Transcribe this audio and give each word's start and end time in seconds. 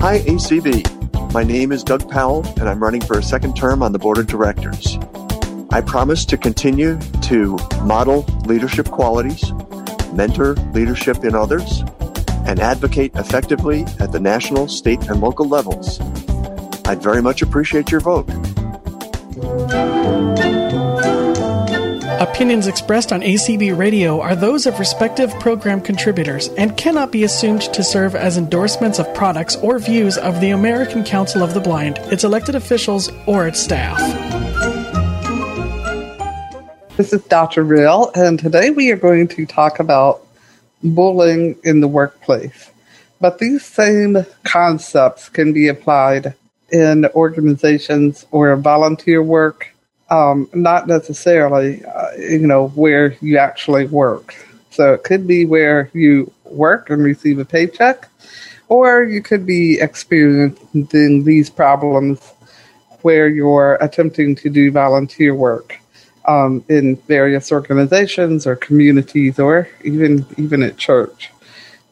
Hi, 0.00 0.20
ACB. 0.20 1.32
My 1.32 1.42
name 1.42 1.72
is 1.72 1.82
Doug 1.82 2.08
Powell, 2.08 2.46
and 2.60 2.68
I'm 2.68 2.80
running 2.80 3.00
for 3.00 3.18
a 3.18 3.22
second 3.22 3.56
term 3.56 3.82
on 3.82 3.90
the 3.90 3.98
board 3.98 4.18
of 4.18 4.28
directors. 4.28 4.96
I 5.70 5.80
promise 5.80 6.24
to 6.26 6.38
continue 6.38 7.00
to 7.22 7.58
model 7.82 8.22
leadership 8.46 8.90
qualities, 8.90 9.52
mentor 10.12 10.54
leadership 10.72 11.24
in 11.24 11.34
others, 11.34 11.82
and 12.46 12.60
advocate 12.60 13.10
effectively 13.16 13.82
at 13.98 14.12
the 14.12 14.20
national, 14.20 14.68
state, 14.68 15.02
and 15.08 15.20
local 15.20 15.48
levels. 15.48 16.00
I'd 16.86 17.02
very 17.02 17.20
much 17.20 17.42
appreciate 17.42 17.90
your 17.90 18.00
vote. 18.00 18.28
Opinions 22.38 22.68
expressed 22.68 23.12
on 23.12 23.20
ACB 23.20 23.76
Radio 23.76 24.20
are 24.20 24.36
those 24.36 24.64
of 24.64 24.78
respective 24.78 25.28
program 25.40 25.80
contributors 25.80 26.46
and 26.50 26.76
cannot 26.76 27.10
be 27.10 27.24
assumed 27.24 27.62
to 27.62 27.82
serve 27.82 28.14
as 28.14 28.38
endorsements 28.38 29.00
of 29.00 29.12
products 29.12 29.56
or 29.56 29.80
views 29.80 30.16
of 30.16 30.40
the 30.40 30.50
American 30.50 31.02
Council 31.02 31.42
of 31.42 31.52
the 31.52 31.58
Blind, 31.58 31.98
its 32.12 32.22
elected 32.22 32.54
officials, 32.54 33.10
or 33.26 33.48
its 33.48 33.60
staff. 33.60 33.98
This 36.96 37.12
is 37.12 37.24
Dr. 37.24 37.64
Real, 37.64 38.12
and 38.14 38.38
today 38.38 38.70
we 38.70 38.92
are 38.92 38.96
going 38.96 39.26
to 39.26 39.44
talk 39.44 39.80
about 39.80 40.24
bullying 40.84 41.58
in 41.64 41.80
the 41.80 41.88
workplace. 41.88 42.70
But 43.20 43.40
these 43.40 43.64
same 43.64 44.24
concepts 44.44 45.28
can 45.28 45.52
be 45.52 45.66
applied 45.66 46.34
in 46.70 47.04
organizations 47.16 48.26
or 48.30 48.54
volunteer 48.54 49.24
work 49.24 49.74
um, 50.10 50.48
not 50.54 50.86
necessarily, 50.86 51.84
uh, 51.84 52.12
you 52.16 52.46
know, 52.46 52.68
where 52.68 53.16
you 53.20 53.38
actually 53.38 53.86
work. 53.86 54.34
So 54.70 54.94
it 54.94 55.04
could 55.04 55.26
be 55.26 55.44
where 55.44 55.90
you 55.92 56.32
work 56.44 56.90
and 56.90 57.02
receive 57.02 57.38
a 57.38 57.44
paycheck, 57.44 58.08
or 58.68 59.02
you 59.02 59.22
could 59.22 59.44
be 59.46 59.80
experiencing 59.80 61.24
these 61.24 61.50
problems 61.50 62.20
where 63.02 63.28
you're 63.28 63.74
attempting 63.80 64.34
to 64.36 64.50
do 64.50 64.70
volunteer 64.70 65.34
work 65.34 65.78
um, 66.26 66.64
in 66.68 66.96
various 67.08 67.50
organizations 67.52 68.46
or 68.46 68.56
communities, 68.56 69.38
or 69.38 69.68
even 69.84 70.26
even 70.36 70.62
at 70.62 70.76
church. 70.76 71.30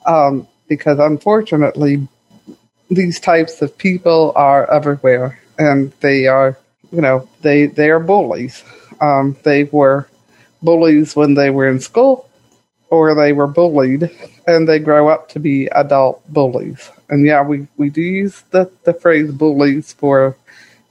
Um, 0.05 0.47
because 0.69 0.99
unfortunately, 0.99 2.07
these 2.91 3.19
types 3.21 3.63
of 3.63 3.77
people 3.79 4.33
are 4.37 4.71
everywhere, 4.73 5.41
and 5.59 5.93
they 6.01 6.27
are 6.27 6.57
you 6.93 7.01
know, 7.01 7.29
they 7.43 7.67
they 7.67 7.91
are 7.91 8.01
bullies. 8.01 8.63
Um, 9.01 9.37
they 9.43 9.65
were 9.65 10.09
bullies 10.63 11.15
when 11.15 11.35
they 11.35 11.51
were 11.51 11.69
in 11.69 11.81
school, 11.81 12.29
or 12.91 13.15
they 13.15 13.33
were 13.33 13.47
bullied, 13.47 14.11
and 14.47 14.69
they 14.69 14.79
grow 14.79 15.09
up 15.09 15.29
to 15.31 15.41
be 15.41 15.67
adult 15.69 16.23
bullies. 16.33 16.91
And 17.09 17.27
yeah, 17.27 17.43
we, 17.43 17.67
we 17.77 17.91
do 17.91 18.01
use 18.01 18.43
the, 18.51 18.71
the 18.85 18.93
phrase 18.93 19.31
bullies 19.31 19.93
for 19.93 20.37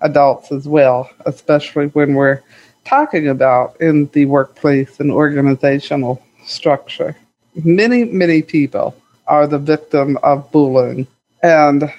adults 0.01 0.51
as 0.51 0.67
well, 0.67 1.09
especially 1.25 1.87
when 1.87 2.13
we're 2.13 2.41
talking 2.85 3.27
about 3.27 3.79
in 3.81 4.07
the 4.13 4.25
workplace 4.25 4.99
and 4.99 5.11
organizational 5.11 6.21
structure. 6.45 7.15
Many, 7.63 8.05
many 8.05 8.41
people 8.41 8.95
are 9.27 9.47
the 9.47 9.57
victim 9.57 10.17
of 10.21 10.51
bullying, 10.51 11.07
and 11.41 11.91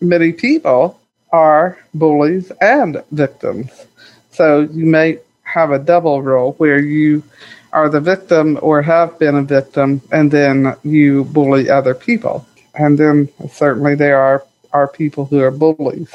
many 0.00 0.32
people 0.32 0.98
are 1.32 1.78
bullies 1.94 2.52
and 2.60 3.02
victims. 3.10 3.86
So 4.30 4.60
you 4.60 4.86
may 4.86 5.18
have 5.42 5.70
a 5.70 5.78
double 5.78 6.22
role 6.22 6.52
where 6.54 6.78
you 6.80 7.22
are 7.72 7.88
the 7.88 8.00
victim 8.00 8.58
or 8.62 8.82
have 8.82 9.18
been 9.18 9.34
a 9.34 9.42
victim 9.42 10.02
and 10.12 10.30
then 10.30 10.76
you 10.84 11.24
bully 11.24 11.70
other 11.70 11.94
people. 11.94 12.46
And 12.74 12.98
then 12.98 13.28
certainly 13.50 13.94
there 13.94 14.18
are, 14.20 14.44
are 14.72 14.88
people 14.88 15.26
who 15.26 15.40
are 15.40 15.50
bullies. 15.50 16.14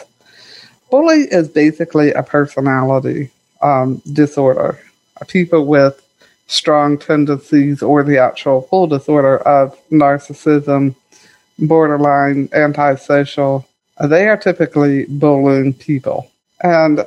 Bully 0.90 1.22
is 1.32 1.50
basically 1.50 2.12
a 2.14 2.24
personality 2.24 3.32
um, 3.62 4.02
disorder. 4.14 4.80
People 5.28 5.66
with 5.66 6.02
strong 6.48 6.98
tendencies 6.98 7.82
or 7.82 8.04
the 8.04 8.18
actual 8.20 8.62
full 8.62 8.88
disorder 8.88 9.38
of 9.40 9.78
narcissism, 9.90 10.96
borderline 11.60 12.50
antisocial, 12.54 13.68
they 14.06 14.28
are 14.28 14.38
typically 14.38 15.06
bullying 15.06 15.74
people. 15.74 16.30
And 16.62 17.06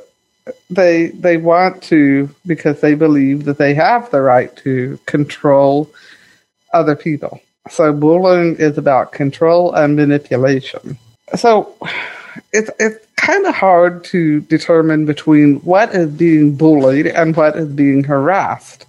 they 0.69 1.07
they 1.07 1.37
want 1.37 1.83
to 1.83 2.29
because 2.45 2.81
they 2.81 2.95
believe 2.95 3.45
that 3.45 3.57
they 3.57 3.73
have 3.73 4.09
the 4.11 4.21
right 4.21 4.55
to 4.57 4.99
control 5.05 5.89
other 6.73 6.95
people. 6.95 7.41
So 7.69 7.93
bullying 7.93 8.55
is 8.57 8.77
about 8.77 9.11
control 9.11 9.73
and 9.73 9.95
manipulation. 9.95 10.97
So 11.35 11.75
it's 12.51 12.69
it's 12.79 13.05
kind 13.15 13.45
of 13.45 13.53
hard 13.53 14.03
to 14.05 14.41
determine 14.41 15.05
between 15.05 15.57
what 15.57 15.93
is 15.93 16.09
being 16.09 16.55
bullied 16.55 17.05
and 17.05 17.35
what 17.35 17.55
is 17.55 17.69
being 17.69 18.03
harassed 18.03 18.85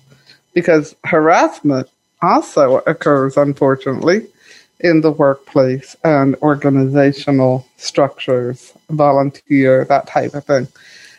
because 0.55 0.97
harassment 1.05 1.89
also 2.23 2.79
occurs 2.87 3.37
unfortunately 3.37 4.27
in 4.83 5.01
the 5.01 5.11
workplace 5.11 5.97
and 6.05 6.35
organizational 6.37 7.67
structures, 7.77 8.73
volunteer, 8.91 9.85
that 9.87 10.07
type 10.07 10.35
of 10.35 10.45
thing. 10.45 10.69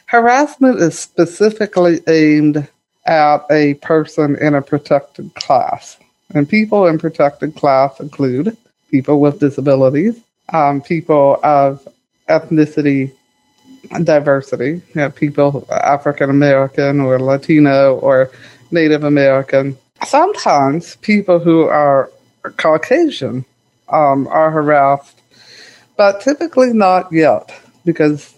Harassment 0.06 0.80
is 0.80 0.98
specifically 0.98 2.02
aimed 2.08 2.68
at 3.06 3.40
a 3.50 3.74
person 3.76 4.38
in 4.40 4.54
a 4.56 4.62
protected 4.62 5.34
class. 5.36 5.98
And 6.34 6.48
people 6.48 6.88
in 6.88 7.00
protected 7.00 7.56
class 7.56 8.00
include 8.00 8.56
people 8.92 9.20
with 9.20 9.40
disabilities, 9.40 10.20
um, 10.52 10.82
people 10.82 11.40
of 11.44 11.88
ethnicity 12.30 13.12
diversity, 14.04 14.70
you 14.70 14.84
know, 14.96 15.10
people 15.10 15.68
African 15.70 16.30
American 16.30 17.02
or 17.02 17.20
Latino 17.20 17.96
or 17.96 18.32
Native 18.72 19.04
American. 19.04 19.78
Sometimes 20.06 20.96
people 20.98 21.40
who 21.40 21.64
are 21.64 22.10
Caucasian 22.58 23.46
um, 23.94 24.28
are 24.28 24.52
harassed, 24.52 25.22
but 25.96 26.22
typically 26.22 26.74
not 26.74 27.12
yet 27.12 27.54
because, 27.86 28.34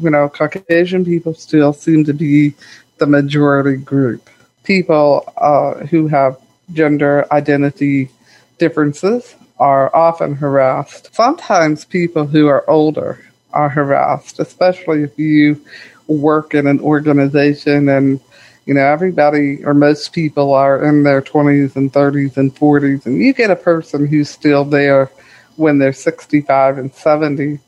you 0.00 0.10
know, 0.10 0.28
Caucasian 0.28 1.04
people 1.04 1.34
still 1.34 1.72
seem 1.72 2.04
to 2.04 2.12
be 2.12 2.54
the 2.98 3.06
majority 3.06 3.76
group. 3.76 4.28
People 4.64 5.32
uh, 5.38 5.74
who 5.86 6.08
have 6.08 6.36
gender 6.72 7.26
identity 7.32 8.10
differences 8.58 9.34
are 9.58 9.94
often 9.96 10.34
harassed. 10.34 11.14
Sometimes 11.14 11.84
people 11.84 12.26
who 12.26 12.46
are 12.46 12.68
older 12.68 13.24
are 13.52 13.68
harassed, 13.68 14.38
especially 14.38 15.02
if 15.02 15.18
you 15.18 15.60
work 16.06 16.54
in 16.54 16.66
an 16.66 16.80
organization 16.80 17.88
and 17.88 18.20
you 18.68 18.74
know 18.74 18.84
everybody 18.84 19.64
or 19.64 19.72
most 19.72 20.12
people 20.12 20.52
are 20.52 20.84
in 20.86 21.02
their 21.02 21.22
20s 21.22 21.74
and 21.74 21.90
30s 21.90 22.36
and 22.36 22.54
40s 22.54 23.06
and 23.06 23.18
you 23.18 23.32
get 23.32 23.50
a 23.50 23.56
person 23.56 24.06
who's 24.06 24.28
still 24.28 24.62
there 24.62 25.10
when 25.56 25.78
they're 25.78 25.94
65 25.94 26.76
and 26.76 26.94
70 26.94 27.58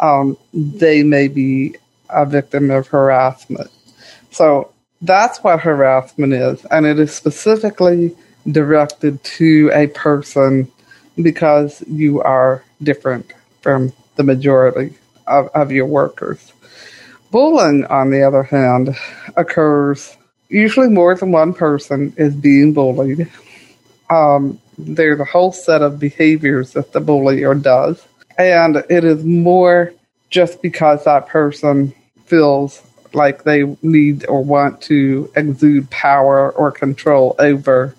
um, 0.00 0.38
they 0.54 1.02
may 1.02 1.28
be 1.28 1.76
a 2.08 2.24
victim 2.24 2.70
of 2.70 2.86
harassment. 2.86 3.70
So 4.30 4.72
that's 5.02 5.38
what 5.44 5.60
harassment 5.60 6.32
is 6.32 6.64
and 6.70 6.86
it 6.86 6.98
is 6.98 7.14
specifically 7.14 8.16
directed 8.50 9.22
to 9.24 9.70
a 9.74 9.88
person 9.88 10.72
because 11.20 11.84
you 11.86 12.22
are 12.22 12.64
different 12.82 13.34
from 13.60 13.92
the 14.16 14.22
majority 14.22 14.94
of, 15.26 15.48
of 15.48 15.70
your 15.72 15.86
workers. 15.86 16.54
Bullying 17.30 17.84
on 17.86 18.10
the 18.10 18.22
other 18.22 18.44
hand 18.44 18.96
occurs 19.36 20.16
usually 20.48 20.88
more 20.88 21.14
than 21.14 21.32
one 21.32 21.52
person 21.52 22.12
is 22.16 22.34
being 22.34 22.72
bullied. 22.72 23.30
Um, 24.10 24.60
there's 24.78 25.20
a 25.20 25.24
whole 25.24 25.52
set 25.52 25.82
of 25.82 25.98
behaviors 25.98 26.72
that 26.72 26.92
the 26.92 27.00
bullier 27.00 27.54
does, 27.54 28.04
and 28.38 28.76
it 28.88 29.04
is 29.04 29.24
more 29.24 29.92
just 30.30 30.62
because 30.62 31.04
that 31.04 31.26
person 31.28 31.92
feels 32.26 32.82
like 33.14 33.44
they 33.44 33.64
need 33.82 34.26
or 34.26 34.42
want 34.44 34.82
to 34.82 35.30
exude 35.34 35.90
power 35.90 36.50
or 36.52 36.70
control 36.70 37.34
over 37.38 37.94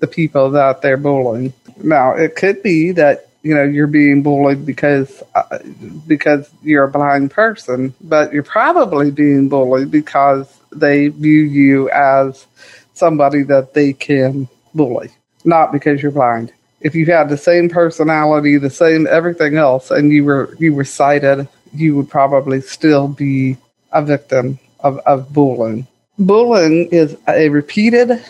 the 0.00 0.06
people 0.06 0.50
that 0.50 0.82
they're 0.82 0.96
bullying. 0.96 1.52
Now, 1.76 2.12
it 2.12 2.36
could 2.36 2.62
be 2.62 2.92
that 2.92 3.28
you 3.42 3.54
know 3.54 3.62
you're 3.62 3.86
being 3.86 4.22
bullied 4.22 4.64
because 4.64 5.22
uh, 5.34 5.58
because 6.06 6.50
you're 6.62 6.84
a 6.84 6.90
blind 6.90 7.30
person, 7.30 7.94
but 8.00 8.32
you're 8.32 8.42
probably 8.42 9.10
being 9.10 9.48
bullied 9.48 9.90
because 9.90 10.48
they 10.78 11.08
view 11.08 11.42
you 11.42 11.90
as 11.90 12.46
somebody 12.94 13.42
that 13.44 13.74
they 13.74 13.92
can 13.92 14.48
bully, 14.74 15.10
not 15.44 15.72
because 15.72 16.02
you're 16.02 16.12
blind. 16.12 16.52
If 16.80 16.94
you 16.94 17.06
had 17.06 17.28
the 17.28 17.36
same 17.38 17.68
personality, 17.68 18.58
the 18.58 18.70
same 18.70 19.06
everything 19.06 19.56
else, 19.56 19.90
and 19.90 20.12
you 20.12 20.24
were 20.24 20.54
you 20.58 20.74
were 20.74 20.84
sighted, 20.84 21.48
you 21.72 21.96
would 21.96 22.08
probably 22.08 22.60
still 22.60 23.08
be 23.08 23.56
a 23.92 24.02
victim 24.02 24.58
of, 24.80 24.98
of 25.06 25.32
bullying. 25.32 25.86
Bullying 26.18 26.88
is 26.90 27.16
a 27.26 27.48
repeated 27.48 28.22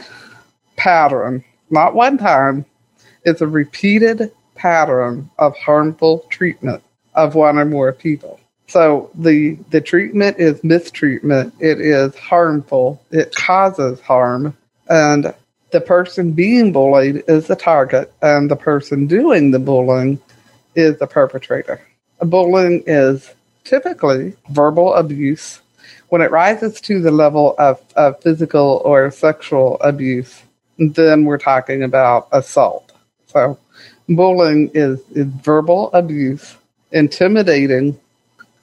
pattern, 0.77 1.45
not 1.71 1.95
one 1.95 2.17
time. 2.17 2.65
It's 3.25 3.41
a 3.41 3.47
repeated 3.47 4.31
pattern 4.55 5.31
of 5.39 5.57
harmful 5.57 6.27
treatment 6.31 6.83
of 7.15 7.35
one 7.35 7.59
or 7.59 7.65
more 7.65 7.93
people. 7.93 8.41
So 8.67 9.11
the 9.15 9.57
the 9.71 9.81
treatment 9.81 10.39
is 10.39 10.63
mistreatment. 10.65 11.55
It 11.61 11.81
is 11.81 12.17
harmful. 12.17 13.03
It 13.11 13.35
causes 13.35 14.01
harm, 14.01 14.57
and 14.89 15.35
the 15.71 15.81
person 15.81 16.33
being 16.33 16.73
bullied 16.73 17.25
is 17.29 17.47
the 17.47 17.57
target, 17.57 18.13
and 18.23 18.51
the 18.51 18.57
person 18.57 19.07
doing 19.07 19.51
the 19.51 19.59
bullying 19.59 20.21
is 20.75 20.99
the 20.99 21.07
perpetrator. 21.07 21.81
Bullying 22.21 22.83
is 22.87 23.31
typically 23.65 24.35
verbal 24.51 24.95
abuse. 24.95 25.61
When 26.09 26.23
it 26.23 26.31
rises 26.31 26.81
to 26.83 27.01
the 27.01 27.11
level 27.11 27.55
of, 27.59 27.81
of 27.97 28.23
physical 28.23 28.83
or 28.85 29.11
sexual 29.11 29.79
abuse, 29.81 30.43
then 30.79 31.25
we're 31.25 31.39
talking 31.39 31.83
about 31.83 32.29
assault. 32.31 32.93
So 33.27 33.59
bullying 34.09 34.71
is, 34.75 35.01
is 35.11 35.27
verbal 35.27 35.91
abuse, 35.93 36.57
intimidating, 36.93 37.99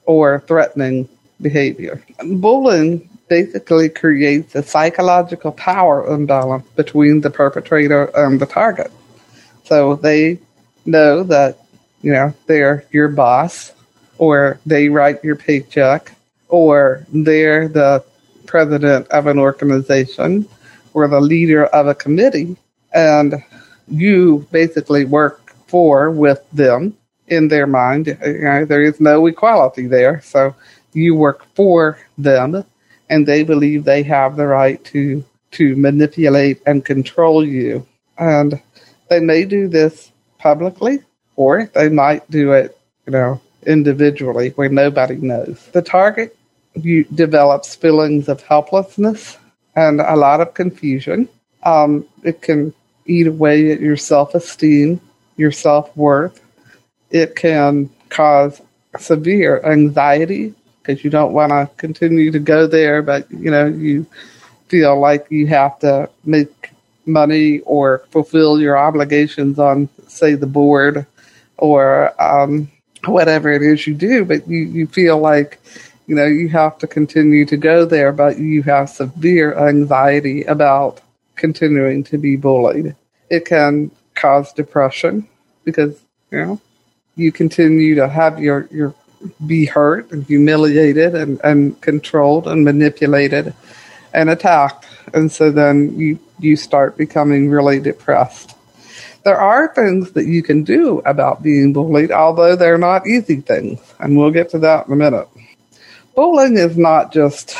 or 0.06 0.40
threatening 0.46 1.08
behavior. 1.40 2.02
Bullying 2.24 3.08
basically 3.28 3.88
creates 3.88 4.54
a 4.54 4.62
psychological 4.62 5.52
power 5.52 6.06
imbalance 6.12 6.66
between 6.76 7.20
the 7.20 7.30
perpetrator 7.30 8.10
and 8.14 8.40
the 8.40 8.46
target. 8.46 8.90
So 9.64 9.96
they 9.96 10.38
know 10.84 11.22
that, 11.24 11.58
you 12.02 12.12
know, 12.12 12.34
they're 12.46 12.84
your 12.90 13.08
boss, 13.08 13.72
or 14.18 14.58
they 14.66 14.88
write 14.88 15.24
your 15.24 15.36
paycheck, 15.36 16.12
or 16.48 17.06
they're 17.12 17.68
the 17.68 18.04
president 18.46 19.08
of 19.08 19.26
an 19.26 19.38
organization, 19.38 20.46
or 20.94 21.08
the 21.08 21.20
leader 21.20 21.64
of 21.66 21.86
a 21.86 21.94
committee, 21.94 22.56
and 22.92 23.42
you 23.88 24.46
basically 24.52 25.04
work 25.06 25.54
for 25.66 26.10
with 26.10 26.44
them 26.52 26.94
in 27.32 27.48
their 27.48 27.66
mind. 27.66 28.06
You 28.06 28.44
know, 28.44 28.64
there 28.64 28.82
is 28.82 29.00
no 29.00 29.26
equality 29.26 29.86
there. 29.86 30.20
So 30.20 30.54
you 30.92 31.14
work 31.14 31.46
for 31.54 31.98
them 32.18 32.64
and 33.08 33.26
they 33.26 33.42
believe 33.42 33.84
they 33.84 34.02
have 34.02 34.36
the 34.36 34.46
right 34.46 34.82
to 34.86 35.24
to 35.52 35.76
manipulate 35.76 36.62
and 36.66 36.84
control 36.84 37.44
you. 37.44 37.86
And 38.18 38.60
they 39.10 39.20
may 39.20 39.44
do 39.44 39.68
this 39.68 40.10
publicly 40.38 41.00
or 41.36 41.70
they 41.74 41.88
might 41.88 42.30
do 42.30 42.52
it, 42.52 42.78
you 43.06 43.12
know, 43.12 43.40
individually 43.66 44.50
where 44.50 44.70
nobody 44.70 45.16
knows. 45.16 45.68
The 45.72 45.82
target 45.82 46.36
develops 47.14 47.74
feelings 47.74 48.28
of 48.28 48.42
helplessness 48.42 49.36
and 49.76 50.00
a 50.00 50.16
lot 50.16 50.40
of 50.40 50.54
confusion. 50.54 51.28
Um, 51.64 52.06
it 52.24 52.42
can 52.42 52.74
eat 53.06 53.26
away 53.26 53.72
at 53.72 53.80
your 53.80 53.96
self 53.96 54.34
esteem, 54.34 55.00
your 55.36 55.52
self 55.52 55.94
worth. 55.96 56.40
It 57.12 57.36
can 57.36 57.90
cause 58.08 58.60
severe 58.98 59.62
anxiety 59.64 60.54
because 60.82 61.04
you 61.04 61.10
don't 61.10 61.32
want 61.32 61.50
to 61.50 61.70
continue 61.76 62.30
to 62.32 62.38
go 62.38 62.66
there, 62.66 63.02
but 63.02 63.30
you 63.30 63.50
know, 63.50 63.66
you 63.66 64.06
feel 64.68 64.98
like 64.98 65.26
you 65.30 65.46
have 65.46 65.78
to 65.80 66.10
make 66.24 66.70
money 67.06 67.60
or 67.60 68.04
fulfill 68.10 68.60
your 68.60 68.76
obligations 68.76 69.58
on, 69.58 69.88
say, 70.08 70.34
the 70.34 70.46
board 70.46 71.06
or 71.58 72.20
um, 72.20 72.70
whatever 73.06 73.50
it 73.50 73.62
is 73.62 73.86
you 73.86 73.94
do, 73.94 74.24
but 74.24 74.46
you, 74.48 74.58
you 74.58 74.86
feel 74.86 75.18
like 75.18 75.60
you 76.06 76.16
know 76.16 76.26
you 76.26 76.48
have 76.48 76.78
to 76.78 76.86
continue 76.86 77.44
to 77.46 77.56
go 77.56 77.84
there, 77.84 78.12
but 78.12 78.38
you 78.38 78.62
have 78.62 78.90
severe 78.90 79.56
anxiety 79.56 80.42
about 80.44 81.00
continuing 81.36 82.04
to 82.04 82.18
be 82.18 82.36
bullied. 82.36 82.94
It 83.30 83.44
can 83.44 83.90
cause 84.14 84.52
depression 84.52 85.26
because, 85.64 86.00
you 86.30 86.38
know, 86.38 86.60
you 87.16 87.32
continue 87.32 87.94
to 87.96 88.08
have 88.08 88.40
your, 88.40 88.68
your 88.70 88.94
be 89.46 89.66
hurt 89.66 90.10
and 90.10 90.24
humiliated 90.24 91.14
and, 91.14 91.40
and 91.44 91.80
controlled 91.80 92.48
and 92.48 92.64
manipulated 92.64 93.54
and 94.12 94.30
attacked. 94.30 94.86
And 95.14 95.30
so 95.30 95.50
then 95.50 95.98
you, 95.98 96.18
you 96.38 96.56
start 96.56 96.96
becoming 96.96 97.48
really 97.48 97.80
depressed. 97.80 98.56
There 99.24 99.36
are 99.40 99.72
things 99.72 100.12
that 100.12 100.26
you 100.26 100.42
can 100.42 100.64
do 100.64 100.98
about 101.00 101.42
being 101.42 101.72
bullied, 101.72 102.10
although 102.10 102.56
they're 102.56 102.78
not 102.78 103.06
easy 103.06 103.40
things. 103.40 103.80
And 104.00 104.16
we'll 104.16 104.32
get 104.32 104.50
to 104.50 104.58
that 104.60 104.86
in 104.86 104.92
a 104.92 104.96
minute. 104.96 105.28
Bullying 106.16 106.58
is 106.58 106.76
not 106.76 107.12
just, 107.12 107.56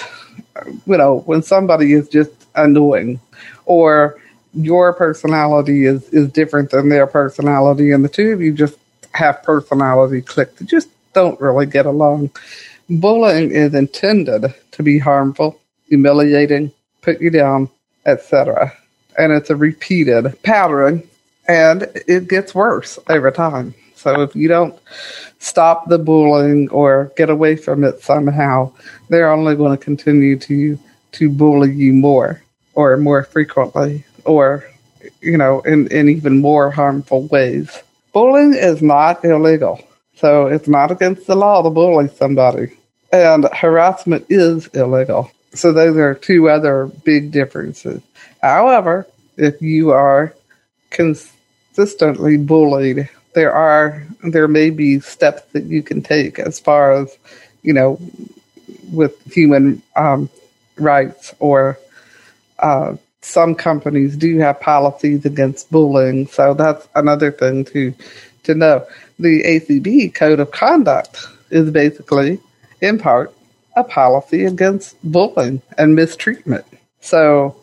you 0.86 0.96
know, 0.96 1.20
when 1.20 1.42
somebody 1.42 1.92
is 1.92 2.08
just 2.08 2.32
annoying 2.54 3.20
or 3.64 4.20
your 4.54 4.92
personality 4.92 5.86
is, 5.86 6.08
is 6.10 6.28
different 6.28 6.70
than 6.70 6.88
their 6.88 7.06
personality, 7.06 7.92
and 7.92 8.04
the 8.04 8.08
two 8.08 8.32
of 8.32 8.42
you 8.42 8.52
just 8.52 8.76
have 9.14 9.42
personality 9.42 10.22
click 10.22 10.56
that 10.56 10.66
just 10.66 10.88
don't 11.12 11.40
really 11.40 11.66
get 11.66 11.86
along. 11.86 12.30
Bullying 12.88 13.50
is 13.50 13.74
intended 13.74 14.54
to 14.72 14.82
be 14.82 14.98
harmful, 14.98 15.60
humiliating, 15.88 16.72
put 17.02 17.20
you 17.20 17.30
down, 17.30 17.68
etc. 18.06 18.72
And 19.18 19.32
it's 19.32 19.50
a 19.50 19.56
repeated 19.56 20.42
pattern, 20.42 21.02
and 21.46 21.88
it 22.06 22.28
gets 22.28 22.54
worse 22.54 22.98
over 23.08 23.30
time. 23.30 23.74
So 23.94 24.22
if 24.22 24.34
you 24.34 24.48
don't 24.48 24.76
stop 25.38 25.88
the 25.88 25.98
bullying 25.98 26.68
or 26.70 27.12
get 27.16 27.30
away 27.30 27.56
from 27.56 27.84
it 27.84 28.02
somehow, 28.02 28.72
they're 29.08 29.30
only 29.30 29.54
going 29.54 29.76
to 29.76 29.84
continue 29.84 30.36
to 30.40 30.78
to 31.12 31.28
bully 31.30 31.70
you 31.70 31.92
more 31.92 32.42
or 32.74 32.96
more 32.96 33.22
frequently 33.22 34.04
or, 34.24 34.64
you 35.20 35.36
know, 35.36 35.60
in, 35.60 35.86
in 35.88 36.08
even 36.08 36.40
more 36.40 36.70
harmful 36.70 37.26
ways. 37.26 37.82
Bullying 38.12 38.54
is 38.54 38.82
not 38.82 39.24
illegal. 39.24 39.80
So 40.16 40.46
it's 40.46 40.68
not 40.68 40.90
against 40.90 41.26
the 41.26 41.34
law 41.34 41.62
to 41.62 41.70
bully 41.70 42.08
somebody. 42.08 42.72
And 43.12 43.48
harassment 43.52 44.26
is 44.28 44.68
illegal. 44.68 45.30
So 45.54 45.72
those 45.72 45.96
are 45.96 46.14
two 46.14 46.48
other 46.48 46.86
big 47.04 47.30
differences. 47.30 48.02
However, 48.40 49.06
if 49.36 49.60
you 49.60 49.90
are 49.90 50.34
consistently 50.90 52.36
bullied, 52.36 53.08
there 53.34 53.52
are 53.52 54.06
there 54.22 54.48
may 54.48 54.70
be 54.70 55.00
steps 55.00 55.42
that 55.52 55.64
you 55.64 55.82
can 55.82 56.02
take 56.02 56.38
as 56.38 56.60
far 56.60 56.92
as 56.92 57.16
you 57.62 57.72
know 57.72 57.98
with 58.92 59.20
human 59.32 59.82
um, 59.96 60.28
rights 60.76 61.34
or 61.38 61.78
uh, 62.58 62.96
some 63.22 63.54
companies 63.54 64.16
do 64.16 64.38
have 64.38 64.60
policies 64.60 65.24
against 65.24 65.70
bullying, 65.70 66.26
so 66.26 66.54
that's 66.54 66.86
another 66.94 67.30
thing 67.30 67.64
to 67.66 67.94
to 68.42 68.54
know. 68.54 68.84
The 69.18 69.42
ACB 69.44 70.14
code 70.14 70.40
of 70.40 70.50
conduct 70.50 71.26
is 71.50 71.70
basically, 71.70 72.40
in 72.80 72.98
part, 72.98 73.32
a 73.76 73.84
policy 73.84 74.44
against 74.44 74.96
bullying 75.08 75.62
and 75.78 75.94
mistreatment. 75.94 76.66
So, 77.00 77.56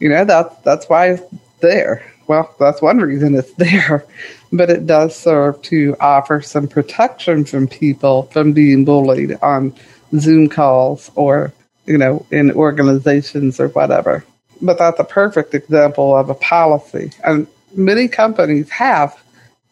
you 0.00 0.08
know 0.08 0.24
that's 0.24 0.56
that's 0.62 0.88
why 0.88 1.12
it's 1.12 1.22
there. 1.60 2.10
Well, 2.26 2.54
that's 2.58 2.80
one 2.80 2.98
reason 2.98 3.34
it's 3.34 3.52
there, 3.58 4.06
but 4.52 4.70
it 4.70 4.86
does 4.86 5.14
serve 5.14 5.60
to 5.62 5.96
offer 6.00 6.40
some 6.40 6.66
protection 6.66 7.44
from 7.44 7.68
people 7.68 8.24
from 8.24 8.52
being 8.52 8.86
bullied 8.86 9.36
on 9.42 9.74
Zoom 10.16 10.48
calls 10.48 11.10
or 11.14 11.52
you 11.84 11.98
know 11.98 12.24
in 12.30 12.50
organizations 12.52 13.60
or 13.60 13.68
whatever 13.68 14.24
but 14.60 14.78
that's 14.78 15.00
a 15.00 15.04
perfect 15.04 15.54
example 15.54 16.16
of 16.16 16.30
a 16.30 16.34
policy. 16.34 17.10
And 17.24 17.46
many 17.74 18.08
companies 18.08 18.70
have 18.70 19.16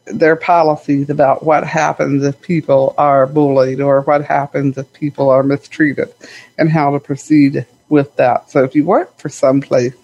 their 0.07 0.37
policies 0.37 1.09
about 1.11 1.45
what 1.45 1.65
happens 1.65 2.25
if 2.25 2.41
people 2.43 2.95
are 2.99 3.27
bullied 3.27 3.81
or 3.81 4.03
what 4.03 4.25
happens 4.25 4.77
if 4.77 4.93
people 4.93 5.31
are 5.31 5.43
mistreated 5.43 6.13
and 6.59 6.69
how 6.71 6.93
to 6.93 7.01
proceed 7.01 7.67
with 7.89 8.15
that. 8.17 8.51
So 8.51 8.65
if 8.65 8.75
you 8.75 8.85
work 8.85 9.17
for 9.19 9.29
some 9.29 9.61
place, 9.61 9.95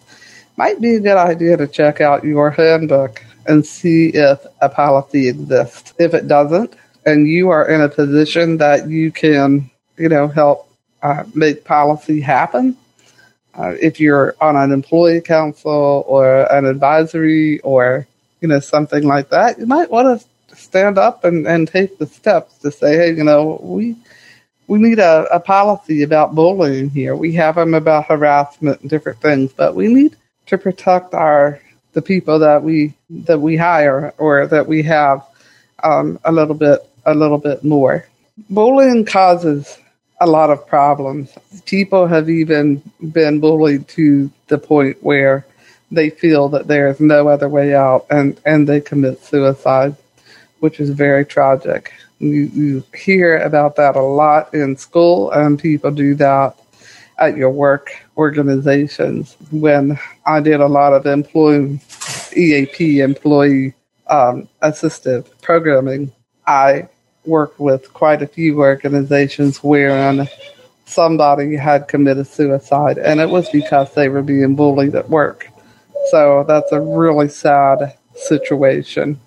might 0.56 0.80
be 0.80 0.96
a 0.96 1.00
good 1.00 1.16
idea 1.16 1.56
to 1.56 1.66
check 1.66 2.00
out 2.00 2.24
your 2.24 2.50
handbook 2.50 3.22
and 3.46 3.64
see 3.64 4.08
if 4.08 4.44
a 4.60 4.68
policy 4.68 5.28
exists. 5.28 5.94
If 5.98 6.14
it 6.14 6.28
doesn't, 6.28 6.74
and 7.06 7.26
you 7.26 7.48
are 7.50 7.68
in 7.68 7.80
a 7.80 7.88
position 7.88 8.58
that 8.58 8.88
you 8.88 9.10
can, 9.10 9.70
you 9.96 10.08
know, 10.08 10.28
help 10.28 10.70
uh, 11.02 11.24
make 11.34 11.64
policy 11.64 12.20
happen, 12.20 12.76
uh, 13.54 13.74
if 13.80 14.00
you're 14.00 14.36
on 14.40 14.56
an 14.56 14.72
employee 14.72 15.20
council 15.20 16.04
or 16.06 16.50
an 16.52 16.64
advisory 16.64 17.60
or 17.60 18.06
you 18.40 18.48
know 18.48 18.60
something 18.60 19.04
like 19.04 19.30
that, 19.30 19.58
you 19.58 19.66
might 19.66 19.90
want 19.90 20.20
to 20.20 20.26
stand 20.56 20.98
up 20.98 21.24
and, 21.24 21.46
and 21.46 21.68
take 21.68 21.98
the 21.98 22.06
steps 22.06 22.58
to 22.58 22.70
say, 22.70 22.96
hey, 22.96 23.12
you 23.14 23.24
know, 23.24 23.58
we 23.62 23.96
we 24.66 24.78
need 24.78 24.98
a, 24.98 25.26
a 25.32 25.40
policy 25.40 26.02
about 26.02 26.34
bullying 26.34 26.90
here. 26.90 27.16
We 27.16 27.32
have 27.34 27.54
them 27.54 27.74
about 27.74 28.06
harassment 28.06 28.82
and 28.82 28.90
different 28.90 29.20
things, 29.20 29.52
but 29.52 29.74
we 29.74 29.88
need 29.88 30.16
to 30.46 30.58
protect 30.58 31.14
our 31.14 31.60
the 31.94 32.02
people 32.02 32.38
that 32.40 32.62
we 32.62 32.94
that 33.10 33.40
we 33.40 33.56
hire 33.56 34.12
or 34.18 34.46
that 34.46 34.66
we 34.66 34.82
have 34.82 35.24
um, 35.82 36.18
a 36.24 36.32
little 36.32 36.54
bit 36.54 36.80
a 37.06 37.14
little 37.14 37.38
bit 37.38 37.64
more. 37.64 38.06
Bullying 38.50 39.04
causes 39.04 39.78
a 40.20 40.26
lot 40.26 40.50
of 40.50 40.66
problems. 40.66 41.30
People 41.64 42.06
have 42.06 42.28
even 42.28 42.82
been 43.12 43.40
bullied 43.40 43.86
to 43.88 44.30
the 44.48 44.58
point 44.58 44.96
where 45.02 45.46
they 45.90 46.10
feel 46.10 46.48
that 46.48 46.66
there 46.66 46.88
is 46.88 47.00
no 47.00 47.28
other 47.28 47.48
way 47.48 47.74
out 47.74 48.06
and, 48.10 48.38
and 48.44 48.68
they 48.68 48.80
commit 48.80 49.22
suicide, 49.24 49.94
which 50.60 50.80
is 50.80 50.90
very 50.90 51.24
tragic. 51.24 51.92
You, 52.18 52.50
you 52.52 52.84
hear 52.96 53.38
about 53.38 53.76
that 53.76 53.96
a 53.96 54.02
lot 54.02 54.52
in 54.52 54.76
school, 54.76 55.30
and 55.30 55.58
people 55.58 55.92
do 55.92 56.14
that 56.16 56.56
at 57.18 57.36
your 57.36 57.50
work 57.50 57.90
organizations. 58.16 59.36
When 59.52 59.98
I 60.26 60.40
did 60.40 60.60
a 60.60 60.66
lot 60.66 60.92
of 60.94 61.06
employee 61.06 61.80
EAP, 62.36 63.00
employee 63.00 63.74
um, 64.08 64.48
assisted 64.62 65.28
programming, 65.42 66.12
I 66.46 66.88
worked 67.28 67.60
with 67.60 67.92
quite 67.92 68.22
a 68.22 68.26
few 68.26 68.60
organizations 68.60 69.62
where 69.62 70.26
somebody 70.86 71.54
had 71.54 71.86
committed 71.86 72.26
suicide, 72.26 72.98
and 72.98 73.20
it 73.20 73.28
was 73.28 73.48
because 73.50 73.94
they 73.94 74.08
were 74.08 74.22
being 74.22 74.56
bullied 74.56 74.94
at 74.94 75.10
work. 75.10 75.48
So 76.10 76.44
that's 76.48 76.72
a 76.72 76.80
really 76.80 77.28
sad 77.28 77.96
situation. 78.14 79.20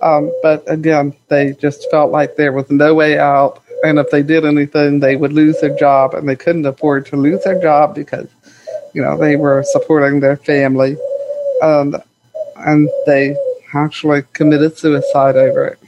Um, 0.00 0.32
but 0.42 0.64
again, 0.70 1.14
they 1.28 1.52
just 1.52 1.90
felt 1.90 2.12
like 2.12 2.36
there 2.36 2.52
was 2.52 2.70
no 2.70 2.94
way 2.94 3.18
out. 3.18 3.62
And 3.84 3.98
if 3.98 4.10
they 4.10 4.22
did 4.22 4.44
anything, 4.44 5.00
they 5.00 5.16
would 5.16 5.32
lose 5.32 5.60
their 5.60 5.76
job, 5.76 6.14
and 6.14 6.28
they 6.28 6.36
couldn't 6.36 6.66
afford 6.66 7.06
to 7.06 7.16
lose 7.16 7.44
their 7.44 7.60
job 7.60 7.94
because, 7.94 8.28
you 8.92 9.02
know, 9.02 9.16
they 9.16 9.36
were 9.36 9.64
supporting 9.72 10.20
their 10.20 10.36
family. 10.36 10.96
Um, 11.62 11.96
and 12.56 12.88
they 13.06 13.36
actually 13.74 14.22
committed 14.32 14.76
suicide 14.76 15.36
over 15.36 15.66
it. 15.66 15.78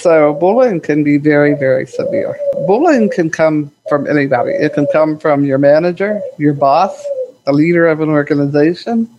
So 0.00 0.32
bullying 0.32 0.80
can 0.80 1.04
be 1.04 1.18
very, 1.18 1.54
very 1.54 1.86
severe. 1.86 2.34
Bullying 2.66 3.10
can 3.10 3.28
come 3.28 3.70
from 3.86 4.06
anybody. 4.06 4.52
It 4.52 4.72
can 4.72 4.86
come 4.94 5.18
from 5.18 5.44
your 5.44 5.58
manager, 5.58 6.22
your 6.38 6.54
boss, 6.54 7.04
the 7.44 7.52
leader 7.52 7.86
of 7.86 8.00
an 8.00 8.08
organization. 8.08 9.10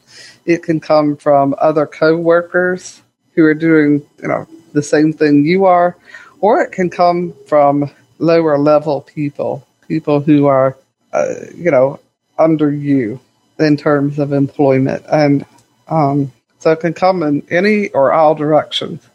It 0.48 0.64
can 0.64 0.80
come 0.80 1.18
from 1.18 1.54
other 1.60 1.86
coworkers 1.86 3.00
who 3.36 3.46
are 3.46 3.54
doing, 3.54 4.02
you 4.24 4.28
know, 4.28 4.48
the 4.74 4.82
same 4.82 5.14
thing 5.14 5.46
you 5.46 5.66
are, 5.66 5.96
or 6.40 6.62
it 6.62 6.72
can 6.72 6.90
come 6.90 7.36
from 7.46 7.92
lower 8.18 8.58
level 8.58 9.02
people, 9.02 9.68
people 9.88 10.20
who 10.20 10.48
are, 10.48 10.76
uh, 11.14 11.36
you 11.56 11.70
know, 11.70 12.00
under 12.40 12.72
you 12.72 13.20
in 13.60 13.78
terms 13.78 14.18
of 14.18 14.34
employment. 14.34 15.06
And 15.12 15.46
um, 15.90 16.32
so 16.58 16.72
it 16.72 16.80
can 16.80 16.96
come 16.96 17.22
in 17.22 17.44
any 17.52 17.90
or 17.90 18.12
all 18.12 18.34
directions. 18.34 19.08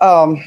Um, 0.00 0.44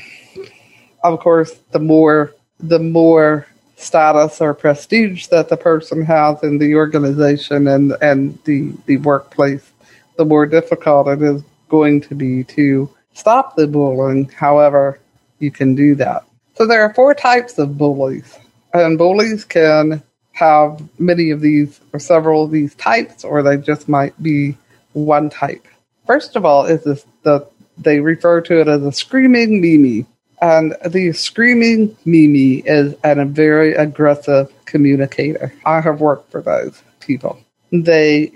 of 1.03 1.19
course, 1.19 1.53
the 1.71 1.79
more 1.79 2.33
the 2.59 2.79
more 2.79 3.47
status 3.75 4.39
or 4.39 4.53
prestige 4.53 5.27
that 5.27 5.49
the 5.49 5.57
person 5.57 6.03
has 6.05 6.41
in 6.43 6.57
the 6.57 6.75
organization 6.75 7.67
and 7.67 7.93
and 8.01 8.39
the 8.45 8.73
the 8.85 8.97
workplace, 8.97 9.71
the 10.17 10.25
more 10.25 10.45
difficult 10.45 11.07
it 11.07 11.21
is 11.21 11.43
going 11.69 12.01
to 12.01 12.15
be 12.15 12.43
to 12.43 12.89
stop 13.13 13.55
the 13.55 13.67
bullying. 13.67 14.29
However, 14.29 14.99
you 15.39 15.51
can 15.51 15.75
do 15.75 15.95
that. 15.95 16.23
So 16.55 16.65
there 16.65 16.83
are 16.83 16.93
four 16.93 17.13
types 17.13 17.57
of 17.57 17.77
bullies, 17.77 18.37
and 18.73 18.97
bullies 18.97 19.43
can 19.43 20.01
have 20.33 20.81
many 20.99 21.29
of 21.29 21.41
these 21.41 21.79
or 21.91 21.99
several 21.99 22.43
of 22.45 22.51
these 22.51 22.73
types, 22.75 23.23
or 23.23 23.43
they 23.43 23.57
just 23.57 23.87
might 23.89 24.21
be 24.21 24.57
one 24.93 25.29
type. 25.29 25.67
First 26.05 26.35
of 26.35 26.45
all, 26.45 26.65
is 26.65 26.83
this 26.83 27.05
the 27.23 27.47
they 27.77 27.99
refer 27.99 28.41
to 28.41 28.61
it 28.61 28.67
as 28.67 28.83
a 28.83 28.91
screaming 28.91 29.61
Mimi. 29.61 30.05
And 30.43 30.75
the 30.85 31.13
screaming 31.13 31.95
Mimi 32.03 32.55
is 32.65 32.95
a 33.05 33.23
very 33.23 33.75
aggressive 33.75 34.51
communicator. 34.65 35.53
I 35.65 35.79
have 35.79 36.01
worked 36.01 36.31
for 36.31 36.41
those 36.41 36.83
people. 36.99 37.39
They 37.71 38.33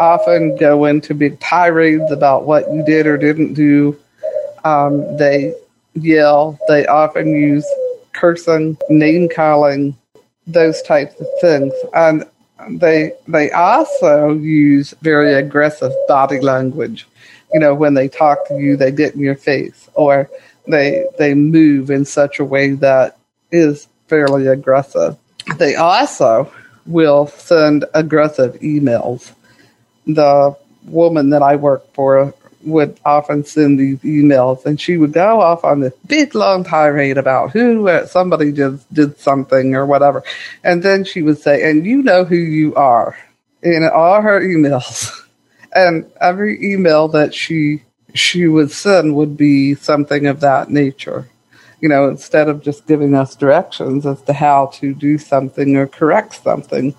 often 0.00 0.56
go 0.56 0.86
into 0.86 1.12
big 1.12 1.38
tirades 1.40 2.10
about 2.10 2.46
what 2.46 2.72
you 2.72 2.82
did 2.82 3.06
or 3.06 3.18
didn't 3.18 3.52
do. 3.52 3.94
Um, 4.64 5.18
they 5.18 5.54
yell. 5.92 6.58
They 6.66 6.86
often 6.86 7.36
use 7.36 7.66
cursing, 8.14 8.78
name 8.88 9.28
calling, 9.28 9.98
those 10.46 10.80
types 10.80 11.20
of 11.20 11.26
things. 11.42 11.74
And 11.92 12.24
they 12.70 13.12
they 13.28 13.50
also 13.50 14.32
use 14.32 14.94
very 15.02 15.34
aggressive 15.34 15.92
body 16.08 16.40
language. 16.40 17.06
You 17.52 17.60
know, 17.60 17.74
when 17.74 17.92
they 17.92 18.08
talk 18.08 18.48
to 18.48 18.54
you, 18.58 18.78
they 18.78 18.90
get 18.90 19.14
in 19.14 19.20
your 19.20 19.36
face, 19.36 19.90
or 19.92 20.30
they 20.66 21.06
they 21.18 21.34
move 21.34 21.90
in 21.90 22.04
such 22.04 22.38
a 22.38 22.44
way 22.44 22.72
that 22.72 23.16
is 23.50 23.88
fairly 24.08 24.46
aggressive. 24.46 25.16
They 25.56 25.74
also 25.74 26.52
will 26.86 27.26
send 27.26 27.84
aggressive 27.94 28.54
emails. 28.60 29.32
The 30.06 30.56
woman 30.84 31.30
that 31.30 31.42
I 31.42 31.56
work 31.56 31.92
for 31.94 32.34
would 32.62 32.98
often 33.04 33.44
send 33.44 33.78
these 33.78 33.98
emails, 34.00 34.64
and 34.64 34.80
she 34.80 34.96
would 34.96 35.12
go 35.12 35.40
off 35.40 35.64
on 35.64 35.80
this 35.80 35.94
big 36.06 36.34
long 36.34 36.64
tirade 36.64 37.18
about 37.18 37.50
who 37.50 37.88
uh, 37.88 38.06
somebody 38.06 38.52
just 38.52 38.92
did 38.92 39.18
something 39.18 39.74
or 39.74 39.84
whatever, 39.84 40.22
and 40.62 40.82
then 40.82 41.04
she 41.04 41.22
would 41.22 41.38
say, 41.38 41.68
"And 41.68 41.86
you 41.86 42.02
know 42.02 42.24
who 42.24 42.36
you 42.36 42.74
are," 42.74 43.16
in 43.62 43.84
all 43.84 44.22
her 44.22 44.40
emails, 44.40 45.10
and 45.74 46.10
every 46.20 46.72
email 46.72 47.08
that 47.08 47.34
she 47.34 47.82
she 48.14 48.46
would 48.46 48.70
send 48.70 49.16
would 49.16 49.36
be 49.36 49.74
something 49.74 50.26
of 50.26 50.40
that 50.40 50.70
nature. 50.70 51.28
You 51.80 51.88
know, 51.88 52.08
instead 52.08 52.48
of 52.48 52.62
just 52.62 52.86
giving 52.86 53.14
us 53.14 53.36
directions 53.36 54.06
as 54.06 54.22
to 54.22 54.32
how 54.32 54.66
to 54.74 54.94
do 54.94 55.18
something 55.18 55.76
or 55.76 55.86
correct 55.86 56.42
something, 56.42 56.94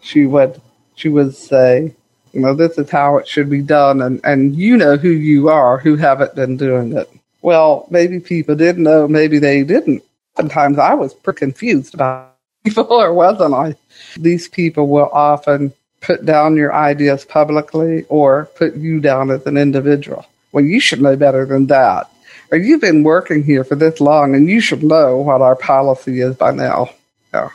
she 0.00 0.24
would 0.24 0.60
she 0.94 1.08
would 1.08 1.34
say, 1.34 1.94
you 2.32 2.40
know, 2.40 2.54
this 2.54 2.78
is 2.78 2.88
how 2.88 3.18
it 3.18 3.26
should 3.26 3.50
be 3.50 3.60
done, 3.60 4.00
and, 4.00 4.20
and 4.24 4.54
you 4.56 4.76
know 4.76 4.96
who 4.96 5.10
you 5.10 5.48
are 5.48 5.78
who 5.78 5.96
haven't 5.96 6.34
been 6.34 6.56
doing 6.56 6.96
it. 6.96 7.10
Well, 7.42 7.86
maybe 7.90 8.20
people 8.20 8.54
didn't 8.54 8.84
know, 8.84 9.08
maybe 9.08 9.38
they 9.38 9.64
didn't. 9.64 10.02
Sometimes 10.36 10.78
I 10.78 10.94
was 10.94 11.12
pretty 11.12 11.40
confused 11.40 11.92
about 11.92 12.36
people, 12.64 12.86
or 12.90 13.12
wasn't 13.12 13.54
I? 13.54 13.74
These 14.16 14.48
people 14.48 14.88
will 14.88 15.10
often 15.12 15.72
put 16.00 16.24
down 16.24 16.56
your 16.56 16.72
ideas 16.72 17.24
publicly 17.24 18.04
or 18.08 18.46
put 18.54 18.76
you 18.76 19.00
down 19.00 19.30
as 19.30 19.44
an 19.46 19.56
individual. 19.56 20.24
Well, 20.52 20.64
you 20.64 20.80
should 20.80 21.00
know 21.00 21.16
better 21.16 21.46
than 21.46 21.66
that. 21.68 22.10
Or 22.50 22.58
you've 22.58 22.82
been 22.82 23.02
working 23.02 23.42
here 23.42 23.64
for 23.64 23.74
this 23.74 24.00
long 24.00 24.34
and 24.34 24.48
you 24.48 24.60
should 24.60 24.82
know 24.82 25.16
what 25.16 25.40
our 25.40 25.56
policy 25.56 26.20
is 26.20 26.36
by 26.36 26.52
now. 26.52 26.90
Yeah. 27.32 27.48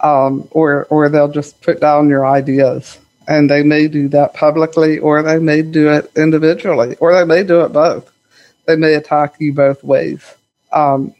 Um, 0.00 0.48
or, 0.50 0.86
or 0.86 1.08
they'll 1.08 1.28
just 1.28 1.60
put 1.60 1.80
down 1.80 2.08
your 2.08 2.26
ideas 2.26 2.98
and 3.28 3.50
they 3.50 3.62
may 3.62 3.88
do 3.88 4.08
that 4.08 4.34
publicly 4.34 4.98
or 4.98 5.22
they 5.22 5.38
may 5.38 5.62
do 5.62 5.90
it 5.90 6.10
individually 6.16 6.96
or 7.00 7.14
they 7.14 7.24
may 7.24 7.42
do 7.42 7.60
it 7.62 7.72
both. 7.72 8.10
They 8.66 8.76
may 8.76 8.94
attack 8.94 9.34
you 9.38 9.52
both 9.52 9.84
ways. 9.84 10.34
Um, 10.72 11.14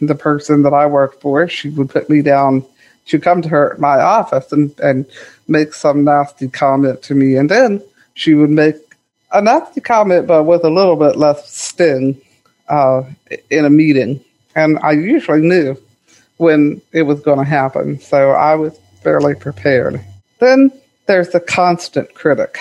the 0.00 0.14
person 0.14 0.62
that 0.62 0.74
I 0.74 0.86
worked 0.86 1.20
for, 1.20 1.48
she 1.48 1.68
would 1.70 1.90
put 1.90 2.10
me 2.10 2.22
down. 2.22 2.64
She'd 3.04 3.22
come 3.22 3.42
to 3.42 3.48
her 3.48 3.76
my 3.78 4.00
office 4.00 4.52
and, 4.52 4.78
and 4.80 5.06
make 5.48 5.74
some 5.74 6.04
nasty 6.04 6.48
comment 6.48 7.02
to 7.04 7.14
me, 7.14 7.36
and 7.36 7.50
then 7.50 7.82
she 8.14 8.34
would 8.34 8.50
make 8.50 8.76
a 9.32 9.42
nasty 9.42 9.80
comment, 9.80 10.26
but 10.26 10.44
with 10.44 10.64
a 10.64 10.70
little 10.70 10.96
bit 10.96 11.16
less 11.16 11.50
sting 11.50 12.20
uh, 12.68 13.02
in 13.50 13.64
a 13.64 13.70
meeting. 13.70 14.22
And 14.54 14.78
I 14.82 14.92
usually 14.92 15.40
knew 15.40 15.76
when 16.36 16.82
it 16.92 17.02
was 17.02 17.20
going 17.20 17.38
to 17.38 17.44
happen, 17.44 18.00
so 18.00 18.30
I 18.30 18.54
was 18.54 18.78
fairly 19.02 19.34
prepared. 19.34 20.00
Then 20.38 20.72
there's 21.06 21.30
the 21.30 21.40
constant 21.40 22.14
critic. 22.14 22.58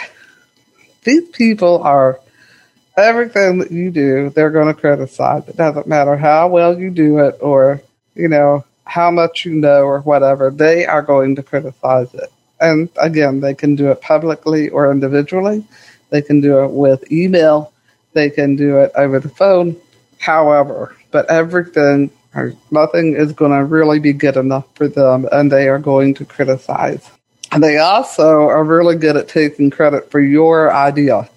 These 1.03 1.29
people 1.29 1.81
are 1.83 2.19
everything 2.97 3.59
that 3.59 3.71
you 3.71 3.91
do, 3.91 4.29
they're 4.29 4.51
going 4.51 4.73
to 4.73 4.79
criticize. 4.79 5.47
It 5.47 5.57
doesn't 5.57 5.87
matter 5.87 6.15
how 6.15 6.47
well 6.49 6.77
you 6.77 6.89
do 6.89 7.19
it 7.19 7.37
or, 7.41 7.81
you 8.15 8.27
know, 8.27 8.65
how 8.85 9.11
much 9.11 9.45
you 9.45 9.53
know 9.53 9.83
or 9.83 10.01
whatever, 10.01 10.51
they 10.51 10.85
are 10.85 11.01
going 11.01 11.35
to 11.37 11.43
criticize 11.43 12.13
it. 12.13 12.31
And 12.59 12.89
again, 12.97 13.39
they 13.39 13.55
can 13.55 13.75
do 13.75 13.89
it 13.89 14.01
publicly 14.01 14.69
or 14.69 14.91
individually. 14.91 15.65
They 16.11 16.21
can 16.21 16.41
do 16.41 16.63
it 16.63 16.71
with 16.71 17.11
email. 17.11 17.73
They 18.13 18.29
can 18.29 18.55
do 18.55 18.77
it 18.77 18.91
over 18.95 19.19
the 19.19 19.29
phone. 19.29 19.75
However, 20.19 20.95
but 21.09 21.29
everything, 21.29 22.11
or 22.35 22.53
nothing 22.69 23.15
is 23.15 23.33
going 23.33 23.51
to 23.51 23.65
really 23.65 23.99
be 23.99 24.13
good 24.13 24.37
enough 24.37 24.67
for 24.75 24.87
them, 24.87 25.27
and 25.31 25.51
they 25.51 25.67
are 25.67 25.79
going 25.79 26.13
to 26.15 26.25
criticize. 26.25 27.09
And 27.51 27.63
they 27.63 27.79
also 27.79 28.47
are 28.47 28.63
really 28.63 28.95
good 28.95 29.17
at 29.17 29.27
taking 29.27 29.71
credit 29.71 30.11
for 30.11 30.21
your 30.21 30.71
idea. 30.71 31.27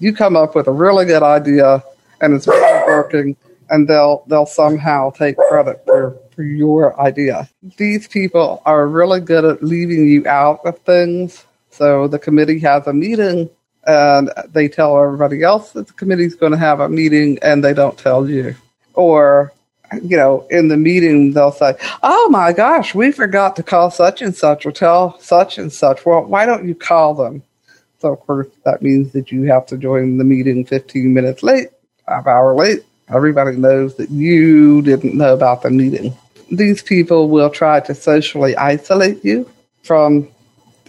You 0.00 0.12
come 0.12 0.36
up 0.36 0.56
with 0.56 0.66
a 0.66 0.72
really 0.72 1.06
good 1.06 1.22
idea, 1.22 1.84
and 2.20 2.34
it's 2.34 2.46
very 2.46 2.86
working 2.86 3.36
and 3.70 3.88
they'll 3.88 4.24
they'll 4.26 4.46
somehow 4.46 5.10
take 5.10 5.36
credit 5.36 5.82
for, 5.84 6.16
for 6.34 6.42
your 6.42 6.98
idea. 7.00 7.48
These 7.76 8.08
people 8.08 8.62
are 8.64 8.86
really 8.86 9.20
good 9.20 9.44
at 9.44 9.62
leaving 9.62 10.06
you 10.06 10.26
out 10.26 10.60
of 10.64 10.78
things. 10.80 11.44
So 11.70 12.08
the 12.08 12.18
committee 12.18 12.58
has 12.60 12.86
a 12.86 12.92
meeting 12.92 13.50
and 13.88 14.30
they 14.50 14.68
tell 14.68 15.02
everybody 15.02 15.42
else 15.42 15.72
that 15.72 15.86
the 15.86 15.92
committee's 15.94 16.36
going 16.36 16.52
to 16.52 16.58
have 16.58 16.78
a 16.78 16.88
meeting 16.88 17.38
and 17.40 17.64
they 17.64 17.72
don't 17.72 17.98
tell 17.98 18.28
you. 18.28 18.54
Or 18.94 19.52
you 20.02 20.18
know, 20.18 20.46
in 20.50 20.68
the 20.68 20.76
meeting, 20.76 21.32
they'll 21.32 21.50
say, 21.50 21.74
Oh 22.02 22.28
my 22.30 22.52
gosh, 22.52 22.94
we 22.94 23.10
forgot 23.10 23.56
to 23.56 23.62
call 23.62 23.90
such 23.90 24.20
and 24.20 24.36
such 24.36 24.66
or 24.66 24.72
tell 24.72 25.18
such 25.20 25.56
and 25.56 25.72
such. 25.72 26.04
Well, 26.04 26.24
why 26.24 26.44
don't 26.44 26.68
you 26.68 26.74
call 26.74 27.14
them? 27.14 27.42
So, 28.00 28.12
of 28.12 28.20
course, 28.20 28.48
that 28.64 28.82
means 28.82 29.12
that 29.12 29.32
you 29.32 29.44
have 29.44 29.66
to 29.66 29.78
join 29.78 30.18
the 30.18 30.24
meeting 30.24 30.64
15 30.64 31.12
minutes 31.12 31.42
late, 31.42 31.68
half 32.06 32.26
hour 32.26 32.54
late. 32.54 32.84
Everybody 33.08 33.56
knows 33.56 33.96
that 33.96 34.10
you 34.10 34.82
didn't 34.82 35.16
know 35.16 35.32
about 35.32 35.62
the 35.62 35.70
meeting. 35.70 36.14
These 36.52 36.82
people 36.82 37.28
will 37.28 37.50
try 37.50 37.80
to 37.80 37.94
socially 37.94 38.54
isolate 38.56 39.24
you 39.24 39.50
from 39.82 40.28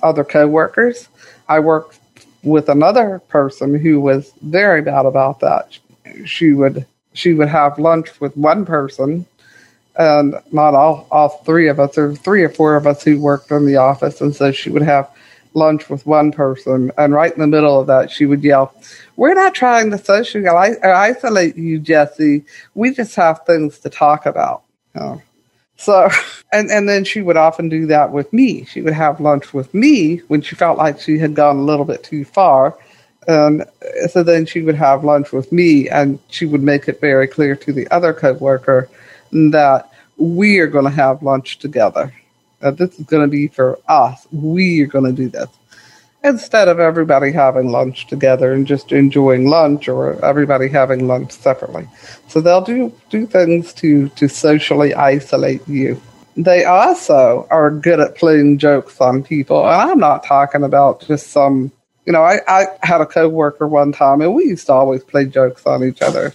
other 0.04 0.24
coworkers. 0.24 1.08
I 1.48 1.62
worked 1.62 1.99
with 2.44 2.70
another 2.70 3.22
person 3.28 3.76
who 3.80 4.00
was 4.00 4.32
very 4.42 4.82
bad 4.82 5.06
about 5.06 5.40
that. 5.42 5.78
She 6.26 6.54
would 6.54 6.86
she 7.14 7.34
would 7.34 7.50
have 7.50 7.80
lunch 7.80 8.20
with 8.22 8.38
one 8.38 8.66
person, 8.66 9.26
and 9.98 10.36
not 10.52 10.76
all 10.76 11.08
all 11.12 11.30
three 11.30 11.68
of 11.68 11.80
us, 11.80 11.98
or 11.98 12.16
three 12.16 12.44
or 12.44 12.50
four 12.50 12.76
of 12.76 12.88
us 12.88 13.04
who 13.04 13.20
worked 13.20 13.52
in 13.52 13.66
the 13.66 13.78
office, 13.78 14.22
and 14.22 14.36
so 14.36 14.52
she 14.52 14.70
would 14.70 14.84
have 14.84 15.10
lunch 15.56 15.90
with 15.90 16.06
one 16.06 16.32
person, 16.32 16.92
and 16.98 17.14
right 17.14 17.34
in 17.34 17.40
the 17.40 17.48
middle 17.48 17.80
of 17.80 17.88
that, 17.88 18.12
she 18.12 18.26
would 18.26 18.44
yell, 18.44 18.74
"We're 19.16 19.34
not 19.34 19.56
trying 19.56 19.92
to 19.92 19.98
socially 19.98 20.48
isolate 20.48 21.58
you, 21.58 21.80
Jesse. 21.80 22.46
We 22.76 22.94
just 22.94 23.16
have 23.16 23.42
things 23.46 23.80
to 23.80 23.90
talk 23.90 24.26
about." 24.26 24.62
Oh. 24.96 25.22
So, 25.80 26.10
and 26.54 26.70
and 26.70 26.88
then 26.88 27.04
she 27.04 27.22
would 27.22 27.38
often 27.38 27.70
do 27.70 27.88
that 27.88 28.12
with 28.12 28.32
me. 28.32 28.66
She 28.66 28.82
would 28.82 28.94
have 28.94 29.20
lunch 29.20 29.54
with 29.54 29.74
me 29.74 30.18
when 30.28 30.42
she 30.42 30.56
felt 30.56 30.78
like 30.78 31.00
she 31.00 31.18
had 31.18 31.34
gone 31.34 31.58
a 31.58 31.64
little 31.64 31.86
bit 31.86 32.04
too 32.04 32.26
far. 32.26 32.78
And 33.28 33.66
so 34.10 34.24
then 34.24 34.46
she 34.46 34.62
would 34.62 34.76
have 34.76 35.04
lunch 35.04 35.32
with 35.32 35.52
me, 35.52 35.90
and 35.90 36.20
she 36.30 36.46
would 36.46 36.64
make 36.64 36.88
it 36.88 37.00
very 37.00 37.28
clear 37.28 37.56
to 37.58 37.74
the 37.74 37.88
other 37.90 38.14
coworker 38.14 38.90
that 39.32 39.92
we 40.18 40.58
are 40.60 40.68
going 40.68 40.86
to 40.86 40.92
have 40.92 41.22
lunch 41.22 41.60
together 41.60 42.14
that 42.60 42.78
this 42.78 43.00
is 43.00 43.06
going 43.06 43.24
to 43.24 43.30
be 43.30 43.48
for 43.48 43.80
us. 43.88 44.28
We 44.32 44.82
are 44.82 44.88
going 44.88 45.06
to 45.06 45.12
do 45.12 45.30
this. 45.30 45.48
Instead 46.22 46.68
of 46.68 46.80
everybody 46.80 47.32
having 47.32 47.72
lunch 47.72 48.08
together 48.08 48.52
and 48.52 48.68
just 48.68 48.92
enjoying 48.92 49.48
lunch 49.48 49.88
or 49.88 50.24
everybody 50.24 50.68
having 50.68 51.08
lunch 51.08 51.32
separately. 51.32 51.88
So 52.28 52.42
they'll 52.42 52.62
do, 52.62 52.94
do 53.10 53.26
things 53.26 53.74
to, 53.76 54.10
to 54.10 54.28
socially 54.28 54.94
isolate 54.94 55.66
you. 55.68 56.02
They 56.36 56.66
also 56.66 57.48
are 57.50 57.72
good 57.72 58.02
at 58.02 58.16
playing 58.16 58.58
jokes 58.58 59.00
on 59.00 59.24
people. 59.24 59.66
And 59.66 59.92
I'm 59.92 60.00
not 60.00 60.26
talking 60.26 60.64
about 60.64 61.02
just 61.02 61.28
some, 61.28 61.72
you 62.06 62.12
know, 62.12 62.22
I, 62.22 62.40
I 62.48 62.66
had 62.84 63.00
a 63.00 63.06
coworker 63.06 63.68
one 63.68 63.94
time 63.94 64.22
and 64.22 64.34
we 64.34 64.46
used 64.46 64.66
to 64.68 64.74
always 64.74 65.04
play 65.04 65.26
jokes 65.26 65.66
on 65.66 65.84
each 65.86 66.02
other. 66.02 66.34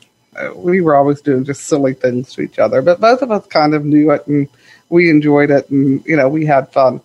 We 0.57 0.81
were 0.81 0.97
always 0.97 1.21
doing 1.21 1.45
just 1.45 1.65
silly 1.65 1.95
things 1.95 2.33
to 2.35 2.41
each 2.41 2.59
other, 2.59 2.83
but 2.83 3.01
both 3.01 3.23
of 3.23 3.31
us 3.31 3.47
kind 3.47 3.75
of 3.75 3.85
knew 3.85 4.11
it 4.11 4.27
and 4.27 4.49
we 4.89 5.11
enjoyed 5.11 5.51
it 5.51 5.69
and, 5.71 6.05
you 6.07 6.17
know, 6.17 6.29
we 6.29 6.47
had 6.47 6.73
fun. 6.73 7.01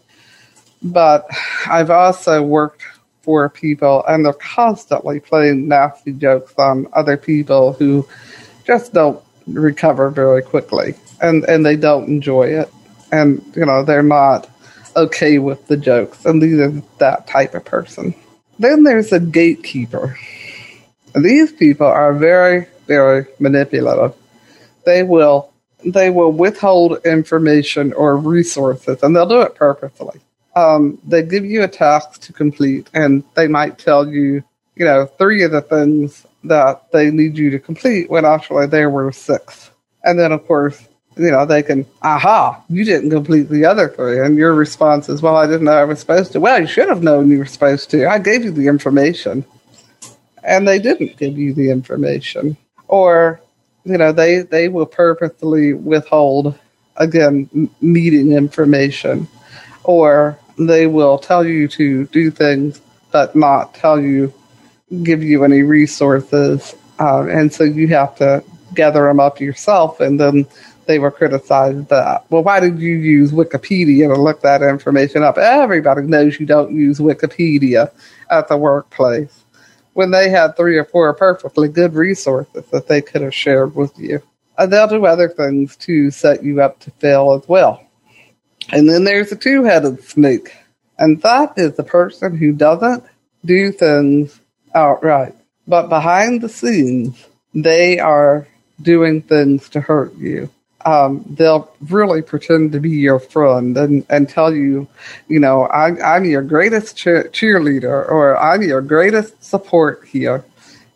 But 0.82 1.28
I've 1.68 1.90
also 1.90 2.42
worked 2.42 2.84
for 3.22 3.50
people 3.50 4.04
and 4.08 4.26
they're 4.26 4.34
constantly 4.34 5.20
playing 5.20 5.68
nasty 5.68 6.14
jokes 6.14 6.54
on 6.58 6.88
other 6.94 7.18
people 7.18 7.74
who 7.74 8.08
just 8.66 8.94
don't 8.94 9.22
recover 9.48 10.10
very 10.10 10.42
quickly 10.42 10.96
and, 11.22 11.44
and 11.46 11.66
they 11.66 11.76
don't 11.76 12.08
enjoy 12.08 12.44
it. 12.44 12.72
And, 13.12 13.44
you 13.56 13.66
know, 13.66 13.84
they're 13.84 14.04
not 14.04 14.50
okay 14.96 15.40
with 15.40 15.68
the 15.68 15.78
jokes. 15.78 16.26
And 16.26 16.42
these 16.42 16.60
are 16.60 16.72
that 17.00 17.28
type 17.28 17.56
of 17.56 17.66
person. 17.66 18.14
Then 18.58 18.84
there's 18.84 19.12
a 19.12 19.20
gatekeeper. 19.20 20.18
These 21.16 21.54
people 21.54 21.88
are 21.88 22.14
very, 22.14 22.68
very 22.88 23.26
manipulative. 23.40 24.16
They 24.86 25.04
will 25.04 25.52
they 25.86 26.10
will 26.10 26.32
withhold 26.32 27.06
information 27.06 27.94
or 27.94 28.18
resources, 28.18 29.02
and 29.02 29.16
they'll 29.16 29.26
do 29.26 29.42
it 29.42 29.56
purposely. 29.56 30.20
Um, 30.60 31.00
they 31.08 31.24
give 31.24 31.46
you 31.46 31.64
a 31.64 31.68
task 31.68 32.22
to 32.22 32.34
complete, 32.34 32.90
and 32.94 33.24
they 33.36 33.48
might 33.48 33.78
tell 33.78 34.08
you, 34.08 34.44
you 34.76 34.86
know, 34.86 35.06
three 35.06 35.44
of 35.44 35.52
the 35.52 35.62
things 35.62 36.26
that 36.44 36.92
they 36.92 37.12
need 37.12 37.38
you 37.38 37.50
to 37.52 37.60
complete 37.60 38.10
when 38.10 38.26
actually 38.26 38.68
there 38.68 38.90
were 38.90 39.12
six. 39.12 39.72
And 40.04 40.18
then, 40.20 40.32
of 40.32 40.46
course, 40.48 40.88
you 41.18 41.32
know, 41.32 41.46
they 41.46 41.64
can, 41.64 41.86
aha, 42.02 42.64
you 42.70 42.84
didn't 42.86 43.10
complete 43.10 43.50
the 43.50 43.66
other 43.66 43.90
three. 43.90 44.20
And 44.20 44.38
your 44.38 44.54
response 44.54 45.10
is, 45.10 45.22
well, 45.22 45.36
I 45.36 45.46
didn't 45.48 45.66
know 45.66 45.74
I 45.74 45.84
was 45.84 46.00
supposed 46.00 46.32
to. 46.34 46.40
Well, 46.40 46.60
you 46.62 46.68
should 46.68 46.90
have 46.90 47.04
known 47.04 47.30
you 47.30 47.40
were 47.40 47.46
supposed 47.46 47.90
to. 47.92 48.10
I 48.10 48.20
gave 48.20 48.44
you 48.44 48.52
the 48.52 48.68
information. 48.68 49.46
And 50.44 50.68
they 50.68 50.80
didn't 50.80 51.18
give 51.18 51.38
you 51.38 51.54
the 51.54 51.70
information. 51.72 52.56
Or 52.88 53.42
you 53.86 53.98
know, 53.98 54.12
they, 54.12 54.40
they 54.40 54.68
will 54.68 54.86
purposely 54.86 55.74
withhold, 55.74 56.58
again, 56.98 57.70
meeting 57.82 58.34
information, 58.34 59.28
or 59.84 60.38
they 60.68 60.88
will 60.88 61.18
tell 61.18 61.46
you 61.46 61.68
to 61.70 62.06
do 62.08 62.32
things 62.32 62.82
but 63.12 63.36
not 63.36 63.74
tell 63.74 64.00
you, 64.00 64.34
give 65.04 65.24
you 65.24 65.44
any 65.44 65.64
resources. 65.64 66.76
Um, 67.00 67.30
and 67.30 67.52
so 67.52 67.64
you 67.64 67.88
have 67.90 68.16
to 68.18 68.44
gather 68.74 69.04
them 69.06 69.20
up 69.20 69.40
yourself, 69.40 70.00
and 70.00 70.20
then 70.20 70.46
they 70.86 71.00
will 71.00 71.12
criticize 71.12 71.86
that. 71.88 72.26
Well, 72.30 72.44
why 72.44 72.60
did 72.60 72.80
you 72.80 72.96
use 72.96 73.32
Wikipedia 73.32 74.14
to 74.14 74.22
look 74.22 74.42
that 74.42 74.62
information 74.62 75.24
up? 75.24 75.38
Everybody 75.38 76.04
knows 76.04 76.40
you 76.40 76.46
don't 76.46 76.72
use 76.72 77.00
Wikipedia 77.00 77.92
at 78.30 78.48
the 78.48 78.58
workplace 78.58 79.44
when 79.94 80.12
they 80.12 80.30
had 80.30 80.56
three 80.56 80.78
or 80.78 80.86
four 80.86 81.14
perfectly 81.14 81.68
good 81.68 81.94
resources 81.94 82.66
that 82.72 82.88
they 82.88 83.02
could 83.02 83.22
have 83.22 83.34
shared 83.34 83.76
with 83.76 83.98
you. 83.98 84.22
And 84.58 84.72
they'll 84.72 84.88
do 84.88 85.06
other 85.06 85.30
things 85.30 85.76
to 85.78 86.12
set 86.12 86.44
you 86.44 86.62
up 86.62 86.80
to 86.82 86.92
fail 86.92 87.34
as 87.34 87.48
well. 87.48 87.89
And 88.72 88.90
then 88.90 89.04
there's 89.04 89.32
a 89.32 89.36
two 89.36 89.64
headed 89.64 90.04
snake, 90.04 90.54
and 90.98 91.22
that 91.22 91.54
is 91.58 91.76
the 91.76 91.84
person 91.84 92.38
who 92.38 92.52
doesn't 92.52 93.04
do 93.44 93.72
things 93.72 94.40
outright. 94.76 95.36
But 95.68 95.88
behind 95.88 96.42
the 96.42 96.50
scenes, 96.50 97.28
they 97.54 98.00
are 98.00 98.48
doing 98.82 99.22
things 99.22 99.70
to 99.70 99.82
hurt 99.82 100.16
you 100.16 100.50
um, 100.86 101.26
they'll 101.30 101.72
really 101.90 102.22
pretend 102.22 102.72
to 102.72 102.80
be 102.80 102.90
your 102.90 103.20
friend 103.20 103.78
and, 103.78 104.06
and 104.10 104.30
tell 104.30 104.54
you, 104.54 104.88
you 105.28 105.40
know, 105.40 105.64
I, 105.64 106.16
I'm 106.16 106.26
your 106.26 106.42
greatest 106.42 106.96
cheer- 106.96 107.30
cheerleader 107.32 108.10
or 108.10 108.38
I'm 108.38 108.62
your 108.62 108.82
greatest 108.82 109.44
support 109.44 110.08
here. 110.08 110.46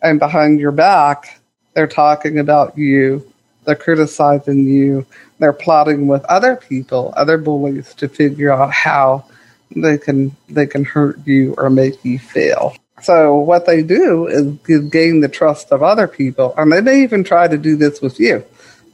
And 0.02 0.20
behind 0.20 0.60
your 0.60 0.72
back, 0.72 1.40
they're 1.74 1.88
talking 1.88 2.40
about 2.40 2.78
you, 2.78 3.30
they're 3.66 3.76
criticizing 3.76 4.66
you, 4.66 5.06
they're 5.44 5.54
plotting 5.54 6.08
with 6.08 6.24
other 6.26 6.56
people, 6.56 7.14
other 7.18 7.38
bullies 7.38 7.94
to 7.96 8.08
figure 8.08 8.52
out 8.52 8.72
how 8.72 9.26
they 9.76 9.98
can 9.98 10.36
they 10.50 10.66
can 10.66 10.86
hurt 10.86 11.20
you 11.28 11.54
or 11.58 11.70
make 11.70 12.04
you 12.06 12.18
fail. 12.18 12.76
So 13.02 13.36
what 13.36 13.66
they 13.66 13.84
do 13.84 14.28
is 14.28 14.82
gain 14.90 15.20
the 15.20 15.28
trust 15.28 15.72
of 15.72 15.84
other 15.84 16.08
people, 16.08 16.54
and 16.58 16.72
they 16.72 16.80
may 16.82 17.04
even 17.04 17.24
try 17.24 17.48
to 17.48 17.58
do 17.58 17.76
this 17.76 18.02
with 18.02 18.20
you 18.20 18.46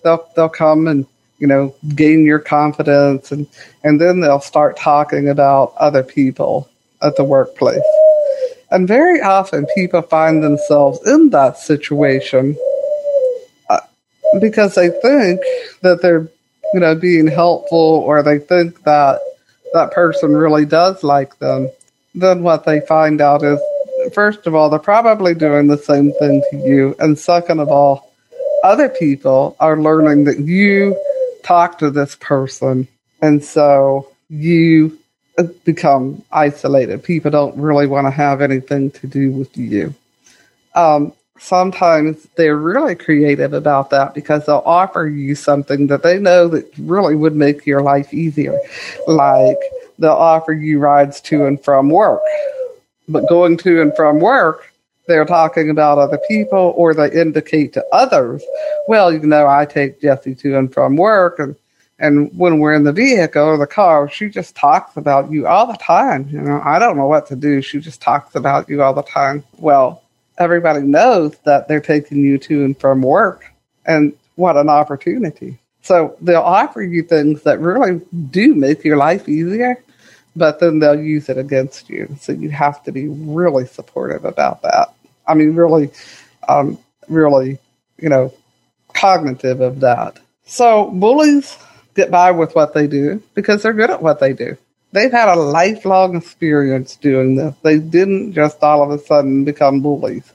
they'll 0.04 0.28
they'll 0.36 0.50
come 0.50 0.88
and 0.88 1.06
you 1.38 1.48
know 1.48 1.76
gain 1.96 2.26
your 2.26 2.40
confidence 2.40 3.32
and 3.32 3.48
and 3.84 4.00
then 4.00 4.20
they'll 4.20 4.40
start 4.40 4.78
talking 4.78 5.30
about 5.30 5.74
other 5.78 6.04
people 6.04 6.70
at 7.02 7.16
the 7.16 7.24
workplace 7.24 7.82
and 8.72 8.88
very 8.88 9.22
often 9.22 9.66
people 9.76 10.02
find 10.02 10.44
themselves 10.44 11.06
in 11.08 11.30
that 11.30 11.58
situation 11.58 12.58
uh, 13.70 13.80
because 14.40 14.76
they 14.76 14.90
think 14.90 15.42
that 15.82 16.02
they're 16.02 16.30
you 16.74 16.80
know 16.80 16.96
being 16.96 17.28
helpful 17.28 17.78
or 17.78 18.24
they 18.24 18.40
think 18.40 18.84
that 18.84 19.20
that 19.74 19.92
person 19.92 20.36
really 20.36 20.66
does 20.66 21.04
like 21.04 21.38
them 21.40 21.70
then 22.16 22.42
what 22.44 22.66
they 22.66 22.80
find 22.82 23.22
out 23.22 23.44
is 23.44 23.60
first 24.14 24.48
of 24.48 24.56
all 24.56 24.70
they're 24.70 24.80
probably 24.80 25.34
doing 25.34 25.68
the 25.68 25.78
same 25.78 26.12
thing 26.14 26.44
to 26.50 26.58
you 26.58 26.96
and 27.00 27.18
second 27.18 27.60
of 27.60 27.70
all 27.70 28.12
other 28.64 28.90
people 28.90 29.56
are 29.60 29.80
learning 29.80 30.26
that 30.26 30.40
you 30.40 31.00
talk 31.44 31.78
to 31.78 31.90
this 31.90 32.16
person 32.16 32.88
and 33.22 33.44
so 33.44 34.10
you 34.30 34.98
become 35.64 36.24
isolated. 36.32 37.04
People 37.04 37.32
don't 37.32 37.58
really 37.58 37.88
want 37.88 38.08
to 38.08 38.12
have 38.12 38.42
anything 38.42 38.92
to 38.92 39.08
do 39.08 39.32
with 39.32 39.56
you. 39.58 39.94
Um, 40.76 41.14
sometimes 41.40 42.28
they're 42.36 42.58
really 42.58 42.96
creative 42.96 43.54
about 43.54 43.90
that 43.90 44.14
because 44.14 44.46
they'll 44.46 44.64
offer 44.66 45.08
you 45.08 45.36
something 45.36 45.88
that 45.88 46.04
they 46.04 46.20
know 46.20 46.48
that 46.50 46.72
really 46.78 47.16
would 47.16 47.36
make 47.36 47.66
your 47.66 47.82
life 47.82 48.14
easier. 48.14 48.58
Like 49.08 49.58
they'll 49.98 50.12
offer 50.12 50.54
you 50.54 50.80
rides 50.80 51.22
to 51.22 51.46
and 51.46 51.64
from 51.64 51.90
work. 51.90 52.22
But 53.08 53.28
going 53.28 53.58
to 53.58 53.82
and 53.82 53.96
from 53.96 54.20
work 54.20 54.72
they're 55.08 55.26
talking 55.26 55.72
about 55.72 55.98
other 55.98 56.20
people 56.28 56.74
or 56.78 56.94
they 56.94 57.12
indicate 57.12 57.74
to 57.74 57.84
others, 57.92 58.44
well, 58.88 59.12
you 59.12 59.20
know, 59.22 59.48
I 59.48 59.66
take 59.66 60.00
Jessie 60.00 60.36
to 60.36 60.58
and 60.58 60.72
from 60.72 60.96
work 60.96 61.40
and 61.40 61.56
and 62.02 62.32
when 62.38 62.60
we're 62.60 62.74
in 62.74 62.86
the 62.86 62.94
vehicle 62.94 63.44
or 63.44 63.58
the 63.58 63.68
car, 63.68 64.10
she 64.10 64.30
just 64.30 64.56
talks 64.56 64.96
about 64.96 65.32
you 65.32 65.48
all 65.48 65.68
the 65.68 65.78
time. 65.78 66.30
You 66.30 66.40
know, 66.40 66.62
I 66.64 66.80
don't 66.80 66.96
know 66.96 67.08
what 67.08 67.28
to 67.28 67.36
do. 67.36 67.62
She 67.62 67.82
just 67.82 68.02
talks 68.02 68.36
about 68.36 68.70
you 68.70 68.82
all 68.82 68.94
the 68.94 69.04
time. 69.04 69.44
Well, 69.58 70.02
everybody 70.40 70.82
knows 70.82 71.38
that 71.44 71.68
they're 71.68 71.82
taking 71.82 72.20
you 72.20 72.38
to 72.40 72.64
and 72.64 72.80
from 72.80 73.02
work. 73.02 73.46
And 73.86 74.14
what 74.36 74.56
an 74.58 74.70
opportunity. 74.70 75.60
So 75.82 76.16
they'll 76.22 76.42
offer 76.42 76.82
you 76.82 77.04
things 77.04 77.44
that 77.44 77.60
really 77.60 78.02
do 78.32 78.56
make 78.56 78.84
your 78.84 78.98
life 78.98 79.28
easier, 79.28 79.84
but 80.36 80.60
then 80.60 80.80
they'll 80.80 81.00
use 81.00 81.30
it 81.30 81.38
against 81.38 81.90
you. 81.90 82.16
So 82.20 82.32
you 82.32 82.50
have 82.50 82.84
to 82.84 82.92
be 82.92 83.08
really 83.08 83.66
supportive 83.66 84.26
about 84.26 84.62
that. 84.62 84.94
I 85.28 85.34
mean, 85.34 85.56
really, 85.56 85.92
um, 86.48 86.78
really, 87.08 87.60
you 87.98 88.10
know, 88.10 88.34
cognitive 88.94 89.62
of 89.62 89.82
that. 89.82 90.20
So 90.46 90.90
bullies 90.92 91.58
get 91.96 92.12
by 92.12 92.32
with 92.32 92.56
what 92.56 92.74
they 92.74 92.88
do 92.88 93.22
because 93.34 93.64
they're 93.64 93.74
good 93.74 93.90
at 93.90 94.02
what 94.02 94.20
they 94.20 94.34
do. 94.34 94.58
They've 94.92 95.12
had 95.12 95.30
a 95.30 95.36
lifelong 95.36 96.16
experience 96.16 96.96
doing 96.96 97.36
this. 97.36 97.56
They 97.62 97.78
didn't 97.78 98.34
just 98.34 98.64
all 98.64 98.82
of 98.82 98.92
a 98.92 99.04
sudden 99.04 99.46
become 99.46 99.82
bullies. 99.82 100.32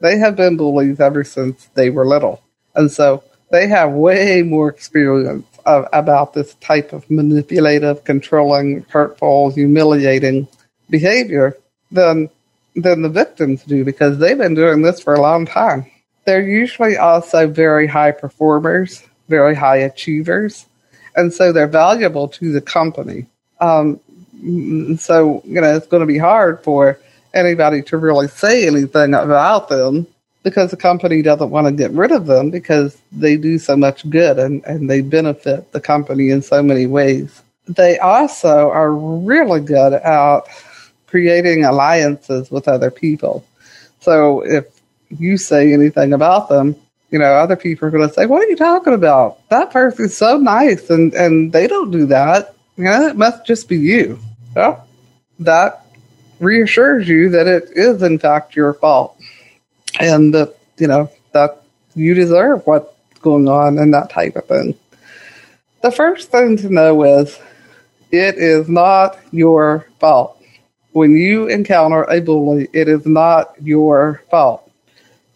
They 0.00 0.18
have 0.18 0.36
been 0.36 0.56
bullies 0.56 1.00
ever 1.00 1.24
since 1.24 1.66
they 1.74 1.90
were 1.90 2.06
little. 2.06 2.42
And 2.74 2.90
so 2.90 3.22
they 3.50 3.66
have 3.68 3.92
way 3.92 4.42
more 4.42 4.68
experience 4.68 5.46
of, 5.66 5.86
about 5.92 6.32
this 6.32 6.54
type 6.54 6.92
of 6.92 7.10
manipulative, 7.10 8.04
controlling, 8.04 8.86
hurtful, 8.88 9.50
humiliating 9.50 10.48
behavior 10.88 11.56
than 11.90 12.30
than 12.76 13.02
the 13.02 13.08
victims 13.08 13.64
do 13.64 13.84
because 13.84 14.18
they've 14.18 14.38
been 14.38 14.54
doing 14.54 14.82
this 14.82 15.00
for 15.00 15.14
a 15.14 15.20
long 15.20 15.44
time. 15.44 15.90
They're 16.24 16.46
usually 16.46 16.96
also 16.96 17.48
very 17.48 17.88
high 17.88 18.12
performers, 18.12 19.02
very 19.28 19.54
high 19.56 19.78
achievers, 19.78 20.66
and 21.16 21.32
so 21.32 21.52
they're 21.52 21.66
valuable 21.66 22.28
to 22.28 22.52
the 22.52 22.60
company. 22.60 23.26
Um, 23.60 24.00
so 24.98 25.42
you 25.44 25.60
know 25.60 25.76
it's 25.76 25.86
going 25.86 26.00
to 26.00 26.06
be 26.06 26.18
hard 26.18 26.62
for 26.62 26.98
anybody 27.34 27.82
to 27.82 27.96
really 27.96 28.28
say 28.28 28.66
anything 28.66 29.14
about 29.14 29.68
them 29.68 30.06
because 30.42 30.70
the 30.70 30.76
company 30.76 31.22
doesn't 31.22 31.50
want 31.50 31.66
to 31.66 31.72
get 31.72 31.90
rid 31.90 32.12
of 32.12 32.26
them 32.26 32.50
because 32.50 32.96
they 33.12 33.36
do 33.36 33.58
so 33.58 33.76
much 33.76 34.08
good 34.08 34.38
and, 34.38 34.64
and 34.64 34.88
they 34.88 35.00
benefit 35.00 35.72
the 35.72 35.80
company 35.80 36.30
in 36.30 36.40
so 36.40 36.62
many 36.62 36.86
ways. 36.86 37.42
They 37.66 37.98
also 37.98 38.70
are 38.70 38.92
really 38.92 39.60
good 39.60 39.92
at 39.92 40.40
creating 41.06 41.64
alliances 41.64 42.50
with 42.50 42.68
other 42.68 42.90
people. 42.90 43.44
So 44.00 44.40
if 44.40 44.66
you 45.10 45.36
say 45.36 45.72
anything 45.72 46.12
about 46.12 46.48
them, 46.48 46.76
you 47.10 47.18
know, 47.18 47.32
other 47.32 47.56
people 47.56 47.88
are 47.88 47.90
going 47.90 48.06
to 48.06 48.14
say, 48.14 48.26
"What 48.26 48.42
are 48.42 48.48
you 48.48 48.56
talking 48.56 48.92
about? 48.92 49.48
That 49.48 49.70
person's 49.70 50.16
so 50.16 50.36
nice, 50.36 50.90
and 50.90 51.14
and 51.14 51.52
they 51.52 51.66
don't 51.66 51.90
do 51.90 52.04
that. 52.06 52.54
You 52.78 52.84
know, 52.84 53.08
it 53.08 53.16
must 53.16 53.44
just 53.44 53.68
be 53.68 53.76
you." 53.76 54.18
Well, 54.56 54.86
that 55.40 55.84
reassures 56.40 57.08
you 57.08 57.28
that 57.30 57.46
it 57.46 57.70
is 57.74 58.02
in 58.02 58.18
fact 58.18 58.56
your 58.56 58.72
fault, 58.74 59.18
and 60.00 60.32
that 60.34 60.56
you 60.78 60.86
know 60.86 61.10
that 61.32 61.62
you 61.94 62.14
deserve 62.14 62.66
what's 62.66 62.94
going 63.20 63.48
on 63.48 63.78
and 63.78 63.92
that 63.92 64.10
type 64.10 64.36
of 64.36 64.46
thing. 64.46 64.74
The 65.82 65.90
first 65.90 66.30
thing 66.30 66.56
to 66.58 66.72
know 66.72 67.02
is 67.02 67.38
it 68.10 68.36
is 68.36 68.68
not 68.68 69.18
your 69.32 69.88
fault. 70.00 70.40
When 70.92 71.16
you 71.16 71.48
encounter 71.48 72.04
a 72.04 72.20
bully, 72.20 72.68
it 72.72 72.88
is 72.88 73.04
not 73.04 73.54
your 73.60 74.22
fault 74.30 74.68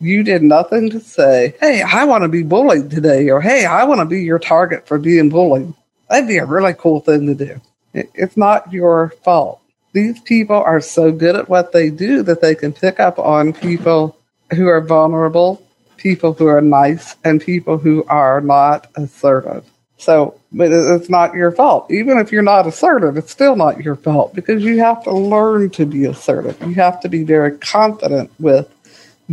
you 0.02 0.24
did 0.24 0.42
nothing 0.42 0.90
to 0.90 0.98
say, 0.98 1.54
hey, 1.60 1.80
I 1.80 2.04
want 2.04 2.22
to 2.22 2.28
be 2.28 2.42
bullied 2.42 2.90
today, 2.90 3.30
or 3.30 3.40
hey, 3.40 3.64
I 3.64 3.84
want 3.84 4.00
to 4.00 4.04
be 4.04 4.22
your 4.22 4.40
target 4.40 4.88
for 4.88 4.98
being 4.98 5.28
bullied. 5.28 5.72
That'd 6.12 6.28
be 6.28 6.36
a 6.36 6.44
really 6.44 6.74
cool 6.74 7.00
thing 7.00 7.26
to 7.26 7.34
do. 7.34 7.58
It's 7.94 8.36
not 8.36 8.70
your 8.70 9.14
fault. 9.24 9.62
These 9.94 10.20
people 10.20 10.56
are 10.56 10.82
so 10.82 11.10
good 11.10 11.36
at 11.36 11.48
what 11.48 11.72
they 11.72 11.88
do 11.88 12.22
that 12.24 12.42
they 12.42 12.54
can 12.54 12.74
pick 12.74 13.00
up 13.00 13.18
on 13.18 13.54
people 13.54 14.18
who 14.54 14.66
are 14.68 14.82
vulnerable, 14.82 15.66
people 15.96 16.34
who 16.34 16.48
are 16.48 16.60
nice, 16.60 17.16
and 17.24 17.40
people 17.40 17.78
who 17.78 18.04
are 18.08 18.42
not 18.42 18.88
assertive. 18.94 19.64
So, 19.96 20.38
but 20.52 20.70
it's 20.70 21.08
not 21.08 21.32
your 21.32 21.50
fault. 21.50 21.90
Even 21.90 22.18
if 22.18 22.30
you're 22.30 22.42
not 22.42 22.66
assertive, 22.66 23.16
it's 23.16 23.32
still 23.32 23.56
not 23.56 23.82
your 23.82 23.96
fault 23.96 24.34
because 24.34 24.62
you 24.62 24.80
have 24.80 25.02
to 25.04 25.12
learn 25.12 25.70
to 25.70 25.86
be 25.86 26.04
assertive. 26.04 26.60
You 26.60 26.74
have 26.74 27.00
to 27.00 27.08
be 27.08 27.24
very 27.24 27.56
confident 27.56 28.30
with 28.38 28.68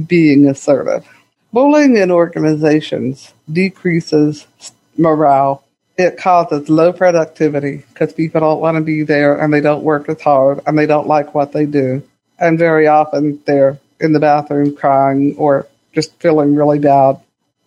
being 0.07 0.47
assertive. 0.47 1.05
Bullying 1.51 1.97
in 1.97 2.09
organizations 2.09 3.33
decreases 3.51 4.47
morale. 4.97 5.65
It 5.99 6.17
causes 6.17 6.69
low 6.69 6.93
productivity 6.93 7.83
because 7.93 8.13
people 8.13 8.41
don't 8.41 8.61
want 8.61 8.77
to 8.77 8.81
be 8.81 9.03
there 9.03 9.39
and 9.39 9.53
they 9.53 9.61
don't 9.61 9.83
work 9.83 10.09
as 10.09 10.21
hard 10.21 10.61
and 10.65 10.77
they 10.77 10.87
don't 10.87 11.07
like 11.07 11.35
what 11.35 11.51
they 11.51 11.65
do. 11.65 12.01
And 12.39 12.57
very 12.57 12.87
often 12.87 13.43
they're 13.45 13.79
in 13.99 14.13
the 14.13 14.19
bathroom 14.19 14.75
crying 14.75 15.35
or 15.37 15.67
just 15.93 16.19
feeling 16.21 16.55
really 16.55 16.79
bad. 16.79 17.19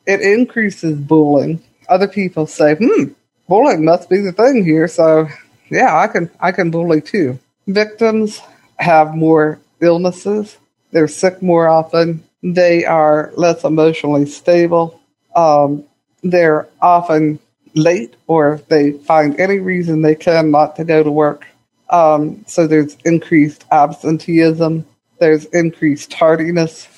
It 0.06 0.20
increases 0.20 0.98
bullying. 0.98 1.62
Other 1.88 2.08
people 2.08 2.46
say, 2.46 2.74
hmm, 2.74 3.12
bullying 3.48 3.84
must 3.84 4.08
be 4.08 4.20
the 4.22 4.32
thing 4.32 4.64
here. 4.64 4.88
So 4.88 5.28
yeah, 5.70 5.96
I 5.96 6.08
can, 6.08 6.30
I 6.40 6.52
can 6.52 6.70
bully 6.70 7.02
too. 7.02 7.38
Victims 7.68 8.40
have 8.78 9.14
more 9.14 9.60
illnesses 9.80 10.56
they're 10.92 11.08
sick 11.08 11.42
more 11.42 11.68
often. 11.68 12.22
They 12.42 12.84
are 12.84 13.32
less 13.36 13.64
emotionally 13.64 14.26
stable. 14.26 15.00
Um, 15.34 15.84
they're 16.22 16.68
often 16.80 17.38
late 17.74 18.14
or 18.26 18.54
if 18.54 18.68
they 18.68 18.92
find 18.92 19.38
any 19.40 19.58
reason 19.58 20.02
they 20.02 20.14
can 20.14 20.50
not 20.50 20.76
to 20.76 20.84
go 20.84 21.02
to 21.02 21.10
work. 21.10 21.46
Um, 21.90 22.44
so 22.46 22.66
there's 22.66 22.96
increased 23.04 23.64
absenteeism. 23.70 24.86
There's 25.18 25.44
increased 25.46 26.10
tardiness. 26.10 26.88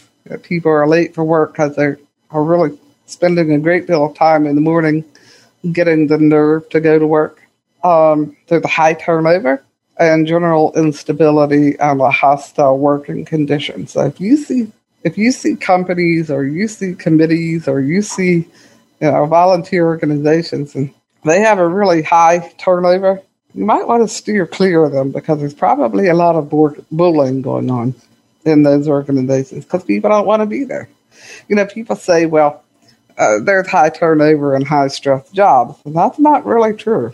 People 0.42 0.70
are 0.70 0.87
late 0.87 1.14
for 1.14 1.24
work 1.24 1.52
because 1.52 1.76
they 1.76 1.96
are 2.30 2.44
really 2.44 2.78
spending 3.06 3.52
a 3.52 3.58
great 3.58 3.87
deal 3.87 4.04
of 4.04 4.14
time 4.14 4.46
in 4.46 4.54
the 4.54 4.60
morning 4.60 5.04
getting 5.72 6.06
the 6.06 6.18
nerve 6.18 6.68
to 6.70 6.80
go 6.80 6.98
to 6.98 7.06
work. 7.06 7.42
Um, 7.82 8.37
there's 8.46 8.64
a 8.64 8.68
high 8.68 8.94
turnover 8.94 9.62
and 9.98 10.26
general 10.26 10.72
instability 10.74 11.78
and 11.78 12.00
a 12.00 12.10
hostile 12.10 12.78
working 12.78 13.24
condition. 13.24 13.87
So 13.87 14.06
if 14.06 14.20
you 14.20 14.37
see 14.37 14.72
if 15.04 15.18
you 15.18 15.32
see 15.32 15.54
companies 15.54 16.30
or 16.30 16.44
you 16.44 16.66
see 16.66 16.94
committees 16.94 17.68
or 17.68 17.80
you 17.80 18.00
see 18.00 18.48
you 19.00 19.11
know 19.11 19.26
volunteer 19.26 19.87
organizations 19.87 20.74
and 20.74 20.92
they 21.24 21.40
have 21.40 21.59
a 21.59 21.66
really 21.66 22.02
high 22.02 22.52
turnover, 22.59 23.22
you 23.54 23.64
might 23.64 23.87
want 23.87 24.02
to 24.02 24.14
steer 24.14 24.46
clear 24.46 24.85
of 24.85 24.92
them 24.92 25.11
because 25.11 25.38
there's 25.38 25.54
probably 25.54 26.09
a 26.09 26.14
lot 26.14 26.37
of 26.37 26.50
bullying 26.90 27.42
going 27.42 27.70
on 27.70 27.94
in 28.44 28.62
those 28.62 28.88
organizations 28.88 29.64
because 29.64 29.85
people 29.85 30.11
don't 30.11 30.26
want 30.26 30.42
to 30.42 30.46
be 30.46 30.64
there. 30.64 30.88
You 31.48 31.57
know, 31.57 31.64
people 31.64 31.96
say, 31.96 32.26
well, 32.26 32.62
uh, 33.16 33.38
there's 33.40 33.68
high 33.68 33.88
turnover 33.88 34.54
and 34.54 34.66
high 34.66 34.88
stress 34.88 35.30
jobs. 35.30 35.78
And 35.87 35.96
that's 35.96 36.18
not 36.18 36.44
really 36.44 36.74
true. 36.74 37.12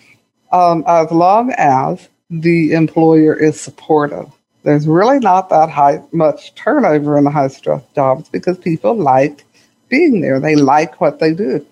Um, 0.51 0.83
as 0.87 1.13
long 1.13 1.53
as 1.57 2.09
the 2.31 2.73
employer 2.73 3.35
is 3.35 3.61
supportive. 3.61 4.31
There's 4.63 4.87
really 4.87 5.19
not 5.19 5.49
that 5.49 5.69
high 5.69 6.03
much 6.13 6.55
turnover 6.55 7.19
in 7.19 7.25
the 7.25 7.31
high 7.31 7.49
stress 7.49 7.83
jobs 7.95 8.29
because 8.29 8.59
people 8.59 8.95
like 8.95 9.45
being 9.91 10.21
there. 10.21 10.41
They 10.41 10.57
like 10.57 11.01
what 11.01 11.19
they 11.19 11.35
do. 11.35 11.67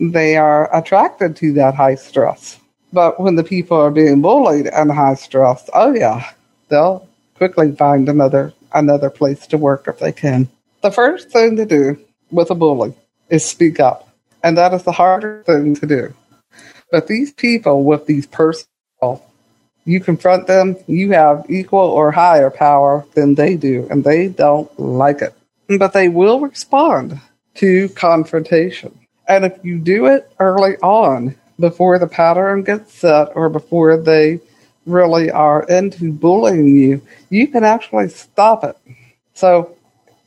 They 0.00 0.36
are 0.36 0.74
attracted 0.74 1.36
to 1.36 1.52
that 1.54 1.74
high 1.74 1.96
stress. 1.96 2.58
But 2.92 3.20
when 3.20 3.34
the 3.34 3.44
people 3.44 3.76
are 3.76 3.90
being 3.90 4.22
bullied 4.22 4.68
and 4.68 4.90
high 4.90 5.14
stress, 5.14 5.68
oh 5.74 5.92
yeah, 5.92 6.30
they'll 6.68 7.06
quickly 7.34 7.72
find 7.72 8.08
another 8.08 8.54
another 8.72 9.10
place 9.10 9.46
to 9.48 9.58
work 9.58 9.86
if 9.86 9.98
they 9.98 10.12
can. 10.12 10.48
The 10.80 10.90
first 10.90 11.30
thing 11.30 11.56
to 11.56 11.66
do 11.66 11.98
with 12.30 12.50
a 12.50 12.54
bully 12.54 12.94
is 13.28 13.44
speak 13.44 13.80
up. 13.80 14.08
And 14.42 14.56
that 14.58 14.74
is 14.74 14.82
the 14.82 14.92
harder 14.92 15.42
thing 15.44 15.74
to 15.76 15.86
do. 15.86 16.14
But 16.90 17.06
these 17.06 17.32
people 17.32 17.84
with 17.84 18.06
these 18.06 18.26
personal 18.26 18.68
you 19.86 20.00
confront 20.00 20.46
them, 20.46 20.76
you 20.86 21.12
have 21.12 21.44
equal 21.48 21.80
or 21.80 22.10
higher 22.10 22.50
power 22.50 23.04
than 23.14 23.34
they 23.34 23.56
do, 23.56 23.86
and 23.90 24.02
they 24.02 24.28
don't 24.28 24.78
like 24.80 25.20
it. 25.20 25.34
But 25.78 25.92
they 25.92 26.08
will 26.08 26.40
respond 26.40 27.20
to 27.54 27.88
confrontation. 27.90 28.98
And 29.28 29.44
if 29.44 29.58
you 29.62 29.78
do 29.78 30.06
it 30.06 30.30
early 30.38 30.76
on, 30.78 31.34
before 31.58 31.98
the 31.98 32.06
pattern 32.06 32.62
gets 32.62 32.92
set 32.92 33.28
or 33.34 33.48
before 33.48 33.96
they 33.96 34.40
really 34.86 35.30
are 35.30 35.62
into 35.64 36.12
bullying 36.12 36.76
you, 36.76 37.00
you 37.30 37.46
can 37.46 37.64
actually 37.64 38.08
stop 38.08 38.64
it. 38.64 38.76
So, 39.34 39.76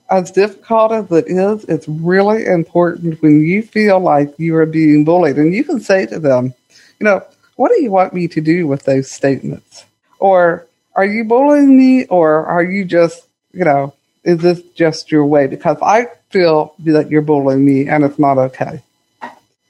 as 0.10 0.32
difficult 0.32 0.94
as 0.94 1.12
it 1.12 1.26
is, 1.28 1.66
it's 1.66 1.88
really 1.88 2.46
important 2.46 3.22
when 3.22 3.42
you 3.42 3.62
feel 3.62 4.00
like 4.00 4.34
you 4.40 4.56
are 4.56 4.66
being 4.66 5.04
bullied. 5.04 5.38
And 5.38 5.54
you 5.54 5.66
can 5.66 5.82
say 5.82 6.06
to 6.06 6.18
them, 6.18 6.54
you 7.00 7.04
know, 7.04 7.26
what 7.58 7.74
do 7.74 7.82
you 7.82 7.92
want 7.92 8.14
me 8.14 8.28
to 8.30 8.40
do 8.40 8.68
with 8.68 8.84
those 8.84 9.12
statements? 9.12 9.84
Or 10.20 10.66
are 10.96 11.06
you 11.06 11.26
bullying 11.26 11.78
me 11.78 12.06
or 12.06 12.46
are 12.46 12.64
you 12.64 12.86
just, 12.86 13.28
you 13.52 13.66
know, 13.66 13.94
is 14.28 14.40
this 14.40 14.62
just 14.76 15.10
your 15.10 15.26
way? 15.26 15.48
Because 15.48 15.78
I 15.82 16.08
feel 16.32 16.76
that 16.80 17.10
you're 17.10 17.22
bullying 17.22 17.64
me 17.64 17.88
and 17.88 18.04
it's 18.04 18.20
not 18.20 18.38
okay. 18.38 18.82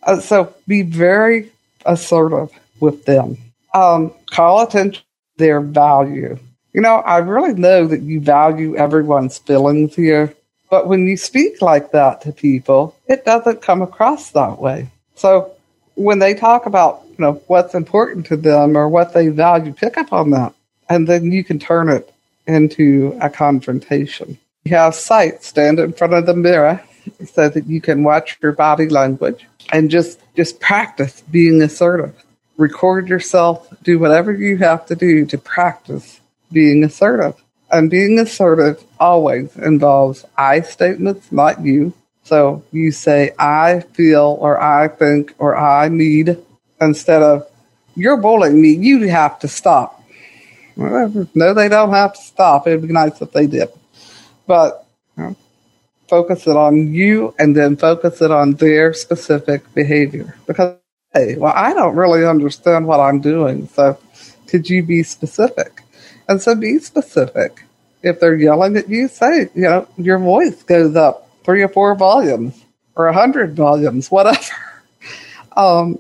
Uh, 0.02 0.20
so 0.20 0.52
be 0.68 0.82
very 0.82 1.52
assertive 1.86 2.50
with 2.80 3.06
them. 3.06 3.38
Um, 3.76 4.12
call 4.26 4.62
attention 4.64 5.04
to 5.04 5.38
their 5.38 5.62
value. 5.62 6.40
You 6.74 6.82
know, 6.82 6.96
I 6.96 7.20
really 7.20 7.54
know 7.54 7.86
that 7.86 8.02
you 8.02 8.20
value 8.20 8.76
everyone's 8.76 9.38
feelings 9.38 9.96
here, 9.96 10.34
but 10.72 10.88
when 10.88 11.06
you 11.06 11.18
speak 11.18 11.62
like 11.62 11.92
that 11.92 12.22
to 12.22 12.32
people, 12.32 12.96
it 13.08 13.26
doesn't 13.26 13.62
come 13.62 13.84
across 13.84 14.32
that 14.32 14.60
way. 14.60 14.90
So 15.14 15.52
when 15.94 16.18
they 16.18 16.34
talk 16.34 16.66
about, 16.66 17.04
you 17.10 17.18
know, 17.20 17.42
what's 17.46 17.76
important 17.76 18.26
to 18.28 18.38
them 18.38 18.76
or 18.76 18.90
what 18.90 19.14
they 19.14 19.28
value, 19.28 19.72
pick 19.72 19.98
up 19.98 20.12
on 20.12 20.32
that. 20.32 20.56
And 20.90 21.08
then 21.08 21.32
you 21.32 21.44
can 21.44 21.60
turn 21.60 21.90
it 21.90 22.12
into 22.48 23.16
a 23.22 23.30
confrontation. 23.30 24.40
Have 24.68 24.96
sight, 24.96 25.44
stand 25.44 25.80
in 25.80 25.94
front 25.94 26.14
of 26.14 26.26
the 26.26 26.34
mirror 26.34 26.84
so 27.26 27.50
that 27.50 27.68
you 27.68 27.82
can 27.82 28.04
watch 28.04 28.38
your 28.42 28.52
body 28.52 28.90
language 28.90 29.46
and 29.72 29.90
just 29.90 30.20
just 30.36 30.60
practice 30.60 31.22
being 31.32 31.62
assertive. 31.62 32.16
Record 32.58 33.08
yourself, 33.08 33.68
do 33.84 34.00
whatever 34.00 34.34
you 34.34 34.58
have 34.58 34.86
to 34.88 34.96
do 34.96 35.26
to 35.26 35.38
practice 35.38 36.20
being 36.52 36.84
assertive. 36.84 37.36
And 37.70 37.90
being 37.90 38.18
assertive 38.18 38.84
always 39.00 39.56
involves 39.58 40.26
I 40.38 40.62
statements, 40.62 41.32
not 41.32 41.62
you. 41.62 41.94
So 42.24 42.64
you 42.72 42.92
say 42.92 43.32
I 43.38 43.82
feel 43.94 44.38
or 44.40 44.62
I 44.62 44.88
think 44.88 45.34
or 45.38 45.56
I 45.56 45.90
need 45.90 46.38
instead 46.82 47.22
of 47.22 47.48
you're 47.96 48.18
bullying 48.18 48.62
me, 48.62 48.72
you 48.72 49.08
have 49.10 49.40
to 49.40 49.48
stop. 49.48 50.04
No, 50.76 51.54
they 51.54 51.68
don't 51.68 51.92
have 51.92 52.14
to 52.14 52.22
stop. 52.22 52.68
It'd 52.68 52.88
be 52.88 52.94
nice 52.94 53.20
if 53.22 53.32
they 53.32 53.48
did. 53.48 53.70
But 54.48 54.86
you 55.18 55.24
know, 55.24 55.36
focus 56.10 56.48
it 56.48 56.58
on 56.58 56.94
you 56.94 57.34
and 57.40 57.56
then 57.56 57.78
focus 57.78 58.22
it 58.22 58.32
on 58.32 58.54
their 58.56 58.94
specific 58.94 59.74
behavior. 59.74 60.38
Because, 60.48 60.78
hey, 61.14 61.36
well, 61.38 61.54
I 61.56 61.74
don't 61.74 61.96
really 61.96 62.26
understand 62.26 62.88
what 62.88 63.00
I'm 63.00 63.22
doing. 63.22 63.68
So 63.70 64.00
could 64.48 64.70
you 64.70 64.84
be 64.84 65.04
specific? 65.04 65.84
And 66.30 66.42
so 66.42 66.56
be 66.56 66.80
specific. 66.80 67.64
If 68.04 68.20
they're 68.20 68.36
yelling 68.38 68.78
at 68.78 68.90
you, 68.90 69.08
say, 69.10 69.50
you 69.56 69.64
know, 69.64 69.88
your 69.98 70.20
voice 70.20 70.64
goes 70.64 70.96
up 70.96 71.30
three 71.44 71.64
or 71.64 71.70
four 71.70 71.96
volumes 71.96 72.64
or 72.96 73.08
a 73.08 73.14
hundred 73.14 73.56
volumes, 73.56 74.12
whatever. 74.12 74.40
Um, 75.58 76.00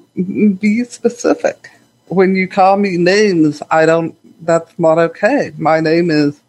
be 0.59 0.83
specific. 0.85 1.69
When 2.07 2.35
you 2.35 2.47
call 2.47 2.77
me 2.77 2.97
names, 2.97 3.63
I 3.71 3.85
don't, 3.85 4.15
that's 4.45 4.77
not 4.79 4.99
okay. 4.99 5.51
My 5.57 5.79
name 5.81 6.11
is 6.11 6.39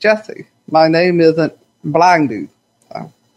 Jesse. 0.00 0.46
My 0.70 0.88
name 0.88 1.20
isn't 1.20 1.52
Blind 1.84 2.28
Dude 2.28 2.48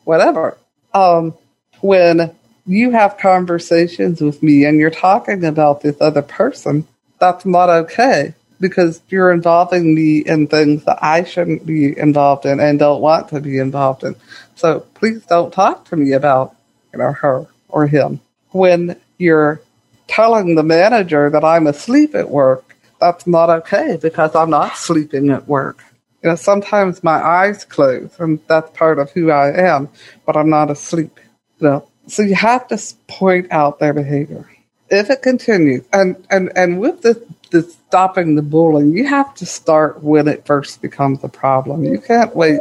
whatever. 0.10 0.58
Um, 0.92 1.36
when 1.82 2.36
you 2.66 2.90
have 2.90 3.20
conversations 3.20 4.22
with 4.22 4.42
me 4.42 4.66
and 4.66 4.80
you're 4.80 4.90
talking 4.90 5.46
about 5.46 5.82
this 5.82 6.02
other 6.02 6.24
person, 6.24 6.88
that's 7.20 7.46
not 7.46 7.70
okay 7.70 8.34
because 8.60 9.02
you're 9.10 9.32
involving 9.32 9.94
me 9.94 10.18
in 10.18 10.48
things 10.48 10.84
that 10.86 10.98
I 11.04 11.24
shouldn't 11.26 11.64
be 11.64 11.96
involved 11.96 12.48
in 12.48 12.60
and 12.60 12.80
don't 12.80 13.02
want 13.02 13.30
to 13.30 13.40
be 13.40 13.60
involved 13.60 14.04
in. 14.04 14.16
So 14.56 14.80
please 14.96 15.24
don't 15.28 15.54
talk 15.54 15.86
to 15.90 15.96
me 15.96 16.14
about, 16.14 16.56
you 16.92 16.98
know, 16.98 17.12
her 17.12 17.46
or 17.68 17.86
him. 17.86 18.20
When 18.50 19.00
you're 19.20 19.62
telling 20.08 20.56
the 20.56 20.64
manager 20.64 21.30
that 21.30 21.44
I'm 21.44 21.68
asleep 21.68 22.16
at 22.16 22.32
work, 22.32 22.76
that's 23.00 23.28
not 23.28 23.52
okay 23.52 24.00
because 24.02 24.34
I'm 24.34 24.50
not 24.50 24.76
sleeping 24.76 25.30
at 25.30 25.48
work. 25.48 25.84
You 26.24 26.30
know, 26.30 26.36
sometimes 26.36 27.04
my 27.04 27.24
eyes 27.24 27.64
close, 27.64 28.12
and 28.20 28.40
that's 28.48 28.78
part 28.78 29.00
of 29.00 29.12
who 29.12 29.32
I 29.32 29.54
am, 29.58 29.90
but 30.26 30.36
I'm 30.36 30.50
not 30.50 30.70
asleep. 30.70 31.18
You 31.60 31.68
know, 31.68 31.90
so 32.08 32.24
you 32.24 32.36
have 32.36 32.68
to 32.70 32.82
point 33.08 33.48
out 33.52 33.80
their 33.80 33.94
behavior. 33.94 34.50
If 34.90 35.10
it 35.10 35.22
continues, 35.22 35.86
and 35.94 36.16
and 36.30 36.52
and 36.56 36.80
with 36.80 37.02
the 37.04 37.26
the 37.52 37.64
stopping 37.64 38.36
the 38.36 38.42
bullying, 38.42 38.92
you 38.92 39.08
have 39.08 39.34
to 39.36 39.46
start 39.46 40.04
when 40.04 40.28
it 40.28 40.46
first 40.46 40.82
becomes 40.82 41.24
a 41.24 41.30
problem. 41.30 41.86
You 41.86 42.00
can't 42.00 42.36
wait, 42.36 42.60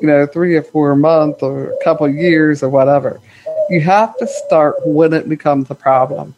you 0.00 0.08
know, 0.08 0.26
three 0.26 0.56
or 0.56 0.62
four 0.62 0.96
months 0.96 1.42
or 1.42 1.70
a 1.70 1.84
couple 1.84 2.08
years 2.08 2.62
or 2.62 2.68
whatever. 2.68 3.20
You 3.70 3.80
have 3.82 4.16
to 4.18 4.26
start 4.26 4.76
when 4.86 5.12
it 5.12 5.28
becomes 5.28 5.70
a 5.70 5.74
problem. 5.74 6.34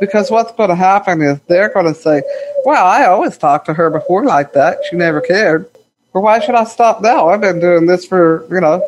Because 0.00 0.30
what's 0.30 0.52
going 0.52 0.70
to 0.70 0.74
happen 0.74 1.22
is 1.22 1.38
they're 1.46 1.72
going 1.72 1.86
to 1.86 1.94
say, 1.94 2.22
well, 2.64 2.84
I 2.84 3.06
always 3.06 3.38
talked 3.38 3.66
to 3.66 3.74
her 3.74 3.90
before 3.90 4.24
like 4.24 4.52
that. 4.54 4.78
She 4.90 4.96
never 4.96 5.20
cared. 5.20 5.68
Or 6.14 6.20
why 6.20 6.38
should 6.38 6.54
I 6.54 6.64
stop 6.64 7.02
now? 7.02 7.28
I've 7.28 7.40
been 7.40 7.58
doing 7.58 7.86
this 7.86 8.06
for, 8.06 8.46
you 8.48 8.60
know, 8.60 8.80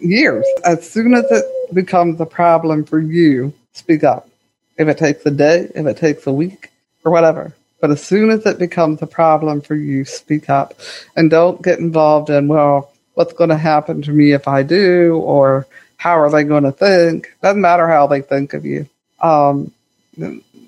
years. 0.00 0.44
As 0.64 0.88
soon 0.88 1.14
as 1.14 1.24
it 1.30 1.44
becomes 1.74 2.20
a 2.20 2.26
problem 2.26 2.84
for 2.84 3.00
you, 3.00 3.54
speak 3.72 4.04
up. 4.04 4.28
If 4.76 4.88
it 4.88 4.98
takes 4.98 5.24
a 5.24 5.30
day, 5.30 5.70
if 5.74 5.86
it 5.86 5.96
takes 5.96 6.26
a 6.26 6.32
week, 6.32 6.70
or 7.04 7.10
whatever. 7.10 7.54
But 7.80 7.90
as 7.90 8.02
soon 8.02 8.30
as 8.30 8.44
it 8.44 8.58
becomes 8.58 9.00
a 9.00 9.06
problem 9.06 9.62
for 9.62 9.74
you, 9.74 10.04
speak 10.04 10.50
up. 10.50 10.74
And 11.16 11.30
don't 11.30 11.62
get 11.62 11.78
involved 11.78 12.28
in, 12.28 12.48
well, 12.48 12.92
what's 13.14 13.32
going 13.32 13.50
to 13.50 13.56
happen 13.56 14.02
to 14.02 14.10
me 14.10 14.32
if 14.32 14.46
I 14.46 14.62
do, 14.62 15.16
or 15.16 15.66
how 15.96 16.18
are 16.18 16.30
they 16.30 16.44
going 16.44 16.64
to 16.64 16.72
think? 16.72 17.34
Doesn't 17.42 17.60
matter 17.60 17.88
how 17.88 18.06
they 18.06 18.20
think 18.20 18.52
of 18.52 18.66
you. 18.66 18.88
Um, 19.20 19.72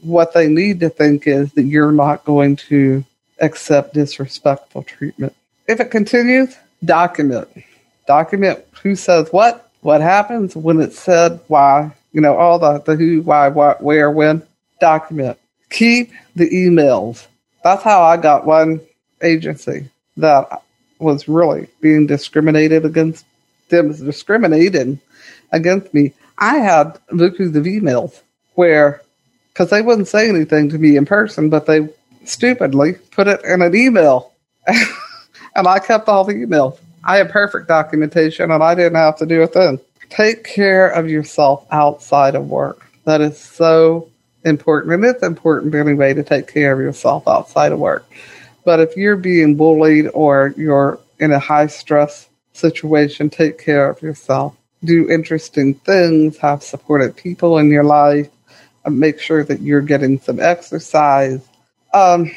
what 0.03 0.33
they 0.33 0.49
need 0.49 0.81
to 0.81 0.89
think 0.89 1.27
is 1.27 1.53
that 1.53 1.65
you're 1.65 1.93
not 1.93 2.25
going 2.25 2.57
to 2.57 3.05
accept 3.41 3.93
disrespectful 3.93 4.83
treatment. 4.85 5.35
If 5.69 5.81
it 5.81 5.91
continues, 5.91 6.57
document. 6.85 7.49
Document 8.07 8.65
who 8.83 8.95
says 8.95 9.29
what, 9.33 9.71
what 9.81 10.01
happens, 10.01 10.55
when 10.55 10.81
it's 10.81 10.99
said, 10.99 11.41
why, 11.49 11.93
you 12.13 12.21
know, 12.21 12.37
all 12.37 12.59
the, 12.59 12.79
the 12.81 12.97
who, 12.97 13.23
why, 13.23 13.49
what, 13.49 13.83
where, 13.83 14.11
when. 14.11 14.43
Document. 14.81 15.39
Keep 15.71 16.13
the 16.35 16.49
emails. 16.51 17.27
That's 17.65 17.83
how 17.83 18.03
I 18.03 18.17
got 18.17 18.47
one 18.47 18.81
agency 19.23 19.89
that 20.17 20.63
was 20.99 21.29
really 21.29 21.69
being 21.81 22.07
discriminated 22.07 22.85
against, 22.85 23.25
them 23.69 23.93
discriminating 23.93 25.01
against 25.53 25.93
me. 25.93 26.13
I 26.39 26.59
had 26.59 26.99
bukus 27.11 27.55
of 27.57 27.65
emails 27.65 28.21
where, 28.55 29.03
because 29.53 29.71
they 29.71 29.83
wouldn't 29.83 30.09
say 30.09 30.29
anything 30.29 30.69
to 30.71 30.79
me 30.79 30.97
in 30.97 31.07
person, 31.07 31.49
but 31.51 31.67
they 31.67 31.89
stupidly 32.25 32.95
put 33.11 33.29
it 33.29 33.45
in 33.45 33.63
an 33.63 33.75
email. 33.75 34.33
and 35.57 35.67
I 35.67 35.79
kept 35.79 36.09
all 36.09 36.25
the 36.25 36.35
emails. 36.35 36.79
I 37.03 37.17
had 37.17 37.31
perfect 37.31 37.69
documentation 37.69 38.51
and 38.51 38.63
I 38.63 38.75
didn't 38.75 38.97
have 38.97 39.17
to 39.19 39.27
do 39.27 39.43
a 39.43 39.47
thing. 39.47 39.81
Take 40.11 40.45
care 40.45 40.89
of 40.89 41.09
yourself 41.09 41.67
outside 41.71 42.35
of 42.35 42.49
work. 42.49 42.87
That 43.05 43.21
is 43.21 43.39
so 43.39 44.09
important. 44.45 44.95
And 44.95 45.05
it's 45.05 45.23
important 45.23 45.75
anyway 45.75 46.15
to 46.15 46.23
take 46.23 46.47
care 46.47 46.73
of 46.73 46.81
yourself 46.81 47.27
outside 47.27 47.73
of 47.73 47.79
work. 47.79 48.07
But 48.65 48.81
if 48.81 48.97
you're 48.97 49.17
being 49.17 49.57
bullied 49.57 50.11
or 50.13 50.53
you're 50.57 51.01
in 51.19 51.33
a 51.33 51.39
high 51.39 51.69
stress 51.69 52.29
situation, 52.53 53.31
take 53.31 53.59
care 53.59 53.89
of 53.89 54.03
yourself. 54.03 54.57
Do 54.85 55.09
interesting 55.11 55.75
things, 55.75 56.37
have 56.39 56.63
supportive 56.63 57.17
people 57.17 57.59
in 57.59 57.71
your 57.71 57.85
life, 57.85 58.29
make 58.89 59.21
sure 59.21 59.43
that 59.45 59.61
you're 59.61 59.81
getting 59.81 60.21
some 60.21 60.39
exercise. 60.39 61.47
Um, 61.95 62.31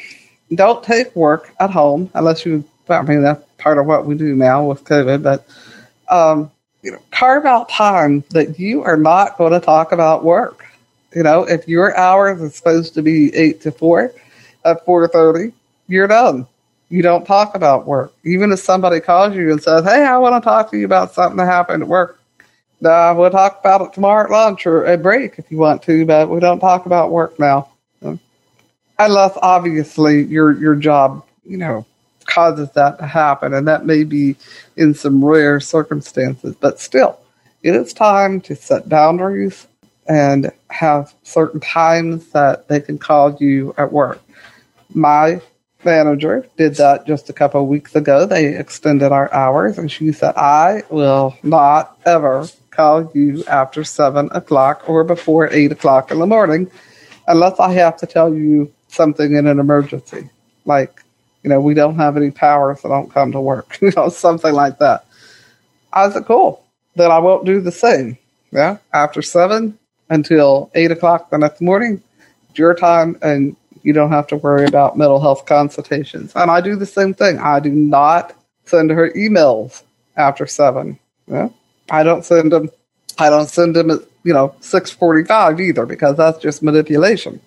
don't 0.54 0.82
take 0.82 1.14
work 1.14 1.52
at 1.60 1.70
home 1.70 2.10
unless 2.14 2.44
you 2.44 2.64
I 2.90 3.02
mean, 3.02 3.22
that's 3.22 3.44
part 3.58 3.78
of 3.78 3.86
what 3.86 4.06
we 4.06 4.14
do 4.14 4.34
now 4.34 4.64
with 4.64 4.84
COVID, 4.84 5.22
but, 5.22 5.46
um, 6.08 6.50
you 6.82 6.92
know, 6.92 6.98
carve 7.10 7.44
out 7.44 7.68
time 7.68 8.24
that 8.30 8.58
you 8.58 8.82
are 8.82 8.96
not 8.96 9.36
going 9.38 9.52
to 9.52 9.60
talk 9.60 9.92
about 9.92 10.24
work. 10.24 10.64
You 11.14 11.22
know, 11.22 11.44
if 11.44 11.66
your 11.68 11.96
hours 11.96 12.40
are 12.40 12.50
supposed 12.50 12.94
to 12.94 13.02
be 13.02 13.34
eight 13.34 13.60
to 13.62 13.72
four 13.72 14.12
at 14.64 14.86
4.30, 14.86 15.52
you're 15.88 16.06
done. 16.06 16.46
You 16.88 17.02
don't 17.02 17.24
talk 17.24 17.54
about 17.54 17.86
work. 17.86 18.12
Even 18.24 18.52
if 18.52 18.60
somebody 18.60 19.00
calls 19.00 19.34
you 19.34 19.50
and 19.50 19.62
says, 19.62 19.84
Hey, 19.84 20.04
I 20.04 20.18
want 20.18 20.42
to 20.42 20.46
talk 20.46 20.70
to 20.70 20.78
you 20.78 20.84
about 20.84 21.12
something 21.12 21.36
that 21.36 21.46
happened 21.46 21.82
at 21.82 21.88
work. 21.88 22.18
Uh, 22.84 23.14
we'll 23.16 23.30
talk 23.30 23.60
about 23.60 23.82
it 23.82 23.92
tomorrow 23.92 24.24
at 24.24 24.30
lunch 24.30 24.66
or 24.66 24.86
a 24.86 24.96
break 24.96 25.38
if 25.38 25.50
you 25.50 25.58
want 25.58 25.82
to, 25.82 26.06
but 26.06 26.30
we 26.30 26.40
don't 26.40 26.60
talk 26.60 26.86
about 26.86 27.10
work 27.10 27.38
now. 27.38 27.68
Unless 28.98 29.38
obviously 29.40 30.24
your, 30.24 30.58
your 30.58 30.74
job, 30.74 31.24
you 31.44 31.58
know, 31.58 31.86
causes 32.30 32.70
that 32.72 32.98
to 32.98 33.06
happen, 33.06 33.52
and 33.52 33.68
that 33.68 33.84
may 33.84 34.04
be 34.04 34.36
in 34.76 34.94
some 34.94 35.24
rare 35.24 35.60
circumstances, 35.60 36.54
but 36.58 36.80
still, 36.80 37.18
it 37.62 37.74
is 37.74 37.92
time 37.92 38.40
to 38.42 38.56
set 38.56 38.88
boundaries 38.88 39.66
and 40.08 40.50
have 40.70 41.12
certain 41.22 41.60
times 41.60 42.30
that 42.30 42.68
they 42.68 42.80
can 42.80 42.98
call 42.98 43.36
you 43.38 43.74
at 43.76 43.92
work. 43.92 44.20
My 44.94 45.40
manager 45.84 46.46
did 46.56 46.74
that 46.76 47.06
just 47.06 47.28
a 47.28 47.32
couple 47.32 47.60
of 47.60 47.68
weeks 47.68 47.94
ago. 47.94 48.26
They 48.26 48.56
extended 48.56 49.12
our 49.12 49.32
hours, 49.32 49.78
and 49.78 49.90
she 49.90 50.12
said, 50.12 50.34
I 50.36 50.82
will 50.90 51.36
not 51.42 51.98
ever 52.06 52.48
call 52.70 53.10
you 53.14 53.44
after 53.44 53.84
seven 53.84 54.30
o'clock 54.32 54.88
or 54.88 55.04
before 55.04 55.50
eight 55.50 55.72
o'clock 55.72 56.10
in 56.10 56.18
the 56.18 56.26
morning 56.26 56.70
unless 57.26 57.60
I 57.60 57.72
have 57.74 57.96
to 57.98 58.06
tell 58.06 58.34
you 58.34 58.72
something 58.88 59.34
in 59.34 59.46
an 59.46 59.58
emergency, 59.58 60.30
like 60.64 61.02
you 61.42 61.50
know, 61.50 61.60
we 61.60 61.74
don't 61.74 61.96
have 61.96 62.16
any 62.16 62.30
power, 62.30 62.70
if 62.72 62.84
I 62.84 62.88
don't 62.88 63.12
come 63.12 63.32
to 63.32 63.40
work, 63.40 63.78
you 63.82 63.92
know, 63.96 64.08
something 64.08 64.52
like 64.52 64.78
that. 64.78 65.04
I 65.92 66.10
said, 66.10 66.26
cool. 66.26 66.64
Then 66.96 67.10
I 67.10 67.18
won't 67.18 67.46
do 67.46 67.60
the 67.60 67.72
same. 67.72 68.18
Yeah. 68.52 68.78
After 68.92 69.22
seven 69.22 69.78
until 70.08 70.70
eight 70.74 70.90
o'clock 70.90 71.30
the 71.30 71.38
next 71.38 71.60
morning, 71.60 72.02
it's 72.48 72.58
your 72.58 72.74
time 72.74 73.16
and 73.22 73.56
you 73.82 73.92
don't 73.92 74.10
have 74.10 74.26
to 74.28 74.36
worry 74.36 74.66
about 74.66 74.98
mental 74.98 75.20
health 75.20 75.46
consultations. 75.46 76.32
And 76.34 76.50
I 76.50 76.60
do 76.60 76.76
the 76.76 76.86
same 76.86 77.14
thing. 77.14 77.38
I 77.38 77.60
do 77.60 77.70
not 77.70 78.34
send 78.64 78.90
her 78.90 79.10
emails 79.12 79.82
after 80.16 80.46
seven. 80.46 80.98
Yeah. 81.26 81.48
I 81.90 82.02
don't 82.02 82.24
send 82.24 82.52
them. 82.52 82.70
I 83.18 83.30
don't 83.30 83.48
send 83.48 83.76
them 83.76 83.90
at 83.90 84.00
you 84.22 84.32
know 84.32 84.54
six 84.60 84.90
forty 84.90 85.24
five 85.24 85.60
either 85.60 85.86
because 85.86 86.16
that's 86.16 86.38
just 86.38 86.62
manipulation. 86.62 87.40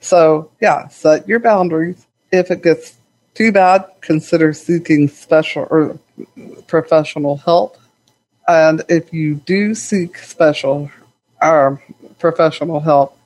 So 0.00 0.50
yeah, 0.60 0.88
set 0.88 1.28
your 1.28 1.40
boundaries. 1.40 2.06
If 2.34 2.50
it 2.50 2.64
gets 2.64 2.96
too 3.34 3.52
bad, 3.52 3.84
consider 4.00 4.52
seeking 4.52 5.06
special 5.06 5.68
or 5.70 5.98
professional 6.66 7.36
help. 7.36 7.78
And 8.48 8.82
if 8.88 9.12
you 9.12 9.36
do 9.36 9.74
seek 9.76 10.18
special 10.18 10.90
or 11.40 11.66
um, 11.68 11.80
professional 12.18 12.80
help, 12.80 13.16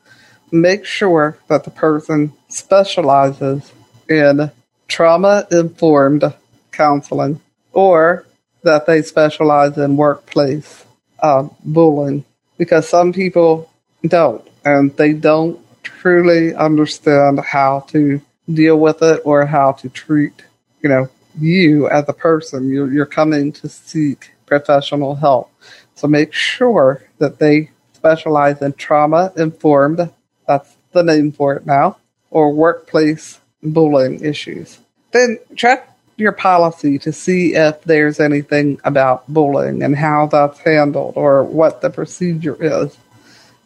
make 0.53 0.85
sure 0.85 1.39
that 1.49 1.65
the 1.65 1.71
person 1.71 2.35
specializes 2.49 3.73
in 4.11 4.51
trauma 4.89 5.47
informed 5.51 6.25
counseling 6.71 7.41
or 7.73 8.27
that 8.65 8.85
they 8.85 9.01
specialize 9.01 9.79
in 9.79 9.97
workplace 9.97 10.85
uh, 11.21 11.49
bullying 11.65 12.25
because 12.59 12.87
some 12.87 13.13
people 13.13 13.71
don't 14.07 14.47
and 14.67 14.95
they 14.99 15.15
don't 15.15 15.59
truly 15.83 16.55
understand 16.55 17.41
how 17.41 17.81
to 17.89 18.21
deal 18.53 18.79
with 18.79 19.03
it 19.03 19.21
or 19.25 19.47
how 19.47 19.73
to 19.73 19.89
treat 19.89 20.45
you 20.83 20.89
know 20.89 21.09
you 21.39 21.89
as 21.89 22.05
a 22.09 22.13
person. 22.13 22.71
You're, 22.71 22.93
you're 22.93 23.07
coming 23.07 23.53
to 23.53 23.69
seek 23.69 24.33
professional 24.47 25.15
help. 25.15 25.51
So 25.95 26.09
make 26.09 26.33
sure 26.33 27.05
that 27.19 27.39
they 27.39 27.71
specialize 27.93 28.63
in 28.63 28.73
trauma 28.75 29.33
informed 29.37 30.11
that's 30.47 30.77
the 30.93 31.03
name 31.03 31.33
for 31.33 31.55
it 31.55 31.67
now 31.67 31.99
or 32.31 32.53
workplace 32.53 33.41
bullying 33.63 34.25
issues. 34.25 34.79
Then 35.13 35.39
check 35.57 35.95
your 36.17 36.33
policy 36.33 36.99
to 36.99 37.13
see 37.13 37.55
if 37.55 37.83
there's 37.85 38.19
anything 38.21 38.81
about 38.85 39.27
bullying 39.33 39.83
and 39.83 39.95
how 39.95 40.27
that's 40.27 40.59
handled 40.61 41.15
or 41.17 41.45
what 41.45 41.81
the 41.81 41.91
procedure 41.91 42.57
is, 42.61 42.97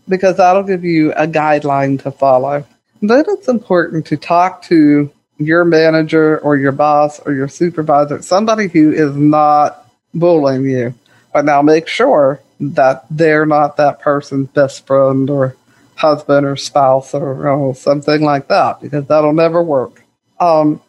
because 0.08 0.36
that'll 0.36 0.62
give 0.62 0.84
you 0.84 1.12
a 1.12 1.26
guideline 1.26 2.02
to 2.02 2.10
follow. 2.10 2.64
Then 3.02 3.24
it's 3.28 3.48
important 3.48 4.06
to 4.06 4.16
talk 4.16 4.62
to 4.64 5.10
your 5.36 5.64
manager 5.64 6.38
or 6.38 6.56
your 6.56 6.70
boss 6.70 7.18
or 7.18 7.32
your 7.34 7.48
supervisor, 7.48 8.22
somebody 8.22 8.68
who 8.68 8.92
is 8.92 9.16
not 9.16 9.86
bullying 10.14 10.64
you. 10.64 10.94
But 11.32 11.44
now 11.44 11.62
make 11.62 11.88
sure 11.88 12.40
that 12.60 13.04
they're 13.10 13.46
not 13.46 13.76
that 13.78 13.98
person's 14.00 14.48
best 14.50 14.86
friend 14.86 15.28
or 15.28 15.56
husband 15.96 16.46
or 16.46 16.56
spouse 16.56 17.12
or, 17.12 17.74
something 17.74 18.22
like 18.22 18.48
that, 18.48 18.80
because 18.80 19.06
that'll 19.06 19.32
never 19.32 19.62
work. 19.62 20.04
Um, 20.38 20.80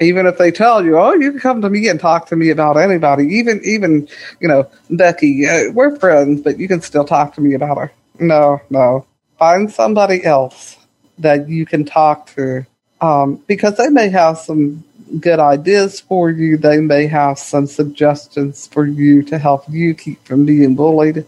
even 0.00 0.26
if 0.26 0.38
they 0.38 0.50
tell 0.50 0.84
you, 0.84 0.98
"Oh, 0.98 1.12
you 1.14 1.30
can 1.32 1.40
come 1.40 1.62
to 1.62 1.70
me 1.70 1.88
and 1.88 2.00
talk 2.00 2.26
to 2.28 2.36
me 2.36 2.50
about 2.50 2.76
anybody," 2.76 3.26
even 3.36 3.60
even 3.64 4.08
you 4.40 4.48
know 4.48 4.66
Becky, 4.90 5.46
uh, 5.46 5.70
we're 5.72 5.96
friends, 5.96 6.40
but 6.40 6.58
you 6.58 6.66
can 6.66 6.80
still 6.80 7.04
talk 7.04 7.34
to 7.34 7.40
me 7.40 7.54
about 7.54 7.78
her. 7.78 7.92
No, 8.18 8.60
no, 8.70 9.04
find 9.38 9.70
somebody 9.70 10.24
else 10.24 10.76
that 11.18 11.48
you 11.48 11.66
can 11.66 11.84
talk 11.84 12.26
to 12.34 12.66
um, 13.00 13.36
because 13.46 13.76
they 13.76 13.88
may 13.88 14.08
have 14.08 14.38
some 14.38 14.84
good 15.20 15.40
ideas 15.40 16.00
for 16.00 16.30
you. 16.30 16.56
They 16.56 16.80
may 16.80 17.06
have 17.06 17.38
some 17.38 17.66
suggestions 17.66 18.66
for 18.68 18.86
you 18.86 19.22
to 19.24 19.38
help 19.38 19.64
you 19.68 19.94
keep 19.94 20.24
from 20.24 20.46
being 20.46 20.74
bullied. 20.74 21.26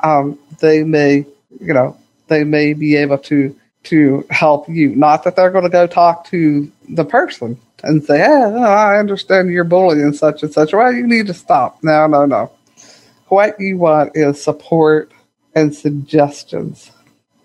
Um, 0.00 0.38
they 0.60 0.84
may, 0.84 1.26
you 1.60 1.74
know, 1.74 1.96
they 2.28 2.44
may 2.44 2.72
be 2.72 2.96
able 2.96 3.18
to 3.18 3.54
to 3.84 4.26
help 4.30 4.68
you. 4.68 4.96
Not 4.96 5.22
that 5.24 5.36
they're 5.36 5.50
going 5.50 5.64
to 5.64 5.70
go 5.70 5.86
talk 5.86 6.26
to 6.26 6.70
the 6.88 7.04
person 7.04 7.58
and 7.82 8.04
say, 8.04 8.18
"Hey, 8.18 8.24
I 8.24 8.98
understand 8.98 9.50
you're 9.50 9.64
bullying 9.64 10.12
such 10.12 10.42
and 10.42 10.52
such." 10.52 10.72
Well, 10.72 10.92
you 10.92 11.06
need 11.06 11.26
to 11.28 11.34
stop. 11.34 11.82
No, 11.82 12.06
no, 12.06 12.26
no. 12.26 12.50
What 13.28 13.60
you 13.60 13.78
want 13.78 14.12
is 14.16 14.42
support 14.42 15.12
and 15.54 15.74
suggestions. 15.74 16.90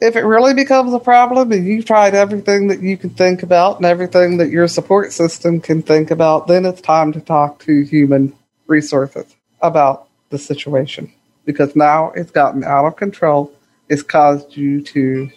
If 0.02 0.16
it 0.16 0.22
really 0.22 0.54
becomes 0.54 0.94
a 0.94 1.00
problem 1.00 1.52
and 1.52 1.66
you've 1.66 1.86
tried 1.86 2.16
everything 2.16 2.68
that 2.70 2.82
you 2.82 2.98
can 2.98 3.12
think 3.12 3.44
about 3.44 3.78
and 3.78 3.86
everything 3.86 4.38
that 4.38 4.50
your 4.50 4.68
support 4.68 5.14
system 5.14 5.62
can 5.62 5.84
think 5.84 6.10
about, 6.10 6.48
then 6.48 6.66
it's 6.66 6.82
time 6.82 7.14
to 7.14 7.22
talk 7.22 7.60
to 7.66 7.84
human 7.84 8.34
resources 8.68 9.36
about 9.62 10.08
the 10.30 10.40
situation 10.40 11.14
because 11.46 11.76
now 11.76 12.12
it's 12.16 12.32
gotten 12.32 12.64
out 12.64 12.86
of 12.86 12.96
control. 12.96 13.54
It's 13.90 14.02
caused 14.02 14.58
you 14.58 14.82
to 14.82 15.30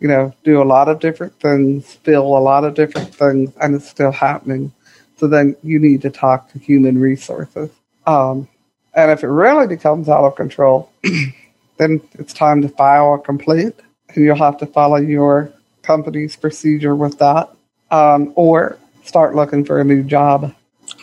you 0.00 0.08
know, 0.08 0.34
do 0.44 0.60
a 0.60 0.64
lot 0.64 0.88
of 0.88 0.98
different 0.98 1.38
things, 1.38 1.94
feel 1.96 2.22
a 2.22 2.40
lot 2.40 2.64
of 2.64 2.74
different 2.74 3.14
things, 3.14 3.52
and 3.60 3.74
it's 3.74 3.88
still 3.88 4.12
happening. 4.12 4.72
So 5.18 5.28
then 5.28 5.56
you 5.62 5.78
need 5.78 6.02
to 6.02 6.10
talk 6.10 6.50
to 6.52 6.58
human 6.58 6.98
resources. 6.98 7.70
Um, 8.06 8.48
and 8.94 9.10
if 9.10 9.22
it 9.22 9.28
really 9.28 9.66
becomes 9.66 10.08
out 10.08 10.24
of 10.24 10.34
control, 10.34 10.90
then 11.76 12.00
it's 12.14 12.32
time 12.32 12.62
to 12.62 12.68
file 12.70 13.14
a 13.14 13.18
complaint, 13.18 13.78
you'll 14.16 14.36
have 14.36 14.58
to 14.58 14.66
follow 14.66 14.96
your 14.96 15.52
company's 15.82 16.36
procedure 16.36 16.94
with 16.94 17.18
that, 17.18 17.50
um, 17.90 18.32
or 18.36 18.78
start 19.04 19.34
looking 19.34 19.64
for 19.64 19.80
a 19.80 19.84
new 19.84 20.02
job. 20.02 20.54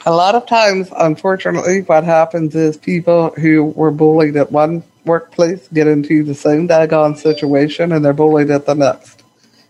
A 0.06 0.12
lot 0.12 0.36
of 0.36 0.46
times, 0.46 0.90
unfortunately, 0.96 1.82
what 1.82 2.04
happens 2.04 2.56
is 2.56 2.78
people 2.78 3.32
who 3.32 3.66
were 3.66 3.92
bullied 3.92 4.36
at 4.36 4.52
one 4.52 4.84
workplace 5.06 5.68
get 5.70 5.88
into 5.88 6.24
the 6.24 6.36
same 6.36 6.68
daggone 6.68 7.18
situation 7.18 7.92
and 7.92 8.04
they're 8.04 8.14
bullied 8.14 8.52
at 8.52 8.66
the 8.66 8.76
next. 8.76 9.24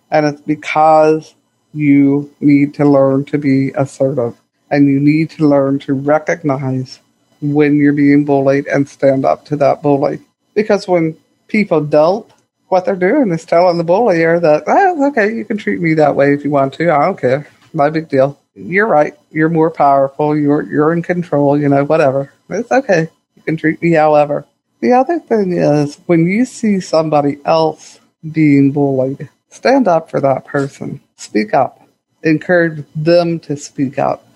And 0.09 0.25
it's 0.25 0.41
because 0.41 1.35
you 1.73 2.33
need 2.39 2.73
to 2.75 2.85
learn 2.85 3.25
to 3.25 3.37
be 3.37 3.71
assertive 3.71 4.35
and 4.69 4.87
you 4.87 4.99
need 4.99 5.29
to 5.31 5.47
learn 5.47 5.79
to 5.79 5.93
recognize 5.93 6.99
when 7.41 7.77
you're 7.77 7.93
being 7.93 8.25
bullied 8.25 8.67
and 8.67 8.89
stand 8.89 9.25
up 9.25 9.45
to 9.45 9.55
that 9.57 9.81
bully. 9.81 10.19
Because 10.55 10.87
when 10.87 11.15
people 11.47 11.81
don't, 11.81 12.29
what 12.69 12.85
they're 12.85 12.95
doing 12.95 13.31
is 13.31 13.45
telling 13.45 13.77
the 13.77 13.83
bullier 13.83 14.39
that, 14.39 14.63
oh, 14.67 15.07
okay, 15.07 15.33
you 15.33 15.45
can 15.45 15.57
treat 15.57 15.79
me 15.79 15.93
that 15.95 16.15
way 16.15 16.33
if 16.33 16.43
you 16.43 16.49
want 16.49 16.73
to. 16.75 16.91
I 16.91 17.05
don't 17.05 17.19
care. 17.19 17.47
No 17.73 17.89
big 17.89 18.09
deal. 18.09 18.39
You're 18.55 18.87
right. 18.87 19.13
You're 19.31 19.49
more 19.49 19.69
powerful. 19.69 20.37
You're 20.37 20.63
you're 20.63 20.91
in 20.91 21.03
control. 21.03 21.59
You 21.59 21.69
know, 21.69 21.85
whatever. 21.85 22.33
It's 22.49 22.71
okay. 22.71 23.09
You 23.35 23.41
can 23.43 23.57
treat 23.57 23.81
me 23.81 23.91
however. 23.91 24.45
The 24.79 24.93
other 24.93 25.19
thing 25.19 25.53
is 25.53 25.99
when 26.05 26.25
you 26.27 26.45
see 26.45 26.79
somebody 26.79 27.39
else 27.45 27.99
being 28.31 28.71
bullied, 28.71 29.29
stand 29.49 29.87
up 29.87 30.09
for 30.09 30.19
that 30.21 30.45
person. 30.45 31.01
Speak 31.15 31.53
up. 31.53 31.87
Encourage 32.23 32.85
them 32.95 33.39
to 33.41 33.57
speak 33.57 33.99
up. 33.99 34.27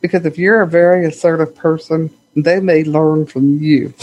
Because 0.00 0.24
if 0.24 0.38
you're 0.38 0.62
a 0.62 0.68
very 0.68 1.06
assertive 1.06 1.56
person, 1.56 2.10
they 2.36 2.60
may 2.60 2.84
learn 2.84 3.26
from 3.26 3.62
you. 3.62 3.94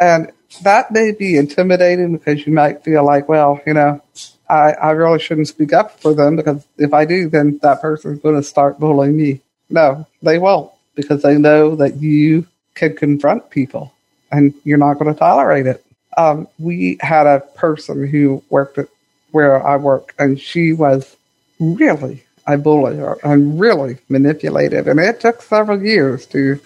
And 0.00 0.32
that 0.60 0.90
may 0.90 1.12
be 1.12 1.36
intimidating 1.36 2.16
because 2.16 2.46
you 2.46 2.52
might 2.52 2.84
feel 2.84 3.04
like, 3.04 3.28
well, 3.28 3.60
you 3.66 3.74
know, 3.74 4.00
I, 4.48 4.72
I 4.72 4.90
really 4.90 5.18
shouldn't 5.18 5.48
speak 5.48 5.72
up 5.72 5.98
for 6.00 6.14
them 6.14 6.36
because 6.36 6.66
if 6.78 6.92
I 6.92 7.04
do, 7.04 7.28
then 7.28 7.58
that 7.62 7.80
person's 7.80 8.20
going 8.20 8.36
to 8.36 8.42
start 8.42 8.78
bullying 8.78 9.16
me. 9.16 9.40
No, 9.70 10.06
they 10.22 10.38
won't 10.38 10.70
because 10.94 11.22
they 11.22 11.38
know 11.38 11.74
that 11.76 11.96
you 11.96 12.46
can 12.74 12.94
confront 12.94 13.50
people 13.50 13.92
and 14.30 14.54
you're 14.64 14.78
not 14.78 14.98
going 14.98 15.12
to 15.12 15.18
tolerate 15.18 15.66
it. 15.66 15.84
Um, 16.16 16.48
we 16.58 16.98
had 17.00 17.26
a 17.26 17.40
person 17.40 18.06
who 18.06 18.42
worked 18.50 18.78
at 18.78 18.88
where 19.30 19.66
I 19.66 19.76
work, 19.76 20.14
and 20.18 20.38
she 20.38 20.74
was 20.74 21.16
really 21.58 22.22
a 22.46 22.58
bully 22.58 23.00
and 23.24 23.58
really 23.58 23.98
manipulative. 24.08 24.86
And 24.88 25.00
it 25.00 25.20
took 25.20 25.40
several 25.40 25.82
years 25.82 26.26
to 26.26 26.60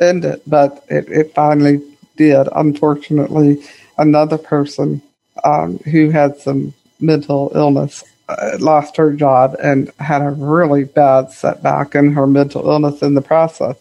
end 0.00 0.24
it, 0.24 0.42
but 0.46 0.84
it, 0.88 1.08
it 1.08 1.34
finally 1.34 1.82
did. 2.16 2.48
Unfortunately, 2.54 3.62
another 3.98 4.38
person 4.38 5.02
um, 5.44 5.78
who 5.78 6.10
had 6.10 6.36
some 6.38 6.74
mental 7.00 7.52
illness 7.54 8.04
uh, 8.28 8.56
lost 8.58 8.96
her 8.96 9.12
job 9.12 9.56
and 9.62 9.90
had 9.98 10.22
a 10.22 10.30
really 10.30 10.84
bad 10.84 11.30
setback 11.30 11.94
in 11.94 12.12
her 12.12 12.26
mental 12.26 12.68
illness 12.68 13.02
in 13.02 13.14
the 13.14 13.22
process. 13.22 13.76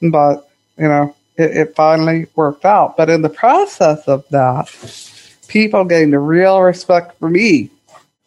But, 0.00 0.48
you 0.78 0.88
know, 0.88 1.14
it, 1.36 1.56
it 1.56 1.76
finally 1.76 2.26
worked 2.34 2.64
out. 2.64 2.96
But 2.96 3.10
in 3.10 3.22
the 3.22 3.28
process 3.28 4.06
of 4.06 4.24
that, 4.30 4.68
people 5.48 5.84
gained 5.84 6.14
a 6.14 6.18
real 6.18 6.60
respect 6.60 7.18
for 7.18 7.28
me 7.28 7.70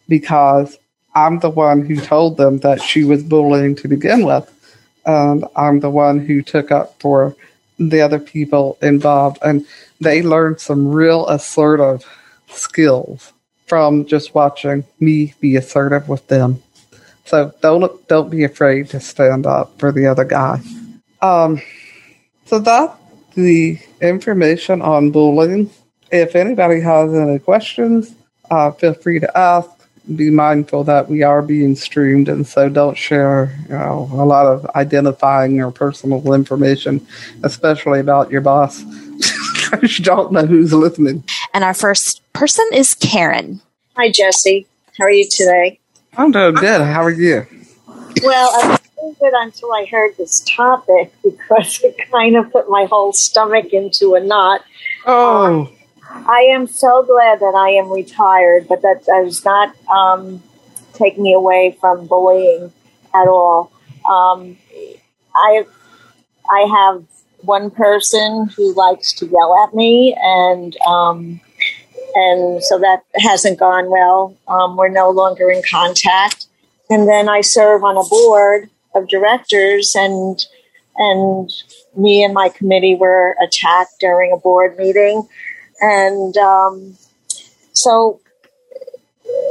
because 0.08 0.78
I'm 1.16 1.40
the 1.40 1.50
one 1.50 1.86
who 1.86 1.96
told 1.96 2.38
them 2.38 2.60
that 2.60 2.82
she 2.82 3.04
was 3.04 3.24
bullying 3.24 3.76
to 3.78 3.88
begin 3.88 4.26
with. 4.26 4.56
And 5.06 5.46
I'm 5.56 5.80
the 5.80 5.90
one 5.90 6.20
who 6.20 6.42
took 6.42 6.72
up 6.72 7.00
for 7.00 7.36
the 7.80 8.02
other 8.02 8.20
people 8.20 8.78
involved. 8.82 9.40
And 9.42 9.66
they 10.00 10.22
learned 10.22 10.60
some 10.60 10.88
real 10.88 11.28
assertive 11.28 12.06
skills 12.48 13.34
from 13.68 14.06
just 14.06 14.36
watching 14.36 14.84
me 15.00 15.34
be 15.40 15.56
assertive 15.56 16.10
with 16.10 16.28
them. 16.28 16.62
So 17.26 17.54
don't 17.62 18.08
don't 18.08 18.30
be 18.30 18.44
afraid 18.44 18.90
to 18.90 19.00
stand 19.00 19.46
up 19.46 19.78
for 19.80 19.92
the 19.92 20.08
other 20.08 20.26
guy. 20.26 20.62
Um, 21.22 21.62
so 22.46 22.58
that 22.60 23.00
the 23.36 23.80
information 24.02 24.82
on 24.82 25.12
bullying. 25.12 25.70
If 26.12 26.36
anybody 26.36 26.82
has 26.82 27.14
any 27.14 27.40
questions, 27.40 28.16
uh, 28.50 28.72
feel 28.72 28.96
free 28.96 29.20
to 29.20 29.38
ask. 29.38 29.70
Be 30.16 30.32
mindful 30.32 30.84
that 30.86 31.08
we 31.10 31.22
are 31.24 31.42
being 31.42 31.76
streamed, 31.76 32.30
and 32.30 32.48
so 32.48 32.68
don't 32.68 32.98
share 32.98 33.56
you 33.64 33.76
know, 33.76 34.10
a 34.12 34.26
lot 34.26 34.48
of 34.48 34.66
identifying 34.76 35.62
or 35.62 35.72
personal 35.72 36.34
information, 36.34 37.06
especially 37.44 38.00
about 38.00 38.32
your 38.32 38.42
boss. 38.42 38.82
you 39.82 40.04
don't 40.04 40.32
know 40.32 40.46
who's 40.46 40.74
listening. 40.74 41.24
And 41.54 41.64
our 41.64 41.74
first 41.74 42.22
person 42.34 42.68
is 42.74 42.96
Karen. 42.96 43.62
Hi, 43.98 44.12
Jesse. 44.12 44.66
How 44.98 45.06
are 45.06 45.12
you 45.12 45.28
today? 45.30 45.80
I'm 46.18 46.32
doing 46.32 46.56
good. 46.56 46.82
How 46.82 47.04
are 47.04 47.12
you? 47.12 47.46
Well, 48.24 48.50
I 48.62 48.68
was 48.70 48.80
doing 48.98 49.16
good 49.20 49.34
until 49.36 49.72
I 49.74 49.86
heard 49.86 50.18
this 50.18 50.44
topic 50.48 51.14
because 51.24 51.80
it 51.84 51.98
kind 52.12 52.36
of 52.36 52.52
put 52.52 52.70
my 52.70 52.86
whole 52.86 53.14
stomach 53.14 53.74
into 53.74 54.16
a 54.16 54.20
knot. 54.20 54.62
Oh. 55.06 55.46
Um, 55.46 55.79
I 56.12 56.50
am 56.52 56.68
so 56.68 57.04
glad 57.04 57.40
that 57.40 57.54
I 57.56 57.70
am 57.72 57.92
retired, 57.92 58.68
but 58.68 58.82
that 58.82 59.06
does 59.06 59.46
not 59.46 59.76
um, 59.90 60.42
take 60.94 61.18
me 61.18 61.34
away 61.34 61.78
from 61.80 62.08
bullying 62.08 62.74
at 63.14 63.28
all. 63.28 63.72
Um, 64.10 64.58
I 65.36 65.66
I 66.52 66.62
have 66.62 67.04
one 67.42 67.70
person 67.70 68.50
who 68.56 68.74
likes 68.74 69.14
to 69.14 69.28
yell 69.28 69.64
at 69.64 69.76
me, 69.76 70.16
and 70.20 70.76
um, 70.88 71.40
and 72.16 72.64
so 72.64 72.80
that 72.80 73.04
hasn't 73.18 73.60
gone 73.60 73.90
well. 73.90 74.36
Um, 74.48 74.78
we're 74.78 74.90
no 74.90 75.12
longer 75.12 75.52
in 75.52 75.62
contact, 75.70 76.48
and 76.90 77.08
then 77.08 77.30
I 77.30 77.42
serve 77.42 77.84
on 77.84 77.98
a 77.98 78.10
board 78.10 78.70
of 78.96 79.08
directors, 79.08 79.96
and 79.96 80.44
and 80.98 81.52
me 81.96 82.24
and 82.24 82.34
my 82.34 82.50
committee 82.50 82.96
were 82.96 83.36
attacked 83.42 84.00
during 84.00 84.32
a 84.32 84.38
board 84.38 84.78
meeting 84.78 85.28
and 85.82 86.36
um, 86.38 86.98
so 87.74 88.20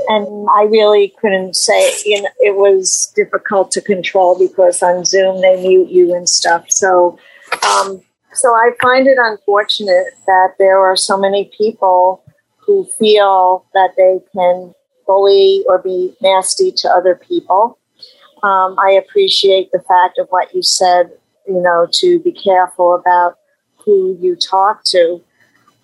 and 0.09 0.49
I 0.51 0.65
really 0.65 1.15
couldn't 1.21 1.57
say 1.57 1.93
you 2.05 2.23
know 2.23 2.29
it 2.41 2.57
was 2.57 3.13
difficult 3.15 3.71
to 3.73 3.81
control 3.81 4.39
because 4.39 4.83
on 4.83 5.05
Zoom 5.05 5.41
they 5.41 5.61
mute 5.61 5.91
you 5.91 6.15
and 6.15 6.29
stuff. 6.29 6.67
So 6.69 7.19
um, 7.67 8.03
so 8.33 8.49
I 8.51 8.71
find 8.81 9.07
it 9.07 9.19
unfortunate 9.21 10.15
that 10.27 10.55
there 10.59 10.79
are 10.85 10.97
so 10.97 11.17
many 11.17 11.51
people 11.57 12.23
who 12.59 12.87
feel 12.99 13.65
that 13.75 13.95
they 13.97 14.19
can 14.33 14.75
bully 15.07 15.65
or 15.67 15.79
be 15.79 16.15
nasty 16.21 16.71
to 16.71 16.89
other 16.89 17.17
people. 17.17 17.79
Um, 18.43 18.77
I 18.79 18.93
appreciate 18.93 19.73
the 19.73 19.81
fact 19.81 20.19
of 20.19 20.29
what 20.29 20.55
you 20.55 20.63
said, 20.63 21.11
you 21.49 21.61
know, 21.61 21.89
to 21.95 22.21
be 22.21 22.31
careful 22.31 22.95
about 22.95 23.39
who 23.85 24.17
you 24.21 24.37
talk 24.37 24.85
to. 24.85 25.25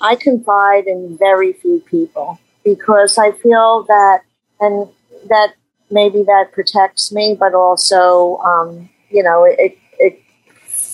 I 0.05 0.17
confide 0.17 0.87
in 0.87 1.17
very 1.17 1.55
few 1.55 1.81
people 1.81 2.39
because 2.63 3.17
I 3.17 3.33
feel 3.33 3.85
that, 3.85 4.21
and 4.61 4.87
that 5.31 5.55
maybe 5.91 6.23
that 6.25 6.53
protects 6.53 7.11
me, 7.11 7.35
but 7.41 7.55
also, 7.55 8.37
um, 8.39 8.91
you 9.09 9.23
know, 9.23 9.45
it, 9.45 9.79
it, 9.99 10.21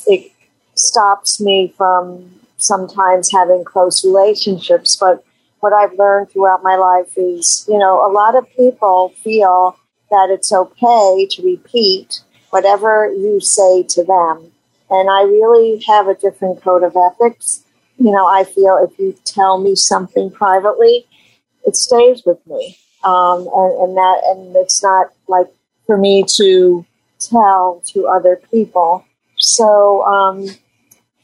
it 0.06 0.32
stops 0.76 1.40
me 1.40 1.74
from 1.76 2.40
sometimes 2.58 3.32
having 3.32 3.64
close 3.64 4.04
relationships. 4.04 4.94
But 4.94 5.24
what 5.58 5.72
I've 5.72 5.98
learned 5.98 6.30
throughout 6.30 6.62
my 6.62 6.76
life 6.76 7.12
is, 7.16 7.66
you 7.68 7.78
know, 7.78 8.06
a 8.06 8.12
lot 8.12 8.36
of 8.36 8.48
people 8.56 9.12
feel 9.24 9.76
that 10.10 10.28
it's 10.30 10.52
okay 10.52 11.26
to 11.30 11.42
repeat 11.42 12.20
whatever 12.50 13.12
you 13.12 13.40
say 13.40 13.82
to 13.82 14.04
them. 14.04 14.52
And 14.88 15.10
I 15.10 15.22
really 15.22 15.82
have 15.88 16.06
a 16.06 16.14
different 16.14 16.62
code 16.62 16.84
of 16.84 16.96
ethics 16.96 17.64
you 18.00 18.10
know, 18.10 18.26
I 18.26 18.44
feel 18.44 18.78
if 18.82 18.98
you 18.98 19.14
tell 19.26 19.60
me 19.60 19.76
something 19.76 20.30
privately, 20.30 21.06
it 21.66 21.76
stays 21.76 22.22
with 22.24 22.44
me. 22.46 22.78
Um, 23.04 23.40
and, 23.54 23.82
and 23.82 23.96
that, 23.96 24.22
and 24.26 24.56
it's 24.56 24.82
not 24.82 25.08
like 25.28 25.48
for 25.86 25.98
me 25.98 26.24
to 26.36 26.84
tell 27.18 27.82
to 27.88 28.06
other 28.06 28.40
people. 28.50 29.04
So, 29.36 30.02
um, 30.04 30.46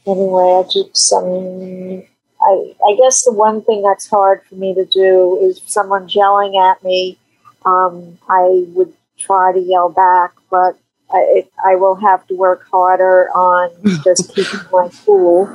anyway, 0.07 0.63
I 0.63 0.69
just, 0.71 1.13
um, 1.15 2.03
I, 2.43 2.75
I 2.87 2.97
guess 3.01 3.25
the 3.25 3.33
one 3.33 3.63
thing 3.63 3.83
that's 3.83 4.09
hard 4.09 4.43
for 4.47 4.55
me 4.57 4.75
to 4.75 4.85
do 4.85 5.39
is 5.43 5.63
someone 5.65 6.09
yelling 6.11 6.59
at 6.59 6.85
me, 6.85 7.19
um, 7.65 8.19
I 8.29 8.65
would 8.75 8.93
try 9.19 9.53
to 9.53 9.59
yell 9.59 9.89
back, 9.89 10.33
but 10.51 10.79
I, 11.11 11.19
it, 11.37 11.53
I 11.65 11.77
will 11.77 11.97
have 11.97 12.27
to 12.27 12.35
work 12.35 12.67
harder 12.71 13.31
on 13.35 13.71
just 14.05 14.35
keeping 14.35 14.61
my 14.71 14.91
cool. 15.05 15.47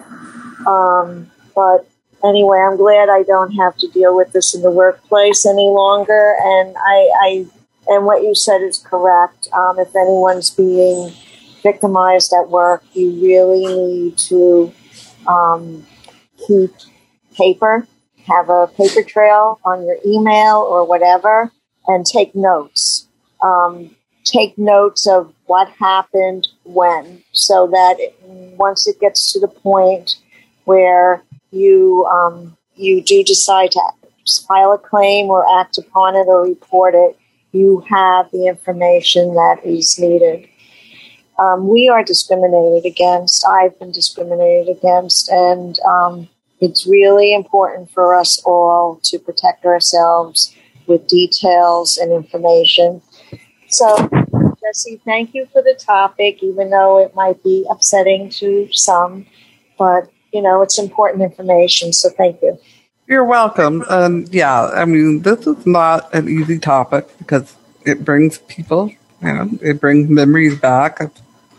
Um, 0.68 1.32
but 1.56 1.88
anyway, 2.24 2.60
I'm 2.60 2.78
glad 2.78 3.10
I 3.10 3.24
don't 3.24 3.52
have 3.52 3.78
to 3.78 3.88
deal 3.88 4.16
with 4.16 4.32
this 4.32 4.54
in 4.54 4.62
the 4.62 4.72
workplace 4.72 5.46
any 5.46 5.70
longer. 5.70 6.36
And 6.42 6.76
I, 6.78 7.10
I 7.22 7.46
and 7.88 8.06
what 8.06 8.24
you 8.24 8.36
said 8.36 8.62
is 8.62 8.78
correct. 8.78 9.48
Um, 9.54 9.80
if 9.80 9.96
anyone's 9.96 10.50
being 10.50 11.12
victimized 11.64 12.34
at 12.34 12.50
work, 12.50 12.84
you 12.94 13.12
really 13.12 13.66
need 13.66 14.18
to 14.18 14.74
um, 15.28 15.86
keep 16.48 16.72
paper, 17.36 17.88
have 18.28 18.50
a 18.50 18.68
paper 18.68 19.04
trail 19.04 19.60
on 19.66 19.86
your 19.86 19.98
email 20.06 20.58
or 20.58 20.86
whatever, 20.86 21.52
and 21.88 22.06
take 22.06 22.36
notes. 22.36 23.08
Um, 23.42 23.96
take 24.24 24.58
notes 24.58 25.08
of 25.08 25.34
what 25.48 25.68
happened 25.70 26.48
when, 26.64 27.24
so 27.32 27.68
that 27.68 27.96
it, 28.00 28.16
once 28.22 28.88
it 28.88 29.00
gets 29.00 29.34
to 29.34 29.40
the 29.40 29.48
point 29.48 30.18
where 30.66 31.24
you 31.52 32.06
um, 32.06 32.58
you 32.76 33.02
do 33.02 33.24
decide 33.24 33.72
to 33.72 33.82
file 34.48 34.74
a 34.74 34.78
claim 34.78 35.28
or 35.28 35.46
act 35.60 35.78
upon 35.78 36.16
it 36.16 36.28
or 36.28 36.44
report 36.44 36.96
it, 36.96 37.18
you 37.52 37.84
have 37.90 38.30
the 38.32 38.48
information 38.48 39.34
that 39.34 39.58
is 39.64 40.00
needed. 40.00 40.48
Um, 41.40 41.68
we 41.68 41.90
are 41.90 42.04
discriminated 42.04 42.86
against. 42.86 43.46
I've 43.48 43.78
been 43.80 43.92
discriminated 43.92 44.78
against, 44.78 45.30
and 45.30 45.80
um, 45.80 46.30
it's 46.60 46.86
really 46.86 47.34
important 47.34 47.90
for 47.92 48.14
us 48.14 48.42
all 48.46 49.00
to 49.04 49.18
protect 49.18 49.66
ourselves 49.66 50.56
with 50.86 51.08
details 51.08 51.98
and 51.98 52.12
information. 52.12 53.02
So, 53.70 54.10
Jesse, 54.62 55.02
thank 55.04 55.34
you 55.34 55.48
for 55.52 55.62
the 55.62 55.74
topic, 55.74 56.44
even 56.44 56.70
though 56.70 57.00
it 57.00 57.16
might 57.16 57.42
be 57.44 57.66
upsetting 57.70 58.30
to 58.32 58.68
some. 58.72 59.26
But 59.80 60.12
you 60.32 60.42
know, 60.42 60.62
it's 60.62 60.80
important 60.80 61.24
information. 61.24 61.94
So 61.94 62.10
thank 62.10 62.42
you. 62.42 62.60
You're 63.08 63.26
welcome. 63.26 63.84
And 63.90 64.34
yeah, 64.34 64.68
I 64.68 64.86
mean, 64.86 65.22
this 65.22 65.46
is 65.46 65.66
not 65.66 66.14
an 66.14 66.30
easy 66.30 66.60
topic 66.60 67.08
because 67.18 67.56
it 67.86 68.06
brings 68.06 68.38
people, 68.38 68.90
you 69.22 69.34
know, 69.34 69.50
it 69.62 69.82
brings 69.82 70.10
memories 70.10 70.58
back 70.58 71.02
of 71.02 71.12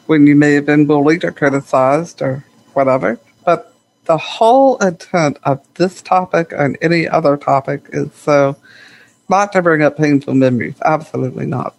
when 0.06 0.26
you 0.26 0.34
may 0.34 0.54
have 0.54 0.66
been 0.66 0.86
bullied 0.86 1.24
or 1.24 1.32
criticized 1.32 2.22
or 2.22 2.44
whatever. 2.72 3.18
But 3.44 3.74
the 4.04 4.18
whole 4.18 4.78
intent 4.78 5.38
of 5.44 5.60
this 5.74 6.00
topic 6.00 6.52
and 6.56 6.78
any 6.80 7.06
other 7.06 7.36
topic 7.36 7.86
is 7.92 8.12
so 8.14 8.56
not 9.28 9.52
to 9.52 9.62
bring 9.62 9.82
up 9.82 9.96
painful 9.96 10.34
memories. 10.34 10.76
Absolutely 10.84 11.46
not. 11.46 11.74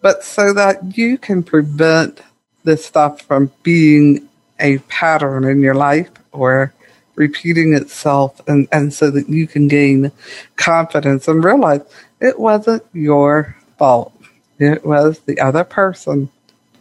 But 0.00 0.24
so 0.24 0.52
that 0.52 0.96
you 0.98 1.18
can 1.18 1.42
prevent 1.42 2.20
this 2.64 2.84
stuff 2.84 3.22
from 3.22 3.52
being 3.62 4.28
a 4.60 4.78
pattern 4.78 5.44
in 5.44 5.60
your 5.60 5.74
life 5.74 6.10
or 6.32 6.72
repeating 7.16 7.74
itself 7.74 8.40
and, 8.48 8.68
and 8.72 8.92
so 8.92 9.10
that 9.10 9.28
you 9.28 9.46
can 9.46 9.68
gain 9.68 10.10
confidence 10.56 11.28
and 11.28 11.44
realize 11.44 11.82
it 12.20 12.38
wasn't 12.38 12.84
your 12.92 13.56
fault. 13.78 14.12
It 14.58 14.84
was 14.84 15.20
the 15.20 15.40
other 15.40 15.64
person. 15.64 16.30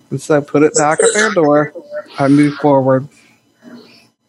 And 0.09 0.21
so 0.21 0.41
put 0.41 0.63
it 0.63 0.75
back 0.75 1.01
at 1.01 1.13
their 1.13 1.31
door 1.31 1.73
and 2.19 2.35
move 2.35 2.55
forward. 2.55 3.07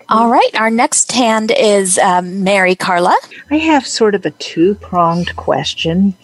All 0.08 0.28
right. 0.28 0.50
Our 0.54 0.70
next 0.70 1.12
hand 1.12 1.50
is 1.50 1.98
um, 1.98 2.44
Mary 2.44 2.74
Carla. 2.74 3.16
I 3.50 3.56
have 3.56 3.86
sort 3.86 4.14
of 4.14 4.26
a 4.26 4.30
two 4.32 4.74
pronged 4.76 5.34
question. 5.36 6.14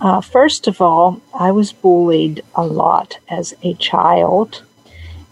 Uh, 0.00 0.20
first 0.20 0.66
of 0.66 0.80
all, 0.80 1.20
I 1.34 1.52
was 1.52 1.72
bullied 1.72 2.42
a 2.54 2.64
lot 2.64 3.18
as 3.28 3.54
a 3.62 3.74
child. 3.74 4.62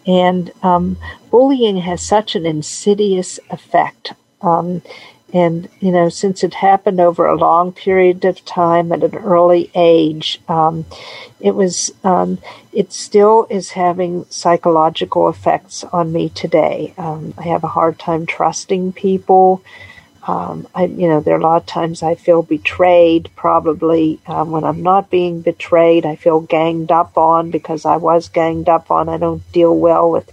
And 0.06 0.52
um, 0.62 0.96
bullying 1.30 1.78
has 1.78 2.02
such 2.02 2.34
an 2.34 2.46
insidious 2.46 3.40
effect. 3.50 4.12
Um, 4.42 4.82
and, 5.32 5.68
you 5.80 5.90
know, 5.90 6.08
since 6.08 6.44
it 6.44 6.54
happened 6.54 7.00
over 7.00 7.26
a 7.26 7.36
long 7.36 7.72
period 7.72 8.24
of 8.24 8.44
time 8.44 8.92
at 8.92 9.02
an 9.02 9.16
early 9.16 9.68
age, 9.74 10.40
um, 10.46 10.84
it 11.40 11.56
was, 11.56 11.92
um, 12.04 12.38
it 12.72 12.92
still 12.92 13.46
is 13.50 13.70
having 13.70 14.26
psychological 14.30 15.28
effects 15.28 15.82
on 15.84 16.12
me 16.12 16.28
today. 16.28 16.94
Um, 16.96 17.34
I 17.36 17.44
have 17.44 17.64
a 17.64 17.68
hard 17.68 17.98
time 17.98 18.26
trusting 18.26 18.92
people. 18.92 19.60
Um, 20.26 20.66
I, 20.74 20.86
you 20.86 21.08
know, 21.08 21.20
there 21.20 21.34
are 21.34 21.40
a 21.40 21.42
lot 21.42 21.62
of 21.62 21.66
times 21.66 22.02
I 22.02 22.14
feel 22.14 22.42
betrayed. 22.42 23.30
Probably 23.36 24.20
um, 24.26 24.50
when 24.50 24.64
I'm 24.64 24.82
not 24.82 25.10
being 25.10 25.42
betrayed, 25.42 26.06
I 26.06 26.16
feel 26.16 26.40
ganged 26.40 26.90
up 26.90 27.18
on 27.18 27.50
because 27.50 27.84
I 27.84 27.96
was 27.98 28.28
ganged 28.28 28.68
up 28.68 28.90
on. 28.90 29.08
I 29.08 29.18
don't 29.18 29.50
deal 29.52 29.76
well 29.76 30.10
with 30.10 30.30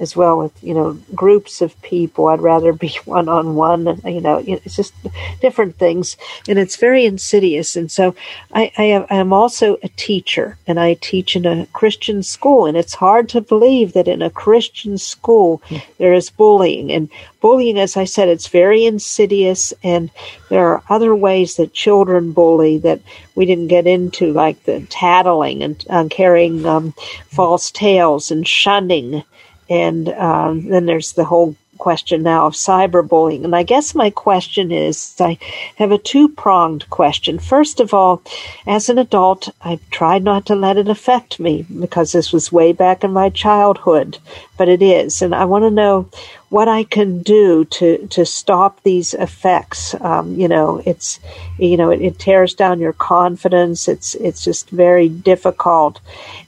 as 0.00 0.16
well 0.16 0.38
with 0.38 0.52
you 0.62 0.74
know 0.74 0.98
groups 1.14 1.60
of 1.60 1.80
people. 1.82 2.28
I'd 2.28 2.40
rather 2.40 2.72
be 2.72 2.98
one 3.04 3.28
on 3.28 3.54
one. 3.54 4.00
You 4.04 4.20
know, 4.20 4.42
it's 4.46 4.76
just 4.76 4.94
different 5.40 5.76
things, 5.76 6.16
and 6.48 6.58
it's 6.58 6.76
very 6.76 7.04
insidious. 7.04 7.76
And 7.76 7.90
so, 7.90 8.14
I, 8.52 8.72
I 8.76 9.06
am 9.10 9.32
also 9.32 9.76
a 9.82 9.88
teacher, 9.88 10.58
and 10.66 10.80
I 10.80 10.94
teach 10.94 11.36
in 11.36 11.46
a 11.46 11.66
Christian 11.72 12.22
school, 12.22 12.66
and 12.66 12.76
it's 12.76 12.94
hard 12.94 13.28
to 13.30 13.40
believe 13.40 13.92
that 13.92 14.08
in 14.08 14.22
a 14.22 14.30
Christian 14.30 14.98
school 14.98 15.62
hmm. 15.66 15.76
there 15.98 16.12
is 16.12 16.30
bullying. 16.30 16.92
And 16.92 17.08
bullying, 17.40 17.78
as 17.78 17.96
I 17.96 18.04
said, 18.04 18.28
it's 18.28 18.48
very 18.48 18.84
insidious, 18.84 19.72
and 19.82 20.10
there 20.48 20.66
are 20.66 20.82
other 20.88 21.14
ways 21.14 21.56
that 21.56 21.72
children 21.72 22.32
bully 22.32 22.78
that 22.78 23.00
we 23.34 23.46
didn't 23.46 23.68
get 23.68 23.86
into, 23.86 24.32
like 24.32 24.62
the 24.64 24.80
tattling 24.88 25.62
and 25.62 25.84
uh, 25.90 26.06
carrying 26.10 26.64
um, 26.66 26.94
false 27.28 27.70
tales 27.70 28.30
and 28.30 28.46
shunning. 28.46 29.22
And 29.68 30.08
um, 30.10 30.68
then 30.68 30.86
there's 30.86 31.12
the 31.12 31.24
whole 31.24 31.56
question 31.78 32.22
now 32.22 32.46
of 32.46 32.54
cyberbullying. 32.54 33.44
And 33.44 33.54
I 33.54 33.62
guess 33.62 33.94
my 33.94 34.10
question 34.10 34.70
is 34.70 35.14
I 35.20 35.38
have 35.76 35.92
a 35.92 35.98
two 35.98 36.28
pronged 36.28 36.88
question. 36.90 37.38
First 37.38 37.80
of 37.80 37.92
all, 37.92 38.22
as 38.66 38.88
an 38.88 38.98
adult, 38.98 39.48
I've 39.62 39.88
tried 39.90 40.24
not 40.24 40.46
to 40.46 40.54
let 40.54 40.76
it 40.76 40.88
affect 40.88 41.40
me 41.40 41.66
because 41.80 42.12
this 42.12 42.32
was 42.32 42.52
way 42.52 42.72
back 42.72 43.04
in 43.04 43.12
my 43.12 43.30
childhood, 43.30 44.18
but 44.56 44.68
it 44.68 44.82
is. 44.82 45.22
And 45.22 45.34
I 45.34 45.44
want 45.44 45.64
to 45.64 45.70
know 45.70 46.08
what 46.50 46.68
I 46.68 46.84
can 46.84 47.20
do 47.22 47.64
to 47.64 48.06
to 48.08 48.24
stop 48.24 48.80
these 48.82 49.12
effects. 49.14 49.94
Um, 50.00 50.38
you 50.38 50.46
know, 50.46 50.80
it's 50.86 51.18
you 51.58 51.76
know 51.76 51.90
it, 51.90 52.00
it, 52.00 52.18
tears 52.18 52.54
down 52.54 52.78
your 52.78 52.92
confidence. 52.92 53.88
It's 53.88 54.14
it's 54.14 54.44
just 54.44 54.70
very 54.70 55.08
difficult. 55.08 56.00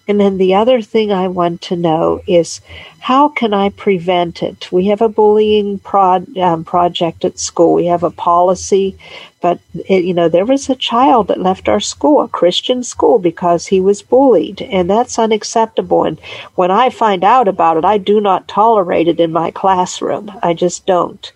And 0.09 0.21
then 0.21 0.39
the 0.39 0.55
other 0.55 0.81
thing 0.83 1.11
I 1.11 1.29
want 1.29 1.63
to 1.63 1.77
know 1.77 2.21
is 2.27 2.61
how 3.01 3.29
can 3.29 3.53
I 3.53 3.71
prevent 3.71 4.43
it? 4.43 4.71
We 4.71 4.87
have 4.87 5.01
a 5.01 5.09
bullying 5.09 5.81
prod, 5.81 6.37
um, 6.39 6.65
project 6.65 7.25
at 7.25 7.39
school. 7.39 7.75
We 7.75 7.87
have 7.87 8.05
a 8.05 8.11
policy 8.11 8.99
but 9.47 9.61
it, 9.75 10.03
you 10.05 10.13
know, 10.13 10.29
there 10.29 10.45
was 10.45 10.69
a 10.69 10.75
child 10.75 11.29
that 11.29 11.39
left 11.39 11.69
our 11.69 11.79
school, 11.79 12.21
a 12.21 12.27
Christian 12.27 12.83
school, 12.83 13.21
because 13.21 13.67
he 13.67 13.81
was 13.81 14.03
bullied, 14.03 14.61
and 14.61 14.91
that's 14.91 15.21
unacceptable. 15.21 16.03
And 16.03 16.19
when 16.57 16.73
I 16.73 16.91
find 16.91 17.23
out 17.23 17.47
about 17.47 17.77
it, 17.77 17.85
I 17.85 17.97
do 17.97 18.21
not 18.21 18.49
tolerate 18.49 19.07
it 19.07 19.21
in 19.21 19.31
my 19.31 19.53
classroom. 19.53 20.33
I 20.43 20.53
just 20.53 20.85
don't. 20.85 21.33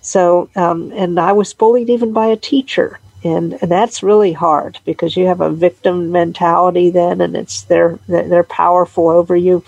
So, 0.00 0.48
um, 0.56 0.90
and 0.96 1.20
I 1.20 1.30
was 1.30 1.54
bullied 1.54 1.88
even 1.88 2.12
by 2.12 2.26
a 2.26 2.36
teacher. 2.36 2.98
And, 3.24 3.56
and 3.62 3.70
that's 3.70 4.02
really 4.02 4.32
hard 4.32 4.80
because 4.84 5.16
you 5.16 5.26
have 5.26 5.40
a 5.40 5.50
victim 5.50 6.10
mentality 6.10 6.90
then, 6.90 7.20
and 7.20 7.36
it's 7.36 7.62
they're 7.62 7.98
they're 8.08 8.42
powerful 8.42 9.08
over 9.08 9.36
you. 9.36 9.64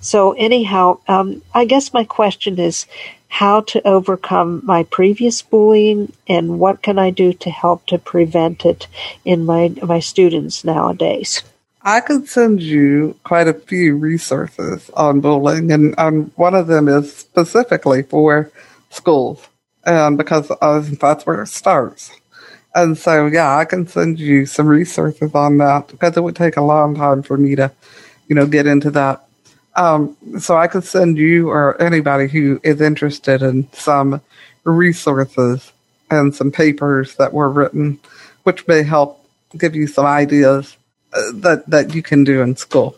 So 0.00 0.32
anyhow, 0.32 0.98
um, 1.06 1.42
I 1.54 1.66
guess 1.66 1.92
my 1.92 2.02
question 2.02 2.58
is, 2.58 2.86
how 3.28 3.60
to 3.60 3.86
overcome 3.86 4.62
my 4.64 4.82
previous 4.84 5.42
bullying 5.42 6.12
and 6.28 6.58
what 6.58 6.82
can 6.82 6.98
I 6.98 7.10
do 7.10 7.32
to 7.34 7.50
help 7.50 7.86
to 7.86 7.98
prevent 7.98 8.64
it 8.64 8.86
in 9.24 9.44
my 9.44 9.74
my 9.82 10.00
students 10.00 10.64
nowadays. 10.64 11.42
I 11.82 12.00
could 12.00 12.28
send 12.28 12.62
you 12.62 13.14
quite 13.22 13.46
a 13.46 13.54
few 13.54 13.96
resources 13.96 14.90
on 14.94 15.20
bullying, 15.20 15.70
and, 15.70 15.94
and 15.98 16.32
one 16.34 16.54
of 16.54 16.66
them 16.66 16.88
is 16.88 17.14
specifically 17.14 18.02
for 18.02 18.50
schools, 18.90 19.46
and 19.84 20.16
because 20.16 20.50
uh, 20.50 20.84
that's 20.98 21.26
where 21.26 21.42
it 21.42 21.48
starts. 21.48 22.10
And 22.76 22.96
so, 22.96 23.26
yeah, 23.26 23.56
I 23.56 23.64
can 23.64 23.88
send 23.88 24.20
you 24.20 24.46
some 24.46 24.68
resources 24.68 25.34
on 25.34 25.58
that 25.58 25.88
because 25.88 26.16
it 26.16 26.22
would 26.22 26.36
take 26.36 26.56
a 26.56 26.62
long 26.62 26.94
time 26.94 27.24
for 27.24 27.36
me 27.36 27.56
to, 27.56 27.72
you 28.28 28.36
know, 28.36 28.46
get 28.46 28.68
into 28.68 28.92
that 28.92 29.26
um, 29.76 30.16
so 30.40 30.56
I 30.56 30.66
could 30.66 30.84
send 30.84 31.18
you 31.18 31.50
or 31.50 31.80
anybody 31.80 32.28
who 32.28 32.60
is 32.64 32.80
interested 32.80 33.42
in 33.42 33.70
some 33.72 34.22
resources 34.64 35.72
and 36.10 36.34
some 36.34 36.50
papers 36.50 37.14
that 37.16 37.32
were 37.32 37.50
written, 37.50 38.00
which 38.44 38.66
may 38.66 38.82
help 38.82 39.22
give 39.56 39.76
you 39.76 39.86
some 39.86 40.06
ideas 40.06 40.76
uh, 41.12 41.32
that 41.34 41.68
that 41.68 41.94
you 41.94 42.02
can 42.02 42.24
do 42.24 42.40
in 42.40 42.56
school. 42.56 42.96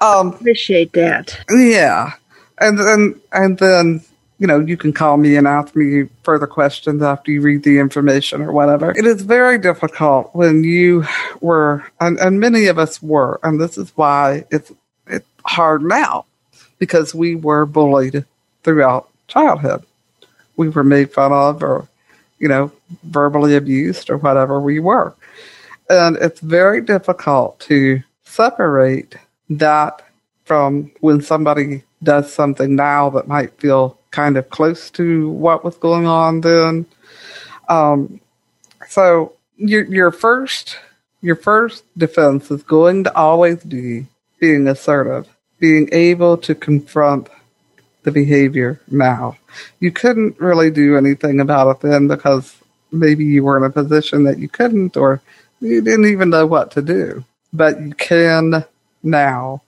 Um, 0.00 0.28
Appreciate 0.28 0.92
that. 0.92 1.40
Yeah, 1.50 2.12
and 2.58 2.78
then 2.78 3.20
and 3.32 3.58
then 3.58 4.04
you 4.42 4.48
know 4.48 4.58
you 4.58 4.76
can 4.76 4.92
call 4.92 5.18
me 5.18 5.36
and 5.36 5.46
ask 5.46 5.76
me 5.76 6.08
further 6.24 6.48
questions 6.48 7.00
after 7.00 7.30
you 7.30 7.40
read 7.40 7.62
the 7.62 7.78
information 7.78 8.42
or 8.42 8.50
whatever. 8.50 8.90
It 8.90 9.06
is 9.06 9.22
very 9.22 9.56
difficult 9.56 10.34
when 10.34 10.64
you 10.64 11.04
were, 11.40 11.84
and, 12.00 12.18
and 12.18 12.40
many 12.40 12.66
of 12.66 12.76
us 12.76 13.00
were, 13.00 13.38
and 13.44 13.60
this 13.60 13.78
is 13.78 13.92
why 13.94 14.44
it's 14.50 14.72
hard 15.46 15.82
now 15.82 16.26
because 16.80 17.14
we 17.14 17.36
were 17.36 17.64
bullied 17.66 18.24
throughout 18.64 19.08
childhood. 19.28 19.84
We 20.56 20.70
were 20.70 20.82
made 20.82 21.12
fun 21.12 21.32
of 21.32 21.62
or, 21.62 21.86
you 22.40 22.48
know, 22.48 22.72
verbally 23.04 23.54
abused 23.54 24.10
or 24.10 24.16
whatever 24.16 24.60
we 24.60 24.80
were. 24.80 25.14
And 25.88 26.16
it's 26.16 26.40
very 26.40 26.80
difficult 26.80 27.60
to 27.60 28.02
separate 28.24 29.14
that 29.50 30.02
from 30.46 30.90
when 30.98 31.22
somebody 31.22 31.84
does 32.02 32.32
something 32.32 32.74
now 32.74 33.08
that 33.10 33.28
might 33.28 33.56
feel 33.60 33.98
kind 34.12 34.36
of 34.36 34.48
close 34.50 34.90
to 34.90 35.28
what 35.30 35.64
was 35.64 35.76
going 35.76 36.06
on 36.06 36.40
then. 36.40 36.86
Um, 37.68 38.20
so 38.88 39.34
your 39.56 39.84
your 39.84 40.12
first 40.12 40.78
your 41.20 41.36
first 41.36 41.84
defense 41.98 42.50
is 42.50 42.62
going 42.62 43.04
to 43.04 43.16
always 43.16 43.62
be 43.64 44.06
being 44.38 44.68
assertive 44.68 45.28
being 45.62 45.88
able 45.92 46.36
to 46.36 46.56
confront 46.56 47.28
the 48.02 48.10
behavior 48.10 48.80
now. 48.90 49.36
You 49.78 49.92
couldn't 49.92 50.40
really 50.40 50.72
do 50.72 50.96
anything 50.96 51.38
about 51.38 51.76
it 51.76 51.88
then 51.88 52.08
because 52.08 52.56
maybe 52.90 53.24
you 53.24 53.44
were 53.44 53.56
in 53.58 53.62
a 53.62 53.70
position 53.70 54.24
that 54.24 54.40
you 54.40 54.48
couldn't 54.48 54.96
or 54.96 55.22
you 55.60 55.80
didn't 55.80 56.06
even 56.06 56.30
know 56.30 56.46
what 56.46 56.72
to 56.72 56.82
do. 56.82 57.24
But 57.52 57.80
you 57.80 57.94
can 57.94 58.64
now. 59.04 59.62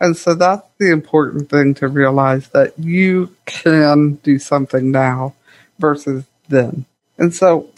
And 0.00 0.16
so 0.16 0.34
that's 0.34 0.66
the 0.78 0.90
important 0.90 1.50
thing 1.50 1.74
to 1.74 1.88
realize 1.88 2.48
that 2.48 2.78
you 2.78 3.34
can 3.44 4.14
do 4.16 4.38
something 4.38 4.90
now 4.90 5.34
versus 5.78 6.24
then. 6.48 6.86
And 7.18 7.34
so 7.34 7.68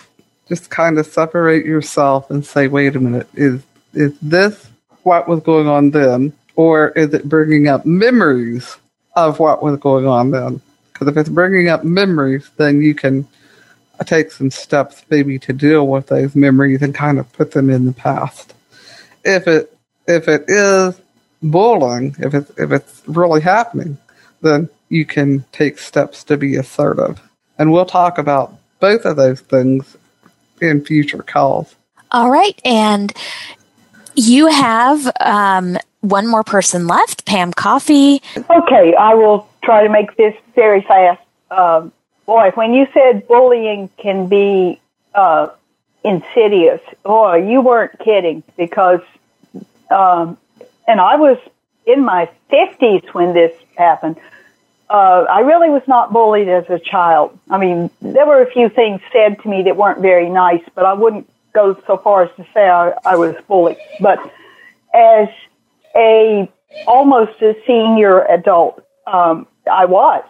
just 0.48 0.70
kind 0.70 0.98
of 0.98 1.06
separate 1.06 1.66
yourself 1.66 2.30
and 2.30 2.46
say, 2.46 2.68
wait 2.68 2.94
a 2.94 3.00
minute, 3.00 3.28
is, 3.34 3.62
is 3.92 4.16
this 4.20 4.68
what 5.02 5.28
was 5.28 5.40
going 5.40 5.66
on 5.66 5.90
then? 5.90 6.32
or 6.56 6.90
is 6.90 7.12
it 7.14 7.28
bringing 7.28 7.68
up 7.68 7.86
memories 7.86 8.76
of 9.16 9.38
what 9.38 9.62
was 9.62 9.78
going 9.78 10.06
on 10.06 10.30
then? 10.30 10.60
Because 10.92 11.08
if 11.08 11.16
it's 11.16 11.28
bringing 11.28 11.68
up 11.68 11.84
memories, 11.84 12.50
then 12.56 12.82
you 12.82 12.94
can 12.94 13.26
take 14.04 14.32
some 14.32 14.50
steps 14.50 15.04
maybe 15.10 15.38
to 15.38 15.52
deal 15.52 15.86
with 15.86 16.08
those 16.08 16.34
memories 16.34 16.82
and 16.82 16.94
kind 16.94 17.18
of 17.18 17.32
put 17.32 17.52
them 17.52 17.70
in 17.70 17.86
the 17.86 17.92
past. 17.92 18.52
If 19.24 19.46
it 19.46 19.76
if 20.08 20.26
it 20.26 20.44
is 20.48 21.00
bullying, 21.42 22.16
if 22.18 22.34
it's 22.34 22.50
if 22.58 22.72
it's 22.72 23.02
really 23.06 23.40
happening, 23.40 23.98
then 24.40 24.68
you 24.88 25.04
can 25.04 25.44
take 25.52 25.78
steps 25.78 26.24
to 26.24 26.36
be 26.36 26.56
assertive. 26.56 27.20
And 27.58 27.72
we'll 27.72 27.86
talk 27.86 28.18
about 28.18 28.54
both 28.80 29.04
of 29.04 29.16
those 29.16 29.40
things 29.40 29.96
in 30.60 30.84
future 30.84 31.22
calls. 31.22 31.74
All 32.10 32.30
right, 32.30 32.60
and 32.64 33.12
you 34.14 34.46
have 34.48 35.10
um, 35.20 35.78
one 36.00 36.26
more 36.26 36.44
person 36.44 36.86
left, 36.86 37.24
Pam 37.24 37.52
Coffey. 37.52 38.20
Okay, 38.36 38.94
I 38.94 39.14
will 39.14 39.48
try 39.62 39.82
to 39.82 39.88
make 39.88 40.16
this 40.16 40.34
very 40.54 40.82
fast. 40.82 41.22
Um, 41.50 41.92
boy, 42.26 42.50
when 42.54 42.74
you 42.74 42.86
said 42.92 43.26
bullying 43.26 43.88
can 43.96 44.28
be 44.28 44.80
uh, 45.14 45.48
insidious, 46.04 46.80
boy, 47.04 47.48
you 47.48 47.60
weren't 47.60 47.98
kidding 48.00 48.42
because, 48.56 49.00
um, 49.90 50.36
and 50.86 51.00
I 51.00 51.16
was 51.16 51.38
in 51.86 52.04
my 52.04 52.30
50s 52.50 53.12
when 53.14 53.34
this 53.34 53.52
happened. 53.76 54.16
Uh, 54.90 55.24
I 55.30 55.40
really 55.40 55.70
was 55.70 55.82
not 55.86 56.12
bullied 56.12 56.48
as 56.48 56.68
a 56.68 56.78
child. 56.78 57.38
I 57.48 57.58
mean, 57.58 57.90
there 58.00 58.26
were 58.26 58.42
a 58.42 58.50
few 58.50 58.68
things 58.68 59.00
said 59.12 59.40
to 59.42 59.48
me 59.48 59.62
that 59.62 59.76
weren't 59.76 60.00
very 60.00 60.28
nice, 60.28 60.62
but 60.74 60.84
I 60.84 60.92
wouldn't 60.92 61.28
go 61.54 61.80
so 61.86 61.96
far 61.96 62.24
as 62.24 62.30
to 62.36 62.46
say 62.52 62.68
I, 62.68 62.92
I 63.04 63.16
was 63.16 63.34
bullied. 63.48 63.78
But 64.00 64.18
as 64.94 65.28
a 65.96 66.50
almost 66.86 67.40
a 67.42 67.56
senior 67.66 68.24
adult. 68.26 68.84
Um, 69.06 69.46
I 69.70 69.84
was. 69.84 70.24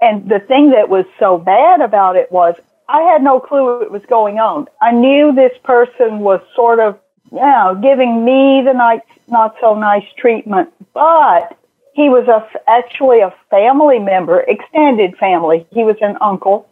And 0.00 0.28
the 0.28 0.40
thing 0.40 0.70
that 0.70 0.88
was 0.88 1.04
so 1.18 1.38
bad 1.38 1.80
about 1.80 2.16
it 2.16 2.30
was 2.32 2.54
I 2.88 3.02
had 3.02 3.22
no 3.22 3.40
clue 3.40 3.80
what 3.80 3.90
was 3.90 4.02
going 4.06 4.38
on. 4.38 4.66
I 4.80 4.92
knew 4.92 5.32
this 5.32 5.56
person 5.62 6.20
was 6.20 6.40
sort 6.54 6.80
of, 6.80 6.98
you 7.30 7.38
know, 7.38 7.78
giving 7.80 8.24
me 8.24 8.62
the 8.64 8.72
nice, 8.72 9.02
not 9.30 9.56
so 9.60 9.74
nice 9.74 10.04
treatment, 10.16 10.72
but 10.92 11.56
he 11.94 12.08
was 12.08 12.28
a, 12.28 12.48
actually 12.68 13.20
a 13.20 13.34
family 13.50 13.98
member, 13.98 14.40
extended 14.40 15.16
family. 15.16 15.66
He 15.70 15.84
was 15.84 15.96
an 16.00 16.16
uncle 16.20 16.68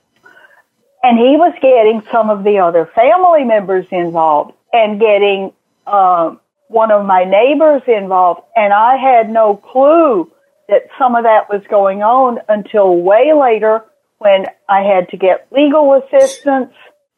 and 1.02 1.18
he 1.18 1.36
was 1.36 1.54
getting 1.60 2.02
some 2.10 2.30
of 2.30 2.44
the 2.44 2.58
other 2.58 2.86
family 2.94 3.44
members 3.44 3.86
involved 3.90 4.52
and 4.72 5.00
getting, 5.00 5.52
um, 5.86 6.40
one 6.68 6.90
of 6.90 7.04
my 7.06 7.24
neighbors 7.24 7.82
involved, 7.86 8.42
and 8.54 8.72
I 8.72 8.96
had 8.96 9.30
no 9.30 9.56
clue 9.56 10.30
that 10.68 10.82
some 10.98 11.16
of 11.16 11.24
that 11.24 11.48
was 11.48 11.62
going 11.68 12.02
on 12.02 12.40
until 12.48 12.94
way 12.94 13.32
later 13.32 13.84
when 14.18 14.44
I 14.68 14.82
had 14.82 15.08
to 15.10 15.16
get 15.16 15.48
legal 15.50 15.94
assistance. 15.94 16.74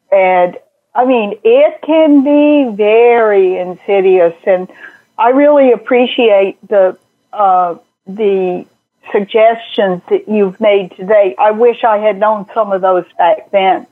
And 0.09 0.57
I 0.95 1.05
mean, 1.05 1.33
it 1.43 1.81
can 1.81 2.23
be 2.23 2.75
very 2.75 3.57
insidious. 3.57 4.35
And 4.45 4.69
I 5.21 5.29
really 5.29 5.71
appreciate 5.71 6.57
the, 6.67 6.97
uh, 7.31 7.75
the 8.07 8.65
suggestions 9.11 10.01
that 10.09 10.27
you've 10.27 10.59
made 10.59 10.95
today. 10.97 11.35
I 11.37 11.51
wish 11.51 11.83
I 11.83 11.99
had 11.99 12.19
known 12.19 12.47
some 12.55 12.71
of 12.71 12.81
those 12.81 13.05
back 13.19 13.51
then. 13.51 13.85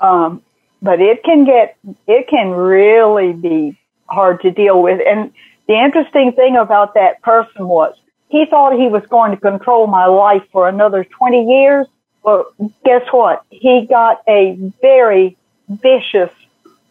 Um, 0.00 0.42
but 0.80 1.00
it 1.00 1.24
can 1.24 1.44
get, 1.44 1.76
it 2.06 2.28
can 2.28 2.50
really 2.50 3.32
be 3.32 3.76
hard 4.08 4.42
to 4.42 4.52
deal 4.52 4.80
with. 4.80 5.00
And 5.04 5.32
the 5.66 5.74
interesting 5.74 6.30
thing 6.30 6.56
about 6.56 6.94
that 6.94 7.20
person 7.22 7.66
was 7.66 7.96
he 8.28 8.46
thought 8.46 8.78
he 8.78 8.86
was 8.86 9.04
going 9.06 9.32
to 9.32 9.36
control 9.36 9.88
my 9.88 10.06
life 10.06 10.44
for 10.52 10.68
another 10.68 11.02
20 11.02 11.50
years. 11.50 11.88
Well, 12.22 12.46
guess 12.84 13.02
what? 13.10 13.42
He 13.50 13.86
got 13.90 14.22
a 14.28 14.54
very 14.80 15.36
vicious 15.68 16.30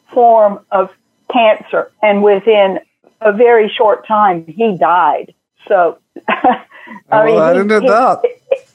form 0.07 0.59
of 0.69 0.91
cancer 1.31 1.89
and 2.01 2.21
within 2.21 2.81
a 3.23 3.31
very 3.31 3.69
short 3.69 4.07
time 4.07 4.45
he 4.45 4.77
died. 4.77 5.33
So, 5.67 5.99
I 6.27 6.65
well, 7.09 7.25
mean, 7.25 7.39
I 7.39 7.53
didn't 7.53 7.81
he, 7.81 7.87
that. 7.87 8.21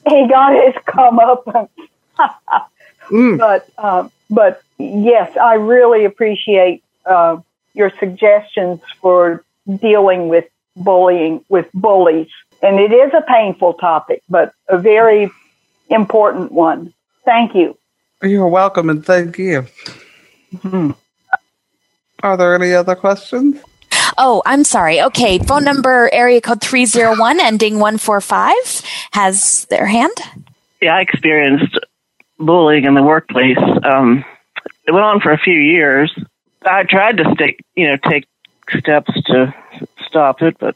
He, 0.05 0.15
he 0.15 0.27
got 0.27 0.53
his 0.53 0.75
comeuppance. 0.85 1.69
mm. 3.09 3.37
But, 3.37 3.69
um, 3.77 4.11
but 4.29 4.61
yes, 4.77 5.35
I 5.37 5.55
really 5.55 6.05
appreciate, 6.05 6.83
uh, 7.05 7.37
your 7.73 7.91
suggestions 7.99 8.81
for 9.01 9.43
dealing 9.77 10.27
with 10.27 10.45
bullying 10.75 11.43
with 11.49 11.67
bullies. 11.73 12.27
And 12.61 12.79
it 12.79 12.91
is 12.91 13.11
a 13.13 13.21
painful 13.21 13.75
topic, 13.75 14.21
but 14.29 14.53
a 14.67 14.77
very 14.77 15.29
important 15.89 16.51
one. 16.51 16.93
Thank 17.25 17.55
you. 17.55 17.77
You're 18.21 18.47
welcome 18.47 18.89
and 18.89 19.05
thank 19.05 19.37
you. 19.37 19.65
Mm-hmm. 20.53 20.91
Are 22.21 22.37
there 22.37 22.53
any 22.55 22.73
other 22.73 22.95
questions? 22.95 23.61
Oh, 24.21 24.43
I'm 24.45 24.65
sorry. 24.65 25.01
Okay, 25.01 25.39
phone 25.39 25.63
number 25.63 26.09
area 26.11 26.41
code 26.41 26.59
301 26.59 27.39
ending 27.39 27.75
145 27.75 28.53
has 29.11 29.65
their 29.69 29.85
hand. 29.85 30.11
Yeah, 30.81 30.97
I 30.97 31.01
experienced 31.01 31.79
bullying 32.37 32.83
in 32.83 32.95
the 32.95 33.01
workplace. 33.01 33.57
Um, 33.57 34.25
it 34.85 34.91
went 34.91 35.05
on 35.05 35.21
for 35.21 35.31
a 35.31 35.37
few 35.37 35.57
years. 35.57 36.13
I 36.65 36.83
tried 36.83 37.15
to 37.17 37.31
stick, 37.33 37.63
you 37.75 37.87
know, 37.87 37.95
take 37.95 38.27
steps 38.77 39.09
to 39.27 39.55
stop 40.05 40.41
it, 40.41 40.57
but 40.59 40.75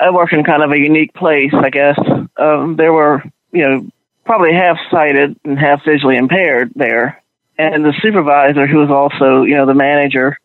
I 0.00 0.10
work 0.10 0.32
in 0.32 0.44
kind 0.44 0.62
of 0.62 0.70
a 0.70 0.78
unique 0.78 1.14
place, 1.14 1.52
I 1.52 1.68
guess. 1.68 1.98
Um, 2.36 2.76
there 2.76 2.92
were, 2.92 3.24
you 3.50 3.68
know, 3.68 3.88
probably 4.24 4.52
half 4.52 4.78
sighted 4.88 5.36
and 5.44 5.58
half 5.58 5.84
visually 5.84 6.16
impaired 6.16 6.70
there. 6.76 7.20
And 7.58 7.84
the 7.84 7.92
supervisor, 8.00 8.68
who 8.68 8.78
was 8.78 8.90
also, 8.90 9.42
you 9.42 9.56
know, 9.56 9.66
the 9.66 9.74
manager, 9.74 10.38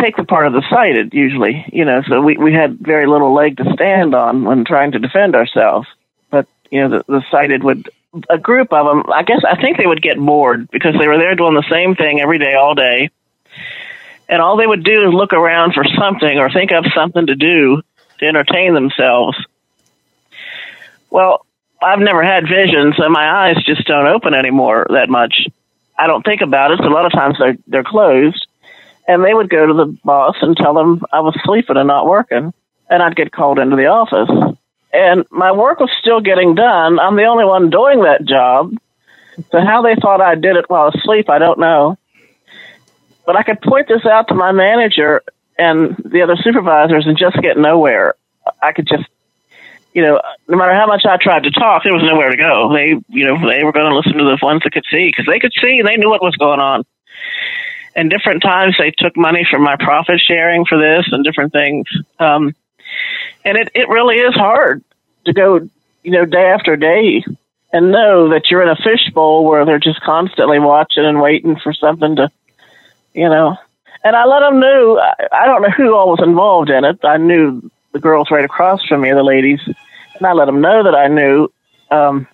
take 0.00 0.16
the 0.16 0.24
part 0.24 0.46
of 0.46 0.52
the 0.52 0.64
sighted 0.70 1.14
usually, 1.14 1.64
you 1.72 1.84
know, 1.84 2.02
so 2.08 2.20
we, 2.20 2.36
we 2.36 2.52
had 2.52 2.78
very 2.78 3.06
little 3.06 3.34
leg 3.34 3.56
to 3.58 3.72
stand 3.74 4.14
on 4.14 4.44
when 4.44 4.64
trying 4.64 4.92
to 4.92 4.98
defend 4.98 5.34
ourselves. 5.34 5.86
But, 6.30 6.46
you 6.70 6.80
know, 6.80 6.98
the, 6.98 7.04
the 7.06 7.22
sighted 7.30 7.62
would, 7.62 7.88
a 8.28 8.38
group 8.38 8.72
of 8.72 8.86
them, 8.86 9.12
I 9.12 9.22
guess, 9.22 9.42
I 9.48 9.60
think 9.60 9.76
they 9.76 9.86
would 9.86 10.02
get 10.02 10.18
bored 10.18 10.70
because 10.70 10.94
they 10.98 11.08
were 11.08 11.18
there 11.18 11.34
doing 11.34 11.54
the 11.54 11.66
same 11.70 11.94
thing 11.94 12.20
every 12.20 12.38
day, 12.38 12.54
all 12.54 12.74
day 12.74 13.10
and 14.32 14.40
all 14.40 14.56
they 14.56 14.66
would 14.66 14.82
do 14.82 15.08
is 15.08 15.12
look 15.12 15.34
around 15.34 15.74
for 15.74 15.84
something 15.84 16.38
or 16.38 16.50
think 16.50 16.72
of 16.72 16.86
something 16.94 17.26
to 17.26 17.34
do 17.34 17.82
to 18.18 18.26
entertain 18.26 18.72
themselves. 18.72 19.36
Well, 21.10 21.44
I've 21.82 21.98
never 21.98 22.22
had 22.22 22.48
vision, 22.48 22.94
so 22.96 23.10
my 23.10 23.48
eyes 23.48 23.62
just 23.64 23.84
don't 23.86 24.06
open 24.06 24.32
anymore 24.32 24.86
that 24.88 25.10
much. 25.10 25.46
I 25.98 26.06
don't 26.06 26.24
think 26.24 26.40
about 26.40 26.70
it. 26.70 26.78
So 26.78 26.88
a 26.88 26.94
lot 26.94 27.04
of 27.04 27.12
times 27.12 27.36
they're 27.38 27.58
they're 27.66 27.84
closed, 27.84 28.46
and 29.06 29.24
they 29.24 29.34
would 29.34 29.50
go 29.50 29.66
to 29.66 29.74
the 29.74 29.98
boss 30.04 30.36
and 30.42 30.56
tell 30.56 30.74
them 30.74 31.02
I 31.12 31.20
was 31.20 31.38
sleeping 31.44 31.76
and 31.76 31.88
not 31.88 32.06
working, 32.06 32.52
and 32.88 33.02
I'd 33.02 33.16
get 33.16 33.32
called 33.32 33.58
into 33.58 33.76
the 33.76 33.86
office. 33.86 34.56
And 34.92 35.24
my 35.30 35.52
work 35.52 35.80
was 35.80 35.90
still 36.00 36.20
getting 36.20 36.54
done. 36.54 36.98
I'm 36.98 37.16
the 37.16 37.24
only 37.24 37.44
one 37.44 37.70
doing 37.70 38.02
that 38.02 38.24
job. 38.24 38.76
So 39.50 39.60
how 39.60 39.82
they 39.82 39.94
thought 39.94 40.20
I 40.20 40.34
did 40.34 40.56
it 40.56 40.68
while 40.68 40.88
asleep, 40.88 41.30
I 41.30 41.38
don't 41.38 41.58
know. 41.58 41.96
But 43.24 43.36
I 43.36 43.42
could 43.42 43.60
point 43.62 43.88
this 43.88 44.04
out 44.04 44.28
to 44.28 44.34
my 44.34 44.52
manager 44.52 45.22
and 45.58 45.96
the 46.04 46.22
other 46.22 46.36
supervisors 46.36 47.06
and 47.06 47.16
just 47.16 47.40
get 47.40 47.56
nowhere. 47.56 48.14
I 48.60 48.72
could 48.72 48.86
just, 48.86 49.04
you 49.94 50.02
know, 50.02 50.20
no 50.48 50.56
matter 50.56 50.74
how 50.74 50.86
much 50.86 51.04
I 51.06 51.16
tried 51.16 51.44
to 51.44 51.50
talk, 51.50 51.84
there 51.84 51.94
was 51.94 52.02
nowhere 52.02 52.30
to 52.30 52.36
go. 52.36 52.72
They, 52.74 53.00
you 53.08 53.24
know, 53.24 53.38
they 53.48 53.64
were 53.64 53.72
going 53.72 53.88
to 53.88 53.96
listen 53.96 54.18
to 54.18 54.24
the 54.24 54.38
ones 54.42 54.62
that 54.64 54.72
could 54.72 54.84
see 54.90 55.06
because 55.06 55.26
they 55.26 55.38
could 55.38 55.52
see, 55.60 55.78
and 55.78 55.88
they 55.88 55.96
knew 55.96 56.10
what 56.10 56.22
was 56.22 56.36
going 56.36 56.60
on. 56.60 56.84
And 57.94 58.10
different 58.10 58.42
times 58.42 58.76
they 58.78 58.90
took 58.90 59.16
money 59.16 59.46
from 59.50 59.62
my 59.62 59.76
profit 59.76 60.20
sharing 60.20 60.64
for 60.64 60.78
this 60.78 61.06
and 61.12 61.24
different 61.24 61.52
things. 61.52 61.86
Um, 62.18 62.54
and 63.44 63.58
it, 63.58 63.70
it 63.74 63.88
really 63.88 64.16
is 64.16 64.34
hard 64.34 64.82
to 65.26 65.32
go, 65.32 65.68
you 66.02 66.10
know, 66.10 66.24
day 66.24 66.46
after 66.46 66.76
day 66.76 67.24
and 67.72 67.92
know 67.92 68.30
that 68.30 68.50
you're 68.50 68.62
in 68.62 68.68
a 68.68 68.76
fishbowl 68.76 69.44
where 69.44 69.64
they're 69.64 69.78
just 69.78 70.00
constantly 70.00 70.58
watching 70.58 71.04
and 71.04 71.20
waiting 71.20 71.56
for 71.56 71.72
something 71.72 72.16
to 72.16 72.30
you 73.14 73.28
know. 73.28 73.56
And 74.04 74.16
I 74.16 74.24
let 74.24 74.40
them 74.40 74.58
know. 74.58 75.00
I 75.32 75.46
don't 75.46 75.62
know 75.62 75.70
who 75.70 75.94
all 75.94 76.10
was 76.10 76.20
involved 76.22 76.70
in 76.70 76.84
it. 76.84 77.04
I 77.04 77.18
knew 77.18 77.70
the 77.92 78.00
girls 78.00 78.30
right 78.30 78.44
across 78.44 78.84
from 78.86 79.02
me, 79.02 79.12
the 79.12 79.22
ladies, 79.22 79.60
and 79.66 80.26
I 80.26 80.32
let 80.32 80.46
them 80.46 80.60
know 80.60 80.84
that 80.84 80.94
I 80.94 81.08
knew. 81.08 81.52
Um, 81.90 82.26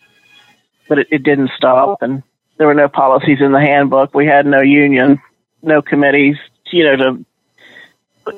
but 0.89 1.01
it, 1.01 1.09
it 1.11 1.23
didn't 1.23 1.51
stop, 1.57 2.01
and 2.01 2.23
there 2.57 2.67
were 2.67 2.75
no 2.75 2.89
policies 2.89 3.41
in 3.41 3.53
the 3.53 3.61
handbook. 3.61 4.15
We 4.15 4.27
had 4.27 4.47
no 4.47 4.63
union, 4.63 5.21
no 5.63 5.83
committees. 5.83 6.37
You 6.71 6.85
know, 6.85 6.97
to 6.97 7.25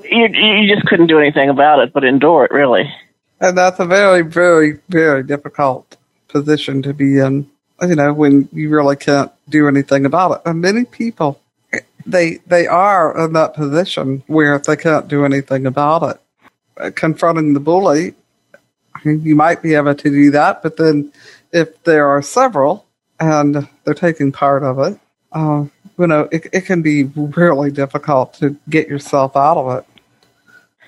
you, 0.04 0.28
you 0.28 0.74
just 0.74 0.86
couldn't 0.86 1.08
do 1.08 1.18
anything 1.18 1.48
about 1.48 1.80
it, 1.80 1.92
but 1.92 2.04
endure 2.04 2.44
it 2.44 2.52
really. 2.52 2.92
And 3.40 3.56
that's 3.56 3.80
a 3.80 3.86
very, 3.86 4.22
very, 4.22 4.78
very 4.88 5.22
difficult 5.22 5.96
position 6.28 6.82
to 6.82 6.94
be 6.94 7.18
in. 7.18 7.50
You 7.82 7.96
know, 7.96 8.12
when 8.12 8.48
you 8.52 8.68
really 8.68 8.96
can't 8.96 9.32
do 9.48 9.66
anything 9.66 10.04
about 10.04 10.32
it. 10.32 10.42
And 10.44 10.60
many 10.60 10.84
people 10.84 11.40
they 12.06 12.38
they 12.46 12.66
are 12.66 13.24
in 13.24 13.32
that 13.34 13.54
position 13.54 14.22
where 14.26 14.58
they 14.58 14.76
can't 14.76 15.08
do 15.08 15.24
anything 15.24 15.66
about 15.66 16.02
it. 16.02 16.94
Confronting 16.94 17.54
the 17.54 17.60
bully, 17.60 18.14
you 19.04 19.34
might 19.34 19.62
be 19.62 19.74
able 19.74 19.94
to 19.94 20.10
do 20.10 20.30
that, 20.30 20.62
but 20.62 20.76
then 20.76 21.12
if 21.52 21.82
there 21.84 22.08
are 22.08 22.22
several 22.22 22.86
and 23.18 23.68
they're 23.84 23.94
taking 23.94 24.32
part 24.32 24.62
of 24.62 24.78
it, 24.78 24.98
uh, 25.32 25.64
you 26.00 26.06
know, 26.06 26.28
it, 26.32 26.46
it 26.52 26.60
can 26.62 26.82
be 26.82 27.04
really 27.04 27.70
difficult 27.70 28.34
to 28.34 28.56
get 28.68 28.88
yourself 28.88 29.36
out 29.36 29.56
of 29.58 29.78
it. 29.78 29.86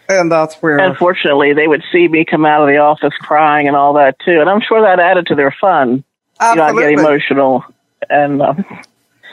And 0.09 0.33
that's 0.33 0.57
where. 0.57 0.79
Unfortunately, 0.79 1.53
they 1.53 1.69
would 1.69 1.85
see 1.93 2.09
me 2.09 2.25
come 2.25 2.45
out 2.45 2.63
of 2.63 2.69
the 2.69 2.79
office 2.79 3.15
crying 3.21 3.69
and 3.69 3.77
all 3.77 3.95
that 3.95 4.17
too, 4.25 4.41
and 4.41 4.49
I'm 4.49 4.61
sure 4.61 4.83
that 4.83 4.99
added 4.99 5.27
to 5.27 5.35
their 5.35 5.55
fun. 5.61 6.03
Absolutely. 6.41 6.83
You 6.83 6.83
know, 6.83 6.89
I 6.89 6.91
get 6.91 6.99
emotional, 6.99 7.65
and 8.11 8.43
um, 8.43 8.65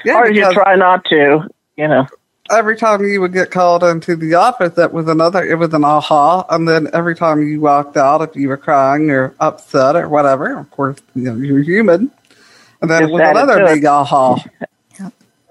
yeah, 0.06 0.24
as 0.24 0.36
you 0.36 0.54
try 0.54 0.76
not 0.76 1.06
to, 1.06 1.50
you 1.76 1.88
know. 1.88 2.06
Every 2.52 2.78
time 2.78 3.04
you 3.04 3.22
would 3.22 3.34
get 3.34 3.52
called 3.52 3.84
into 3.84 4.16
the 4.16 4.34
office, 4.34 4.74
that 4.74 4.92
was 4.92 5.08
another, 5.08 5.44
it 5.44 5.56
was 5.56 5.72
an 5.74 5.84
aha. 5.84 6.46
And 6.50 6.68
then 6.68 6.88
every 6.94 7.16
time 7.16 7.48
you 7.48 7.62
walked 7.62 7.96
out, 7.96 8.22
if 8.22 8.36
you 8.36 8.48
were 8.48 8.58
crying 8.58 9.12
or 9.12 9.36
upset 9.40 9.96
or 9.96 10.10
whatever, 10.10 10.58
of 10.58 10.72
course, 10.72 10.98
you 11.14 11.24
know, 11.24 11.36
you're 11.36 11.62
human. 11.62 12.12
And 12.82 12.90
then 12.90 13.04
it 13.04 13.12
was 13.12 13.22
another 13.24 13.66
big 13.68 13.86
aha. 13.86 14.38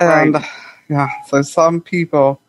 And 0.00 0.34
right. 0.34 0.44
yeah, 0.88 1.08
so 1.26 1.42
some 1.42 1.80
people, 1.80 2.40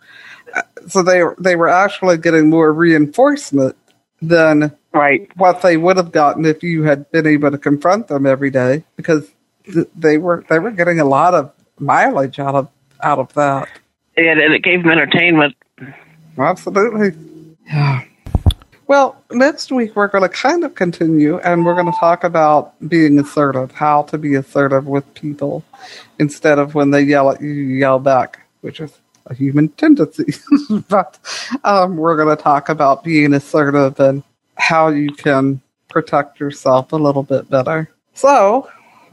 uh, 0.53 0.61
so 0.87 1.03
they 1.03 1.21
they 1.39 1.55
were 1.55 1.69
actually 1.69 2.17
getting 2.17 2.49
more 2.49 2.71
reinforcement 2.71 3.75
than 4.21 4.75
right 4.93 5.29
what 5.37 5.61
they 5.61 5.77
would 5.77 5.95
have 5.95 6.11
gotten 6.11 6.45
if 6.45 6.61
you 6.61 6.83
had 6.83 7.09
been 7.11 7.25
able 7.25 7.49
to 7.49 7.57
confront 7.57 8.07
them 8.07 8.25
every 8.25 8.49
day 8.49 8.83
because 8.97 9.29
they 9.95 10.17
were 10.17 10.43
they 10.49 10.59
were 10.59 10.71
getting 10.71 10.99
a 10.99 11.05
lot 11.05 11.33
of 11.33 11.51
mileage 11.79 12.39
out 12.39 12.55
of 12.55 12.69
out 13.01 13.19
of 13.19 13.33
that. 13.33 13.67
And, 14.17 14.39
and 14.39 14.53
it 14.53 14.63
gave 14.63 14.83
them 14.83 14.91
entertainment. 14.91 15.55
Absolutely. 16.37 17.17
Yeah. 17.65 18.03
Well, 18.89 19.23
next 19.29 19.71
week 19.71 19.95
we're 19.95 20.07
going 20.07 20.23
to 20.23 20.29
kind 20.29 20.63
of 20.63 20.73
continue 20.73 21.37
and 21.37 21.63
we're 21.63 21.75
going 21.75 21.91
to 21.91 21.99
talk 21.99 22.23
about 22.23 22.73
being 22.89 23.19
assertive, 23.19 23.71
how 23.71 24.01
to 24.01 24.17
be 24.17 24.33
assertive 24.33 24.87
with 24.87 25.13
people 25.13 25.63
instead 26.17 26.57
of 26.57 26.73
when 26.73 26.89
they 26.89 27.03
yell 27.03 27.29
at 27.29 27.39
you, 27.39 27.49
you 27.49 27.75
yell 27.75 27.99
back, 27.99 28.47
which 28.61 28.79
is 28.79 28.91
a 29.27 29.35
human 29.35 29.69
tendency. 29.77 30.33
but 30.89 31.19
um, 31.63 31.97
we're 31.97 32.17
going 32.17 32.35
to 32.35 32.43
talk 32.43 32.67
about 32.67 33.03
being 33.03 33.35
assertive 33.35 33.99
and 33.99 34.23
how 34.55 34.87
you 34.87 35.13
can 35.13 35.61
protect 35.87 36.39
yourself 36.39 36.91
a 36.91 36.95
little 36.95 37.21
bit 37.21 37.47
better. 37.47 37.91
So, 38.15 38.71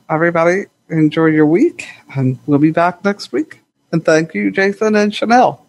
everybody, 0.08 0.64
enjoy 0.88 1.26
your 1.26 1.44
week 1.44 1.86
and 2.16 2.38
we'll 2.46 2.60
be 2.60 2.70
back 2.70 3.04
next 3.04 3.30
week. 3.30 3.60
And 3.92 4.02
thank 4.02 4.32
you, 4.32 4.50
Jason 4.50 4.96
and 4.96 5.14
Chanel. 5.14 5.62